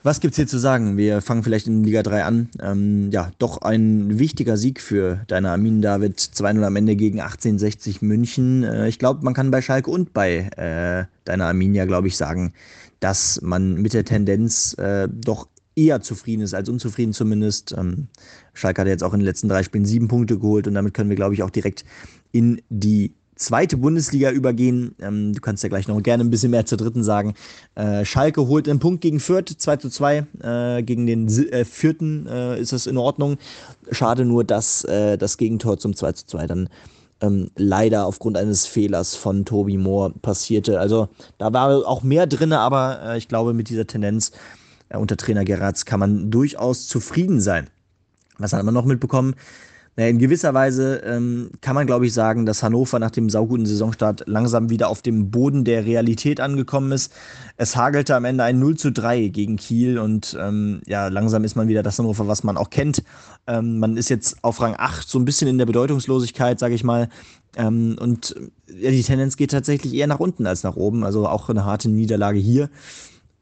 Was 0.03 0.19
gibt's 0.19 0.37
hier 0.37 0.47
zu 0.47 0.57
sagen? 0.57 0.97
Wir 0.97 1.21
fangen 1.21 1.43
vielleicht 1.43 1.67
in 1.67 1.83
Liga 1.83 2.01
3 2.01 2.23
an. 2.23 2.49
Ähm, 2.59 3.11
ja, 3.11 3.31
doch 3.37 3.61
ein 3.61 4.17
wichtiger 4.17 4.57
Sieg 4.57 4.81
für 4.81 5.21
deine 5.27 5.51
Armin 5.51 5.83
David. 5.83 6.19
2-0 6.19 6.63
am 6.63 6.75
Ende 6.75 6.95
gegen 6.95 7.19
1860 7.19 8.01
München. 8.01 8.63
Äh, 8.63 8.87
ich 8.87 8.97
glaube, 8.97 9.23
man 9.23 9.35
kann 9.35 9.51
bei 9.51 9.61
Schalke 9.61 9.91
und 9.91 10.11
bei 10.11 10.49
äh, 10.57 11.05
deiner 11.23 11.45
Arminia, 11.45 11.85
glaube 11.85 12.07
ich, 12.07 12.17
sagen, 12.17 12.53
dass 12.99 13.41
man 13.43 13.75
mit 13.75 13.93
der 13.93 14.03
Tendenz 14.03 14.73
äh, 14.79 15.07
doch 15.07 15.47
eher 15.75 16.01
zufrieden 16.01 16.41
ist 16.41 16.55
als 16.55 16.67
unzufrieden 16.67 17.13
zumindest. 17.13 17.75
Ähm, 17.77 18.07
Schalke 18.55 18.81
hat 18.81 18.87
jetzt 18.87 19.03
auch 19.03 19.13
in 19.13 19.19
den 19.19 19.27
letzten 19.27 19.49
drei 19.49 19.61
Spielen 19.61 19.85
sieben 19.85 20.07
Punkte 20.07 20.39
geholt 20.39 20.65
und 20.65 20.73
damit 20.73 20.95
können 20.95 21.09
wir, 21.09 21.15
glaube 21.15 21.35
ich, 21.35 21.43
auch 21.43 21.51
direkt 21.51 21.85
in 22.31 22.59
die 22.69 23.13
zweite 23.41 23.77
Bundesliga 23.77 24.31
übergehen. 24.31 24.95
Ähm, 25.01 25.33
du 25.33 25.41
kannst 25.41 25.63
ja 25.63 25.69
gleich 25.69 25.87
noch 25.87 26.01
gerne 26.01 26.23
ein 26.23 26.29
bisschen 26.29 26.51
mehr 26.51 26.65
zur 26.65 26.77
dritten 26.77 27.03
sagen. 27.03 27.33
Äh, 27.75 28.05
Schalke 28.05 28.47
holt 28.47 28.69
einen 28.69 28.79
Punkt 28.79 29.01
gegen 29.01 29.19
Fürth, 29.19 29.55
2 29.57 29.77
zu 29.77 29.89
2. 29.89 30.25
Äh, 30.41 30.83
gegen 30.83 31.05
den 31.07 31.27
äh, 31.27 31.65
vierten 31.65 32.27
äh, 32.27 32.59
ist 32.59 32.71
das 32.71 32.87
in 32.87 32.97
Ordnung. 32.97 33.37
Schade 33.91 34.25
nur, 34.25 34.43
dass 34.43 34.83
äh, 34.85 35.17
das 35.17 35.37
Gegentor 35.37 35.77
zum 35.77 35.95
2 35.95 36.11
zu 36.13 36.25
2 36.27 36.47
dann 36.47 36.69
ähm, 37.21 37.51
leider 37.55 38.05
aufgrund 38.05 38.37
eines 38.37 38.65
Fehlers 38.65 39.15
von 39.15 39.45
Tobi 39.45 39.77
Moore 39.77 40.13
passierte. 40.21 40.79
Also 40.79 41.09
da 41.37 41.51
war 41.53 41.87
auch 41.87 42.03
mehr 42.03 42.27
drin, 42.27 42.53
aber 42.53 43.01
äh, 43.03 43.17
ich 43.17 43.27
glaube, 43.27 43.53
mit 43.53 43.69
dieser 43.69 43.87
Tendenz 43.87 44.31
unter 44.93 45.15
Trainer 45.15 45.45
Geratz 45.45 45.85
kann 45.85 46.01
man 46.01 46.31
durchaus 46.31 46.87
zufrieden 46.87 47.39
sein. 47.39 47.69
Was 48.37 48.51
hat 48.51 48.63
man 48.65 48.73
noch 48.73 48.83
mitbekommen? 48.83 49.35
Naja, 49.97 50.09
in 50.09 50.19
gewisser 50.19 50.53
Weise 50.53 51.01
ähm, 51.05 51.51
kann 51.59 51.75
man, 51.75 51.85
glaube 51.85 52.05
ich, 52.05 52.13
sagen, 52.13 52.45
dass 52.45 52.63
Hannover 52.63 52.97
nach 52.97 53.11
dem 53.11 53.29
sauguten 53.29 53.65
Saisonstart 53.65 54.23
langsam 54.25 54.69
wieder 54.69 54.87
auf 54.87 55.01
dem 55.01 55.31
Boden 55.31 55.65
der 55.65 55.85
Realität 55.85 56.39
angekommen 56.39 56.93
ist. 56.93 57.11
Es 57.57 57.75
hagelte 57.75 58.15
am 58.15 58.23
Ende 58.23 58.45
ein 58.45 58.57
0 58.59 58.77
zu 58.77 58.91
3 58.91 59.27
gegen 59.27 59.57
Kiel 59.57 59.99
und 59.99 60.37
ähm, 60.39 60.81
ja, 60.87 61.09
langsam 61.09 61.43
ist 61.43 61.55
man 61.55 61.67
wieder 61.67 61.83
das 61.83 61.99
Hannover, 61.99 62.27
was 62.27 62.43
man 62.43 62.55
auch 62.55 62.69
kennt. 62.69 63.03
Ähm, 63.47 63.79
man 63.79 63.97
ist 63.97 64.09
jetzt 64.09 64.41
auf 64.43 64.61
Rang 64.61 64.75
8 64.77 65.07
so 65.07 65.19
ein 65.19 65.25
bisschen 65.25 65.49
in 65.49 65.57
der 65.57 65.65
Bedeutungslosigkeit, 65.65 66.57
sage 66.57 66.73
ich 66.73 66.85
mal. 66.85 67.09
Ähm, 67.57 67.97
und 67.99 68.33
ja, 68.67 68.91
die 68.91 69.03
Tendenz 69.03 69.35
geht 69.35 69.51
tatsächlich 69.51 69.93
eher 69.93 70.07
nach 70.07 70.19
unten 70.19 70.47
als 70.47 70.63
nach 70.63 70.77
oben. 70.77 71.03
Also 71.03 71.27
auch 71.27 71.49
eine 71.49 71.65
harte 71.65 71.89
Niederlage 71.89 72.39
hier. 72.39 72.69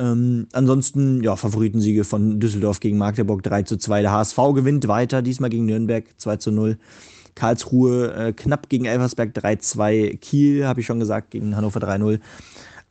Ähm, 0.02 0.47
ansonsten, 0.54 1.22
ja, 1.24 1.36
Favoritensiege 1.36 2.06
von 2.06 2.39
Düsseldorf 2.39 2.80
gegen 2.80 2.97
Magdeburg 2.97 3.43
3 3.43 3.64
zu 3.64 3.78
2. 3.78 4.02
Der 4.02 4.12
HSV 4.12 4.38
gewinnt 4.56 4.88
weiter, 4.88 5.22
diesmal 5.22 5.50
gegen 5.50 5.66
Nürnberg 5.66 6.06
2 6.18 6.38
zu 6.38 6.52
0. 6.52 6.78
Karlsruhe 7.36 8.14
äh, 8.14 8.34
knapp 8.34 8.70
gegen 8.70 8.86
Elversberg 8.86 9.36
3-2. 9.36 10.18
Kiel, 10.18 10.66
habe 10.66 10.82
ich 10.82 10.86
schon 10.86 11.00
gesagt, 11.00 11.32
gegen 11.32 11.56
Hannover 11.56 11.80
3-0. 11.80 12.20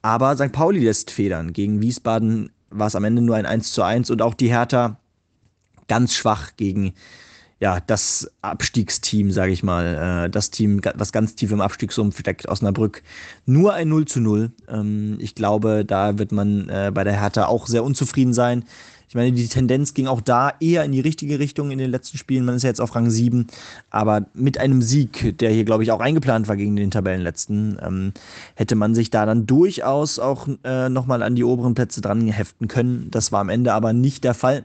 Aber 0.03 0.37
St. 0.37 0.53
Pauli 0.53 0.81
lässt 0.81 1.11
federn. 1.11 1.53
Gegen 1.53 1.81
Wiesbaden 1.83 2.51
war 2.71 2.87
es 2.87 2.95
am 2.95 3.05
Ende 3.05 3.23
nur 3.23 3.37
ein 3.37 3.47
1 3.47 3.73
zu 3.73 3.83
1 3.83 4.11
und 4.11 4.23
auch 4.23 4.35
die 4.35 4.51
Hertha 4.51 4.99
ganz 5.87 6.15
schwach 6.15 6.53
gegen 6.57 6.93
ja, 7.61 7.81
das 7.81 8.31
Abstiegsteam, 8.41 9.33
sage 9.33 9.53
ich 9.53 9.63
mal, 9.63 10.27
äh, 10.27 10.31
das 10.31 10.51
Team, 10.51 10.81
was 10.95 11.13
ganz 11.13 11.35
tief 11.35 11.51
im 11.51 11.61
Abstiegssumpf 11.61 12.19
steckt, 12.19 12.49
Osnabrück, 12.49 13.03
nur 13.47 13.75
ein 13.75 13.89
0 13.89 14.05
zu 14.07 14.21
0. 14.21 14.53
Ähm, 14.69 15.17
ich 15.21 15.35
glaube, 15.35 15.85
da 15.85 16.19
wird 16.19 16.31
man 16.31 16.69
äh, 16.69 16.93
bei 16.95 17.03
der 17.05 17.21
Hertha 17.21 17.47
auch 17.47 17.67
sehr 17.67 17.83
unzufrieden 17.83 18.33
sein. 18.33 18.65
Ich 19.09 19.15
meine, 19.15 19.33
die 19.33 19.49
Tendenz 19.49 19.95
ging 19.95 20.07
auch 20.07 20.21
da 20.21 20.53
eher 20.61 20.85
in 20.85 20.93
die 20.93 21.01
richtige 21.01 21.39
Richtung 21.39 21.71
in 21.71 21.79
den 21.79 21.91
letzten 21.91 22.19
Spielen. 22.19 22.45
Man 22.45 22.57
ist 22.57 22.63
ja 22.63 22.69
jetzt 22.69 22.81
auf 22.81 22.95
Rang 22.95 23.09
7. 23.09 23.47
Aber 23.89 24.27
mit 24.35 24.59
einem 24.59 24.83
Sieg, 24.83 25.39
der 25.39 25.51
hier, 25.51 25.65
glaube 25.65 25.83
ich, 25.83 25.93
auch 25.93 26.01
eingeplant 26.01 26.47
war 26.47 26.57
gegen 26.57 26.77
den 26.77 26.91
Tabellenletzten, 26.91 27.79
ähm, 27.83 28.13
hätte 28.55 28.75
man 28.75 28.95
sich 28.95 29.09
da 29.09 29.25
dann 29.25 29.47
durchaus 29.47 30.19
auch 30.19 30.47
äh, 30.63 30.91
nochmal 30.91 31.23
an 31.23 31.35
die 31.35 31.45
oberen 31.45 31.75
Plätze 31.75 32.03
dran 32.03 32.27
heften 32.29 32.69
können. 32.69 33.11
Das 33.11 33.33
war 33.33 33.41
am 33.41 33.49
Ende 33.49 33.73
aber 33.73 33.95
nicht 33.95 34.25
der 34.25 34.35
Fall. 34.35 34.65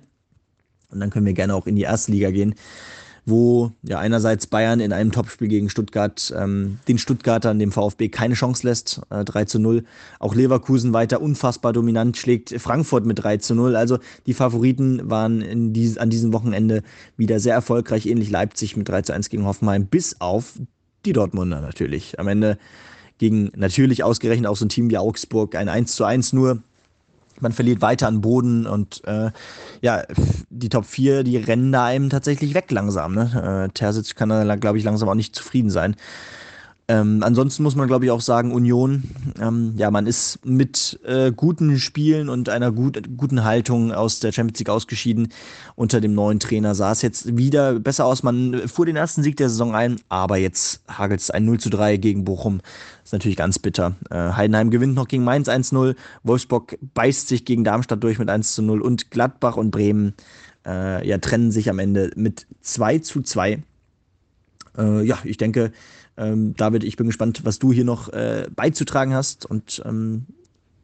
Und 0.93 0.99
dann 0.99 1.09
können 1.09 1.25
wir 1.25 1.33
gerne 1.33 1.55
auch 1.55 1.67
in 1.67 1.75
die 1.75 1.81
erste 1.83 2.11
Liga 2.11 2.31
gehen, 2.31 2.55
wo 3.25 3.71
ja 3.83 3.99
einerseits 3.99 4.47
Bayern 4.47 4.79
in 4.79 4.91
einem 4.91 5.11
Topspiel 5.11 5.47
gegen 5.47 5.69
Stuttgart 5.69 6.33
ähm, 6.37 6.79
den 6.87 6.97
Stuttgartern, 6.97 7.57
dem 7.57 7.71
VfB, 7.71 8.09
keine 8.09 8.33
Chance 8.33 8.67
lässt, 8.67 9.01
äh, 9.09 9.23
3 9.23 9.45
zu 9.45 9.59
0. 9.59 9.85
Auch 10.19 10.35
Leverkusen 10.35 10.93
weiter 10.93 11.21
unfassbar 11.21 11.73
dominant 11.73 12.17
schlägt 12.17 12.53
Frankfurt 12.59 13.05
mit 13.05 13.23
3 13.23 13.37
zu 13.37 13.55
0. 13.55 13.75
Also 13.75 13.99
die 14.25 14.33
Favoriten 14.33 15.09
waren 15.09 15.73
dies, 15.73 15.97
an 15.97 16.09
diesem 16.09 16.33
Wochenende 16.33 16.83
wieder 17.15 17.39
sehr 17.39 17.53
erfolgreich, 17.53 18.05
ähnlich 18.05 18.29
Leipzig 18.29 18.75
mit 18.75 18.89
3 18.89 19.03
zu 19.03 19.13
1 19.13 19.29
gegen 19.29 19.45
Hoffenheim, 19.45 19.85
bis 19.85 20.19
auf 20.19 20.53
die 21.05 21.13
Dortmunder 21.13 21.61
natürlich. 21.61 22.19
Am 22.19 22.27
Ende 22.27 22.57
gegen 23.17 23.51
natürlich 23.55 24.03
ausgerechnet 24.03 24.47
auch 24.47 24.57
so 24.57 24.65
ein 24.65 24.69
Team 24.69 24.89
wie 24.89 24.97
Augsburg 24.97 25.55
ein 25.55 25.69
1 25.69 25.95
zu 25.95 26.03
1 26.03 26.33
nur 26.33 26.61
man 27.39 27.51
verliert 27.51 27.81
weiter 27.81 28.07
an 28.07 28.21
Boden 28.21 28.65
und 28.65 29.03
äh, 29.05 29.31
ja, 29.81 30.03
die 30.49 30.69
Top 30.69 30.85
4, 30.85 31.23
die 31.23 31.37
rennen 31.37 31.71
da 31.71 31.85
einem 31.85 32.09
tatsächlich 32.09 32.53
weg 32.53 32.71
langsam. 32.71 33.15
Ne? 33.15 33.67
Äh, 33.67 33.73
Terzic 33.73 34.15
kann 34.15 34.29
da, 34.29 34.55
glaube 34.55 34.77
ich, 34.77 34.83
langsam 34.83 35.09
auch 35.09 35.15
nicht 35.15 35.35
zufrieden 35.35 35.69
sein. 35.69 35.95
Ähm, 36.89 37.23
ansonsten 37.23 37.63
muss 37.63 37.77
man, 37.77 37.87
glaube 37.87 38.03
ich, 38.05 38.11
auch 38.11 38.19
sagen, 38.19 38.51
Union, 38.51 39.03
ähm, 39.39 39.73
ja, 39.77 39.89
man 39.89 40.05
ist 40.05 40.45
mit 40.45 40.99
äh, 41.05 41.31
guten 41.31 41.79
Spielen 41.79 42.27
und 42.27 42.49
einer 42.49 42.73
gut, 42.73 43.01
guten 43.15 43.45
Haltung 43.45 43.93
aus 43.93 44.19
der 44.19 44.33
Champions 44.33 44.59
League 44.59 44.69
ausgeschieden. 44.69 45.29
Unter 45.75 46.01
dem 46.01 46.13
neuen 46.13 46.41
Trainer 46.41 46.75
sah 46.75 46.91
es 46.91 47.01
jetzt 47.01 47.37
wieder 47.37 47.79
besser 47.79 48.05
aus. 48.05 48.21
Man 48.21 48.67
fuhr 48.67 48.85
den 48.85 48.97
ersten 48.97 49.23
Sieg 49.23 49.37
der 49.37 49.47
Saison 49.47 49.73
ein, 49.73 50.01
aber 50.09 50.35
jetzt 50.35 50.81
hagelt 50.89 51.21
es 51.21 51.31
ein 51.31 51.45
0 51.45 51.61
zu 51.61 51.69
3 51.69 51.95
gegen 51.95 52.25
Bochum. 52.25 52.57
Das 52.57 53.05
ist 53.05 53.13
natürlich 53.13 53.37
ganz 53.37 53.59
bitter. 53.59 53.95
Äh, 54.09 54.33
Heidenheim 54.33 54.69
gewinnt 54.69 54.95
noch 54.95 55.07
gegen 55.07 55.23
Mainz 55.23 55.47
1-0. 55.47 55.95
Wolfsburg 56.23 56.77
beißt 56.93 57.29
sich 57.29 57.45
gegen 57.45 57.63
Darmstadt 57.63 58.03
durch 58.03 58.19
mit 58.19 58.29
1 58.29 58.55
zu 58.55 58.61
0 58.61 58.81
und 58.81 59.09
Gladbach 59.09 59.55
und 59.55 59.71
Bremen 59.71 60.15
äh, 60.65 61.07
ja, 61.07 61.17
trennen 61.17 61.51
sich 61.51 61.69
am 61.69 61.79
Ende 61.79 62.11
mit 62.17 62.45
2 62.61 62.99
zu 62.99 63.21
2. 63.21 63.63
Äh, 64.77 65.03
ja, 65.03 65.19
ich 65.23 65.37
denke, 65.37 65.71
ähm, 66.17 66.55
David, 66.55 66.83
ich 66.83 66.97
bin 66.97 67.07
gespannt, 67.07 67.41
was 67.43 67.59
du 67.59 67.71
hier 67.73 67.85
noch 67.85 68.09
äh, 68.09 68.47
beizutragen 68.55 69.13
hast. 69.13 69.45
Und 69.45 69.81
ähm, 69.85 70.25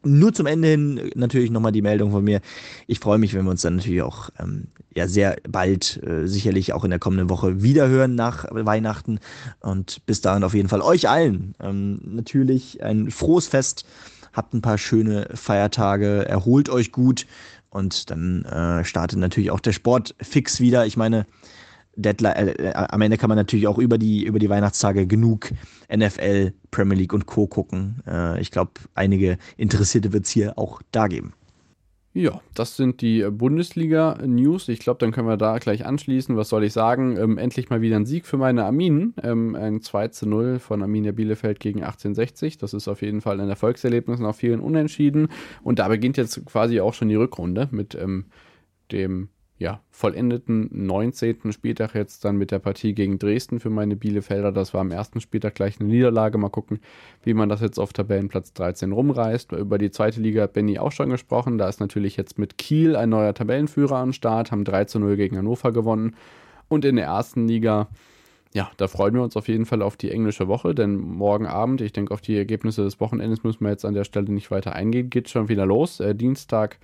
nur 0.04 0.34
zum 0.34 0.46
Ende 0.46 0.70
hin 0.70 1.12
natürlich 1.16 1.52
nochmal 1.52 1.72
die 1.72 1.82
Meldung 1.82 2.12
von 2.12 2.24
mir. 2.24 2.42
Ich 2.88 3.00
freue 3.00 3.18
mich, 3.18 3.34
wenn 3.34 3.44
wir 3.44 3.52
uns 3.52 3.62
dann 3.62 3.78
natürlich 3.78 4.02
auch 4.02 4.30
ähm, 4.40 4.68
ja 4.96 5.08
sehr 5.08 5.38
bald, 5.48 6.02
äh, 6.04 6.26
sicherlich 6.28 6.74
auch 6.74 6.84
in 6.84 6.90
der 6.90 7.00
kommenden 7.00 7.30
Woche 7.30 7.62
wiederhören 7.62 8.16
nach 8.16 8.46
Weihnachten. 8.50 9.20
Und 9.60 10.06
bis 10.06 10.22
dahin 10.22 10.44
auf 10.44 10.54
jeden 10.54 10.70
Fall 10.70 10.82
euch 10.82 11.10
allen 11.10 11.56
ähm, 11.60 12.00
natürlich 12.04 12.82
ein 12.84 13.12
frohes 13.12 13.48
Fest. 13.48 13.86
Habt 14.32 14.54
ein 14.54 14.62
paar 14.62 14.78
schöne 14.78 15.28
Feiertage, 15.34 16.26
erholt 16.28 16.70
euch 16.70 16.92
gut 16.92 17.26
und 17.72 18.10
dann 18.10 18.46
äh, 18.46 18.86
startet 18.86 19.20
natürlich 19.20 19.52
auch 19.52 19.60
der 19.60 19.74
Sport 19.74 20.16
fix 20.22 20.60
wieder. 20.60 20.86
Ich 20.86 20.98
meine, 20.98 21.26
Deadline, 22.02 22.36
äh, 22.36 22.52
äh, 22.70 22.74
am 22.74 23.02
Ende 23.02 23.18
kann 23.18 23.30
man 23.30 23.38
natürlich 23.38 23.68
auch 23.68 23.78
über 23.78 23.98
die, 23.98 24.24
über 24.26 24.40
die 24.40 24.50
Weihnachtstage 24.50 25.08
genug 25.08 25.50
NFL, 25.94 26.54
Premier 26.72 26.98
League 26.98 27.14
und 27.14 27.26
Co. 27.26 27.48
gucken. 27.48 28.02
Äh, 28.08 28.40
ich 28.42 28.52
glaube, 28.52 28.72
einige 28.96 29.38
Interessierte 29.58 30.14
wird 30.14 30.26
es 30.26 30.32
hier 30.32 30.58
auch 30.58 30.82
da 30.92 31.08
geben. 31.08 31.34
Ja, 32.14 32.42
das 32.56 32.76
sind 32.76 33.02
die 33.02 33.24
Bundesliga-News. 33.30 34.68
Ich 34.70 34.80
glaube, 34.80 34.98
dann 34.98 35.12
können 35.12 35.28
wir 35.28 35.38
da 35.38 35.60
gleich 35.60 35.86
anschließen. 35.86 36.36
Was 36.36 36.50
soll 36.50 36.64
ich 36.64 36.74
sagen? 36.74 37.18
Ähm, 37.18 37.38
endlich 37.38 37.70
mal 37.70 37.82
wieder 37.82 37.98
ein 37.98 38.08
Sieg 38.08 38.26
für 38.26 38.38
meine 38.38 38.66
Arminen. 38.66 39.14
Ähm, 39.22 39.56
ein 39.56 39.82
2 39.82 40.08
zu 40.08 40.28
0 40.28 40.58
von 40.58 40.82
Arminia 40.82 41.12
Bielefeld 41.12 41.60
gegen 41.60 41.84
1860. 41.84 42.58
Das 42.58 42.74
ist 42.74 42.88
auf 42.88 43.04
jeden 43.04 43.22
Fall 43.22 43.40
ein 43.40 43.48
Erfolgserlebnis 43.48 44.20
nach 44.20 44.34
vielen 44.34 44.60
Unentschieden. 44.60 45.28
Und 45.62 45.78
da 45.78 45.88
beginnt 45.88 46.18
jetzt 46.18 46.44
quasi 46.46 46.82
auch 46.82 46.96
schon 46.96 47.10
die 47.10 47.16
Rückrunde 47.16 47.70
mit 47.72 47.94
ähm, 47.94 48.26
dem 48.92 49.30
ja, 49.60 49.82
vollendeten 49.92 50.70
19. 50.72 51.52
Spieltag 51.52 51.94
jetzt 51.94 52.24
dann 52.24 52.38
mit 52.38 52.50
der 52.50 52.60
Partie 52.60 52.94
gegen 52.94 53.20
Dresden 53.20 53.60
für 53.60 53.70
meine 53.70 53.98
Bielefelder. 53.98 54.54
Das 54.54 54.74
war 54.74 54.80
am 54.80 54.92
ersten 54.92 55.20
Spieltag 55.20 55.56
gleich 55.56 55.80
eine 55.80 55.90
Niederlage. 55.90 56.38
Mal 56.38 56.50
gucken, 56.50 56.80
wie 57.24 57.34
man 57.34 57.50
das 57.50 57.60
jetzt 57.60 57.78
auf 57.78 57.92
Tabellenplatz 57.92 58.54
13 58.54 58.94
rumreißt. 58.94 59.52
Über 59.52 59.78
die 59.78 59.92
zweite 59.92 60.22
Liga 60.22 60.44
hat 60.44 60.54
Benny 60.54 60.80
auch 60.80 60.94
schon 60.94 61.10
gesprochen. 61.10 61.58
Da 61.58 61.68
ist 61.68 61.82
natürlich 61.82 62.16
jetzt 62.16 62.40
mit 62.40 62.58
Kiel 62.58 62.96
ein 62.96 63.10
neuer 63.10 63.34
Tabellenführer 63.34 63.98
am 63.98 64.14
Start, 64.14 64.52
haben 64.52 64.64
3 64.64 64.86
zu 64.86 64.98
0 64.98 65.18
gegen 65.18 65.38
Hannover 65.38 65.74
gewonnen. 65.74 66.16
Und 66.70 66.86
in 66.86 66.96
der 66.96 67.06
ersten 67.06 67.46
Liga, 67.46 67.90
ja, 68.54 68.72
da 68.78 68.88
freuen 68.88 69.14
wir 69.14 69.24
uns 69.24 69.36
auf 69.36 69.50
jeden 69.50 69.66
Fall 69.66 69.82
auf 69.82 69.98
die 69.98 70.10
englische 70.10 70.48
Woche, 70.48 70.74
denn 70.74 70.96
morgen 70.96 71.48
Abend, 71.48 71.82
ich 71.82 71.92
denke, 71.92 72.14
auf 72.14 72.22
die 72.22 72.38
Ergebnisse 72.38 72.84
des 72.84 73.02
Wochenendes 73.02 73.44
müssen 73.44 73.66
wir 73.66 73.72
jetzt 73.72 73.84
an 73.84 73.94
der 73.94 74.06
Stelle 74.06 74.32
nicht 74.32 74.52
weiter 74.52 74.74
eingehen, 74.74 75.10
geht 75.10 75.30
schon 75.30 75.50
wieder 75.50 75.66
los. 75.66 76.00
Äh, 76.00 76.16
Dienstag 76.16 76.80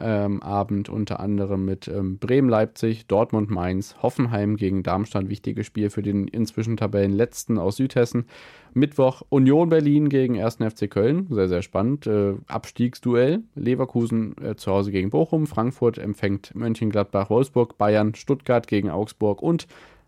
ähm, 0.00 0.42
Abend 0.42 0.88
unter 0.88 1.20
anderem 1.20 1.64
mit 1.64 1.88
ähm, 1.88 2.18
Bremen-Leipzig, 2.18 3.06
Dortmund-Mainz, 3.06 3.96
Hoffenheim 4.02 4.56
gegen 4.56 4.82
Darmstadt, 4.82 5.28
wichtiges 5.28 5.66
Spiel 5.66 5.90
für 5.90 6.02
den 6.02 6.28
inzwischen 6.28 6.76
Tabellenletzten 6.76 7.58
aus 7.58 7.76
Südhessen. 7.76 8.26
Mittwoch 8.74 9.22
Union 9.28 9.68
Berlin 9.68 10.08
gegen 10.08 10.40
1. 10.40 10.56
FC 10.56 10.90
Köln, 10.90 11.26
sehr, 11.30 11.48
sehr 11.48 11.62
spannend. 11.62 12.06
Äh, 12.06 12.34
Abstiegsduell, 12.46 13.42
Leverkusen 13.54 14.36
äh, 14.42 14.56
zu 14.56 14.70
Hause 14.72 14.90
gegen 14.90 15.10
Bochum, 15.10 15.46
Frankfurt 15.46 15.98
empfängt 15.98 16.54
Mönchengladbach, 16.54 17.30
Wolfsburg, 17.30 17.78
Bayern, 17.78 18.14
Stuttgart 18.14 18.66
gegen 18.66 18.90
Augsburg 18.90 19.42
und 19.42 19.66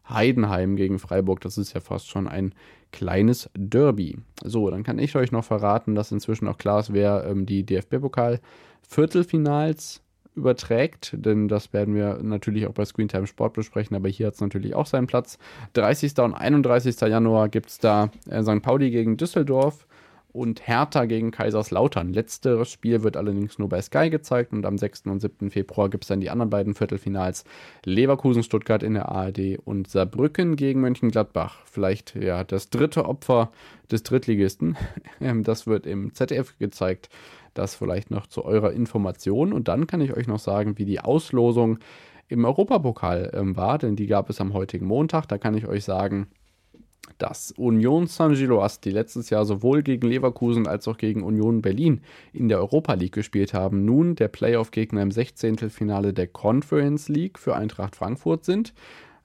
Heidenheim 0.09 0.76
gegen 0.76 0.99
Freiburg. 0.99 1.41
Das 1.41 1.59
ist 1.59 1.72
ja 1.72 1.80
fast 1.80 2.09
schon 2.09 2.28
ein 2.28 2.55
kleines 2.93 3.49
Derby. 3.55 4.18
So, 4.43 4.70
dann 4.70 4.82
kann 4.82 4.99
ich 4.99 5.14
euch 5.16 5.32
noch 5.32 5.45
verraten, 5.45 5.95
dass 5.95 6.12
inzwischen 6.12 6.49
auch 6.49 6.59
klar 6.59 6.80
ist, 6.80 6.93
wer 6.93 7.24
ähm, 7.26 7.47
die 7.47 7.64
DFB-Pokal- 7.64 8.41
Viertelfinals 8.91 10.03
überträgt, 10.34 11.12
denn 11.14 11.47
das 11.47 11.72
werden 11.72 11.95
wir 11.95 12.18
natürlich 12.22 12.66
auch 12.66 12.72
bei 12.72 12.84
Screentime 12.84 13.28
Sport 13.28 13.53
besprechen, 13.53 13.97
aber 13.97 14.09
hier 14.09 14.26
hat 14.26 14.34
es 14.34 14.41
natürlich 14.41 14.74
auch 14.74 14.86
seinen 14.86 15.07
Platz. 15.07 15.38
30. 15.74 16.18
und 16.18 16.34
31. 16.34 17.01
Januar 17.03 17.49
gibt 17.49 17.70
es 17.70 17.78
da 17.78 18.11
äh, 18.28 18.43
St. 18.43 18.62
Pauli 18.62 18.91
gegen 18.91 19.16
Düsseldorf 19.16 19.86
und 20.33 20.66
Hertha 20.66 21.05
gegen 21.05 21.31
Kaiserslautern. 21.31 22.12
Letzteres 22.12 22.70
Spiel 22.70 23.03
wird 23.03 23.16
allerdings 23.16 23.59
nur 23.59 23.68
bei 23.68 23.81
Sky 23.83 24.11
gezeigt 24.11 24.53
und 24.53 24.64
am 24.66 24.78
6. 24.78 25.07
und 25.07 25.20
7. 25.20 25.51
Februar 25.51 25.89
gibt 25.89 26.05
es 26.05 26.09
dann 26.09 26.20
die 26.20 26.31
anderen 26.31 26.51
beiden 26.51 26.74
Viertelfinals. 26.74 27.45
Leverkusen, 27.85 28.43
Stuttgart 28.43 28.83
in 28.83 28.95
der 28.95 29.09
ARD 29.09 29.59
und 29.64 29.89
Saarbrücken 29.89 30.57
gegen 30.57 30.81
Mönchengladbach. 30.81 31.61
Vielleicht 31.64 32.14
ja 32.14 32.45
das 32.45 32.70
dritte 32.70 33.07
Opfer 33.07 33.51
des 33.91 34.03
Drittligisten. 34.03 34.76
Ähm, 35.22 35.43
das 35.43 35.66
wird 35.66 35.87
im 35.87 36.14
ZDF 36.14 36.57
gezeigt. 36.59 37.11
Das 37.53 37.74
vielleicht 37.74 38.11
noch 38.11 38.26
zu 38.26 38.45
eurer 38.45 38.72
Information. 38.72 39.53
Und 39.53 39.68
dann 39.68 39.87
kann 39.87 40.01
ich 40.01 40.16
euch 40.16 40.26
noch 40.26 40.39
sagen, 40.39 40.78
wie 40.78 40.87
die 40.87 41.01
Auslosung 41.01 41.78
im 42.28 42.45
Europapokal 42.45 43.33
ähm, 43.35 43.57
war, 43.57 43.76
denn 43.76 43.97
die 43.97 44.07
gab 44.07 44.31
es 44.31 44.41
am 44.41 44.55
heutigen 44.55 44.87
Montag. 44.87 45.26
Da 45.26 45.37
kann 45.37 45.55
ich 45.55 45.66
euch 45.66 45.85
sagen, 45.85 46.28
dass 47.21 47.53
Union 47.53 48.07
Saint-Gilloise, 48.07 48.81
die 48.83 48.91
letztes 48.91 49.31
Jahr 49.31 49.45
sowohl 49.45 49.83
gegen 49.83 50.09
Leverkusen 50.09 50.66
als 50.66 50.89
auch 50.89 50.97
gegen 50.97 51.23
Union 51.23 51.62
Berlin 51.62 52.01
in 52.33 52.49
der 52.49 52.59
Europa 52.59 52.95
League 52.95 53.12
gespielt 53.12 53.55
haben, 53.55 53.85
nun 53.85 54.16
der 54.16 54.29
Playoff-Gegner 54.29 55.03
im 55.03 55.11
16. 55.11 55.71
Finale 55.71 56.12
der 56.12 56.27
Conference 56.27 57.09
League 57.09 57.39
für 57.39 57.55
Eintracht 57.55 57.97
Frankfurt 57.97 58.45
sind. 58.45 58.73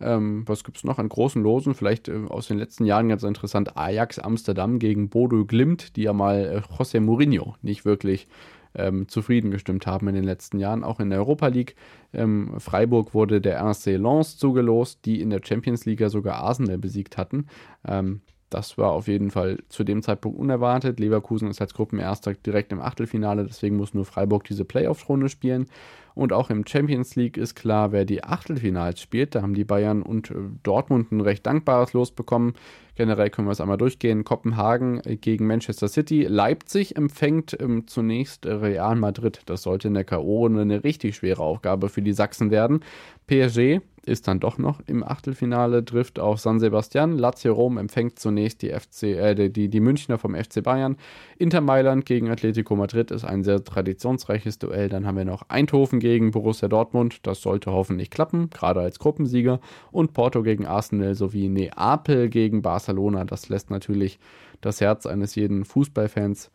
Ähm, 0.01 0.43
was 0.45 0.63
gibt 0.63 0.77
es 0.77 0.83
noch 0.83 0.99
an 0.99 1.07
großen 1.07 1.41
Losen? 1.41 1.73
Vielleicht 1.73 2.09
äh, 2.09 2.25
aus 2.27 2.47
den 2.47 2.57
letzten 2.57 2.85
Jahren 2.85 3.07
ganz 3.07 3.23
interessant: 3.23 3.77
Ajax 3.77 4.19
Amsterdam 4.19 4.79
gegen 4.79 5.09
Bodo 5.09 5.45
Glimt, 5.45 5.95
die 5.95 6.03
ja 6.03 6.13
mal 6.13 6.63
äh, 6.69 6.73
José 6.73 6.99
Mourinho 6.99 7.55
nicht 7.61 7.85
wirklich 7.85 8.27
ähm, 8.75 9.07
zufrieden 9.07 9.51
gestimmt 9.51 9.87
haben 9.87 10.07
in 10.07 10.15
den 10.15 10.23
letzten 10.23 10.59
Jahren, 10.59 10.83
auch 10.83 10.99
in 10.99 11.09
der 11.09 11.19
Europa 11.19 11.47
League. 11.47 11.75
Ähm, 12.13 12.53
Freiburg 12.59 13.13
wurde 13.13 13.41
der 13.41 13.59
RC 13.59 13.97
Lens 13.97 14.37
zugelost, 14.37 15.05
die 15.05 15.21
in 15.21 15.29
der 15.29 15.41
Champions 15.43 15.85
League 15.85 16.03
sogar 16.09 16.35
Arsenal 16.35 16.77
besiegt 16.77 17.17
hatten. 17.17 17.47
Ähm, 17.87 18.21
das 18.49 18.77
war 18.77 18.91
auf 18.91 19.07
jeden 19.07 19.31
Fall 19.31 19.57
zu 19.69 19.83
dem 19.83 20.01
Zeitpunkt 20.01 20.37
unerwartet. 20.37 20.99
Leverkusen 20.99 21.49
ist 21.49 21.61
als 21.61 21.73
Gruppenerster 21.73 22.33
direkt 22.35 22.71
im 22.71 22.79
Achtelfinale, 22.79 23.43
deswegen 23.43 23.75
muss 23.75 23.93
nur 23.93 24.05
Freiburg 24.05 24.43
diese 24.43 24.65
Playoff-Runde 24.65 25.29
spielen. 25.29 25.65
Und 26.13 26.31
auch 26.31 26.49
im 26.49 26.65
Champions 26.65 27.15
League 27.15 27.35
ist 27.35 27.55
klar, 27.55 27.91
wer 27.91 28.05
die 28.05 28.23
Achtelfinals 28.23 29.01
spielt. 29.01 29.35
Da 29.35 29.41
haben 29.41 29.55
die 29.55 29.65
Bayern 29.65 30.01
und 30.01 30.31
äh, 30.31 30.35
Dortmund 30.63 31.11
ein 31.11 31.21
recht 31.21 31.45
dankbares 31.45 31.91
Los 31.93 32.11
bekommen. 32.11 32.53
Generell 32.95 33.29
können 33.29 33.47
wir 33.47 33.51
es 33.51 33.61
einmal 33.61 33.77
durchgehen. 33.77 34.23
Kopenhagen 34.23 35.01
äh, 35.05 35.17
gegen 35.17 35.47
Manchester 35.47 35.87
City. 35.87 36.23
Leipzig 36.23 36.95
empfängt 36.95 37.55
ähm, 37.59 37.87
zunächst 37.87 38.45
Real 38.45 38.95
Madrid. 38.95 39.41
Das 39.45 39.63
sollte 39.63 39.89
in 39.89 39.93
der 39.93 40.05
K.O. 40.05 40.47
eine 40.47 40.83
richtig 40.83 41.15
schwere 41.17 41.43
Aufgabe 41.43 41.89
für 41.89 42.01
die 42.01 42.13
Sachsen 42.13 42.51
werden. 42.51 42.81
PSG 43.27 43.81
ist 44.05 44.27
dann 44.27 44.39
doch 44.39 44.57
noch 44.57 44.81
im 44.85 45.03
Achtelfinale, 45.03 45.83
trifft 45.83 46.19
auf 46.19 46.39
San 46.39 46.59
Sebastian. 46.59 47.17
Lazio 47.17 47.53
Rom 47.53 47.77
empfängt 47.77 48.19
zunächst 48.19 48.61
die, 48.61 48.69
FC, 48.69 49.03
äh, 49.03 49.49
die, 49.49 49.69
die 49.69 49.79
Münchner 49.79 50.17
vom 50.17 50.35
FC 50.35 50.63
Bayern. 50.63 50.97
Inter 51.37 51.61
Mailand 51.61 52.05
gegen 52.05 52.29
Atletico 52.29 52.75
Madrid 52.75 53.11
ist 53.11 53.25
ein 53.25 53.43
sehr 53.43 53.63
traditionsreiches 53.63 54.59
Duell. 54.59 54.89
Dann 54.89 55.05
haben 55.05 55.17
wir 55.17 55.25
noch 55.25 55.43
Eindhoven 55.49 55.99
gegen 55.99 56.31
Borussia 56.31 56.67
Dortmund. 56.67 57.19
Das 57.23 57.41
sollte 57.41 57.71
hoffentlich 57.71 58.09
klappen, 58.09 58.49
gerade 58.49 58.81
als 58.81 58.99
Gruppensieger. 58.99 59.59
Und 59.91 60.13
Porto 60.13 60.43
gegen 60.43 60.65
Arsenal 60.65 61.15
sowie 61.15 61.49
Neapel 61.49 62.29
gegen 62.29 62.61
Barcelona. 62.85 63.25
Das 63.25 63.49
lässt 63.49 63.71
natürlich 63.71 64.19
das 64.61 64.81
Herz 64.81 65.05
eines 65.05 65.35
jeden 65.35 65.65
Fußballfans 65.65 66.51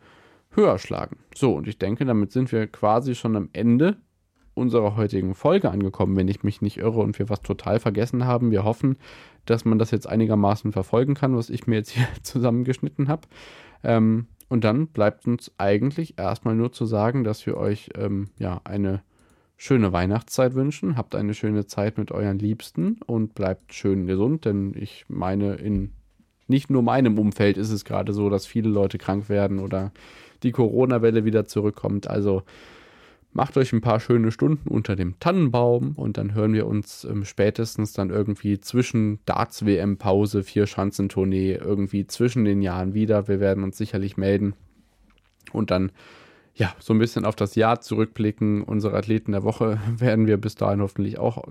höher 0.51 0.77
schlagen. 0.79 1.17
So, 1.35 1.55
und 1.55 1.67
ich 1.67 1.77
denke, 1.77 2.05
damit 2.05 2.31
sind 2.31 2.51
wir 2.51 2.67
quasi 2.67 3.15
schon 3.15 3.35
am 3.35 3.49
Ende 3.53 3.97
unserer 4.53 4.95
heutigen 4.97 5.33
Folge 5.33 5.71
angekommen, 5.71 6.15
wenn 6.15 6.27
ich 6.27 6.43
mich 6.43 6.61
nicht 6.61 6.77
irre 6.77 6.99
und 6.99 7.17
wir 7.19 7.29
was 7.29 7.41
total 7.41 7.79
vergessen 7.79 8.25
haben. 8.25 8.51
Wir 8.51 8.63
hoffen, 8.63 8.97
dass 9.45 9.65
man 9.65 9.79
das 9.79 9.91
jetzt 9.91 10.07
einigermaßen 10.07 10.71
verfolgen 10.71 11.13
kann, 11.13 11.35
was 11.35 11.49
ich 11.49 11.67
mir 11.67 11.75
jetzt 11.75 11.91
hier 11.91 12.07
zusammengeschnitten 12.23 13.07
habe. 13.07 13.27
Ähm, 13.83 14.27
und 14.49 14.63
dann 14.65 14.87
bleibt 14.87 15.25
uns 15.25 15.51
eigentlich 15.57 16.19
erstmal 16.19 16.55
nur 16.55 16.73
zu 16.73 16.85
sagen, 16.85 17.23
dass 17.23 17.45
wir 17.45 17.55
euch 17.55 17.89
ähm, 17.95 18.29
ja 18.37 18.59
eine 18.65 19.01
schöne 19.55 19.93
Weihnachtszeit 19.93 20.53
wünschen. 20.53 20.97
Habt 20.97 21.15
eine 21.15 21.33
schöne 21.33 21.65
Zeit 21.65 21.97
mit 21.97 22.11
euren 22.11 22.37
Liebsten 22.37 22.99
und 23.05 23.35
bleibt 23.35 23.73
schön 23.73 24.05
gesund, 24.07 24.43
denn 24.43 24.73
ich 24.75 25.05
meine, 25.07 25.53
in 25.53 25.93
nicht 26.51 26.69
nur 26.69 26.83
meinem 26.83 27.17
Umfeld 27.17 27.57
ist 27.57 27.71
es 27.71 27.83
gerade 27.83 28.13
so, 28.13 28.29
dass 28.29 28.45
viele 28.45 28.69
Leute 28.69 28.99
krank 28.99 29.27
werden 29.29 29.57
oder 29.57 29.91
die 30.43 30.51
Corona-Welle 30.51 31.25
wieder 31.25 31.45
zurückkommt. 31.45 32.07
Also 32.07 32.43
Macht 33.33 33.55
euch 33.55 33.71
ein 33.71 33.79
paar 33.79 34.01
schöne 34.01 34.29
Stunden 34.31 34.67
unter 34.67 34.97
dem 34.97 35.17
Tannenbaum 35.19 35.93
und 35.95 36.17
dann 36.17 36.33
hören 36.33 36.53
wir 36.53 36.67
uns 36.67 37.05
ähm, 37.05 37.23
spätestens 37.23 37.93
dann 37.93 38.09
irgendwie 38.09 38.59
zwischen 38.59 39.19
Darts-WM-Pause, 39.25 40.43
Vier-Schanzentournee, 40.43 41.53
irgendwie 41.53 42.05
zwischen 42.07 42.43
den 42.43 42.61
Jahren 42.61 42.93
wieder. 42.93 43.29
Wir 43.29 43.39
werden 43.39 43.63
uns 43.63 43.77
sicherlich 43.77 44.17
melden 44.17 44.53
und 45.53 45.71
dann 45.71 45.93
ja, 46.53 46.73
so 46.79 46.93
ein 46.93 46.99
bisschen 46.99 47.25
auf 47.25 47.35
das 47.35 47.55
Jahr 47.55 47.81
zurückblicken. 47.81 48.63
Unsere 48.63 48.95
Athleten 48.95 49.31
der 49.31 49.43
Woche 49.43 49.79
werden 49.97 50.27
wir 50.27 50.37
bis 50.37 50.55
dahin 50.55 50.81
hoffentlich 50.81 51.17
auch 51.17 51.43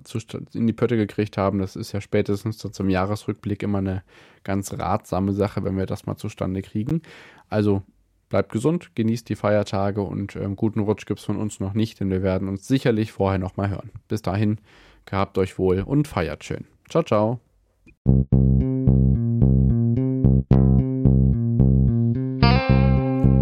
in 0.52 0.66
die 0.66 0.72
Pötte 0.72 0.96
gekriegt 0.96 1.38
haben. 1.38 1.58
Das 1.58 1.76
ist 1.76 1.92
ja 1.92 2.00
spätestens 2.00 2.58
so 2.58 2.68
zum 2.68 2.88
Jahresrückblick 2.88 3.62
immer 3.62 3.78
eine 3.78 4.02
ganz 4.44 4.72
ratsame 4.72 5.32
Sache, 5.32 5.64
wenn 5.64 5.76
wir 5.76 5.86
das 5.86 6.06
mal 6.06 6.16
zustande 6.16 6.62
kriegen. 6.62 7.02
Also 7.48 7.82
bleibt 8.28 8.52
gesund, 8.52 8.94
genießt 8.94 9.28
die 9.28 9.36
Feiertage 9.36 10.02
und 10.02 10.36
ähm, 10.36 10.56
guten 10.56 10.80
Rutsch 10.80 11.04
gibt 11.04 11.20
es 11.20 11.26
von 11.26 11.36
uns 11.36 11.60
noch 11.60 11.74
nicht, 11.74 12.00
denn 12.00 12.10
wir 12.10 12.22
werden 12.22 12.48
uns 12.48 12.66
sicherlich 12.66 13.12
vorher 13.12 13.38
nochmal 13.38 13.70
hören. 13.70 13.90
Bis 14.08 14.22
dahin, 14.22 14.58
gehabt 15.04 15.36
euch 15.36 15.58
wohl 15.58 15.80
und 15.80 16.08
feiert 16.08 16.44
schön. 16.44 16.64
Ciao, 16.88 17.02
ciao. 17.02 17.40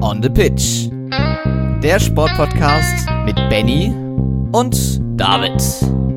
On 0.01 0.23
the 0.23 0.31
Pitch. 0.31 0.98
Der 1.11 1.99
Sportpodcast 1.99 3.09
mit 3.25 3.37
Benny 3.49 3.93
und 4.53 5.01
David. 5.19 6.08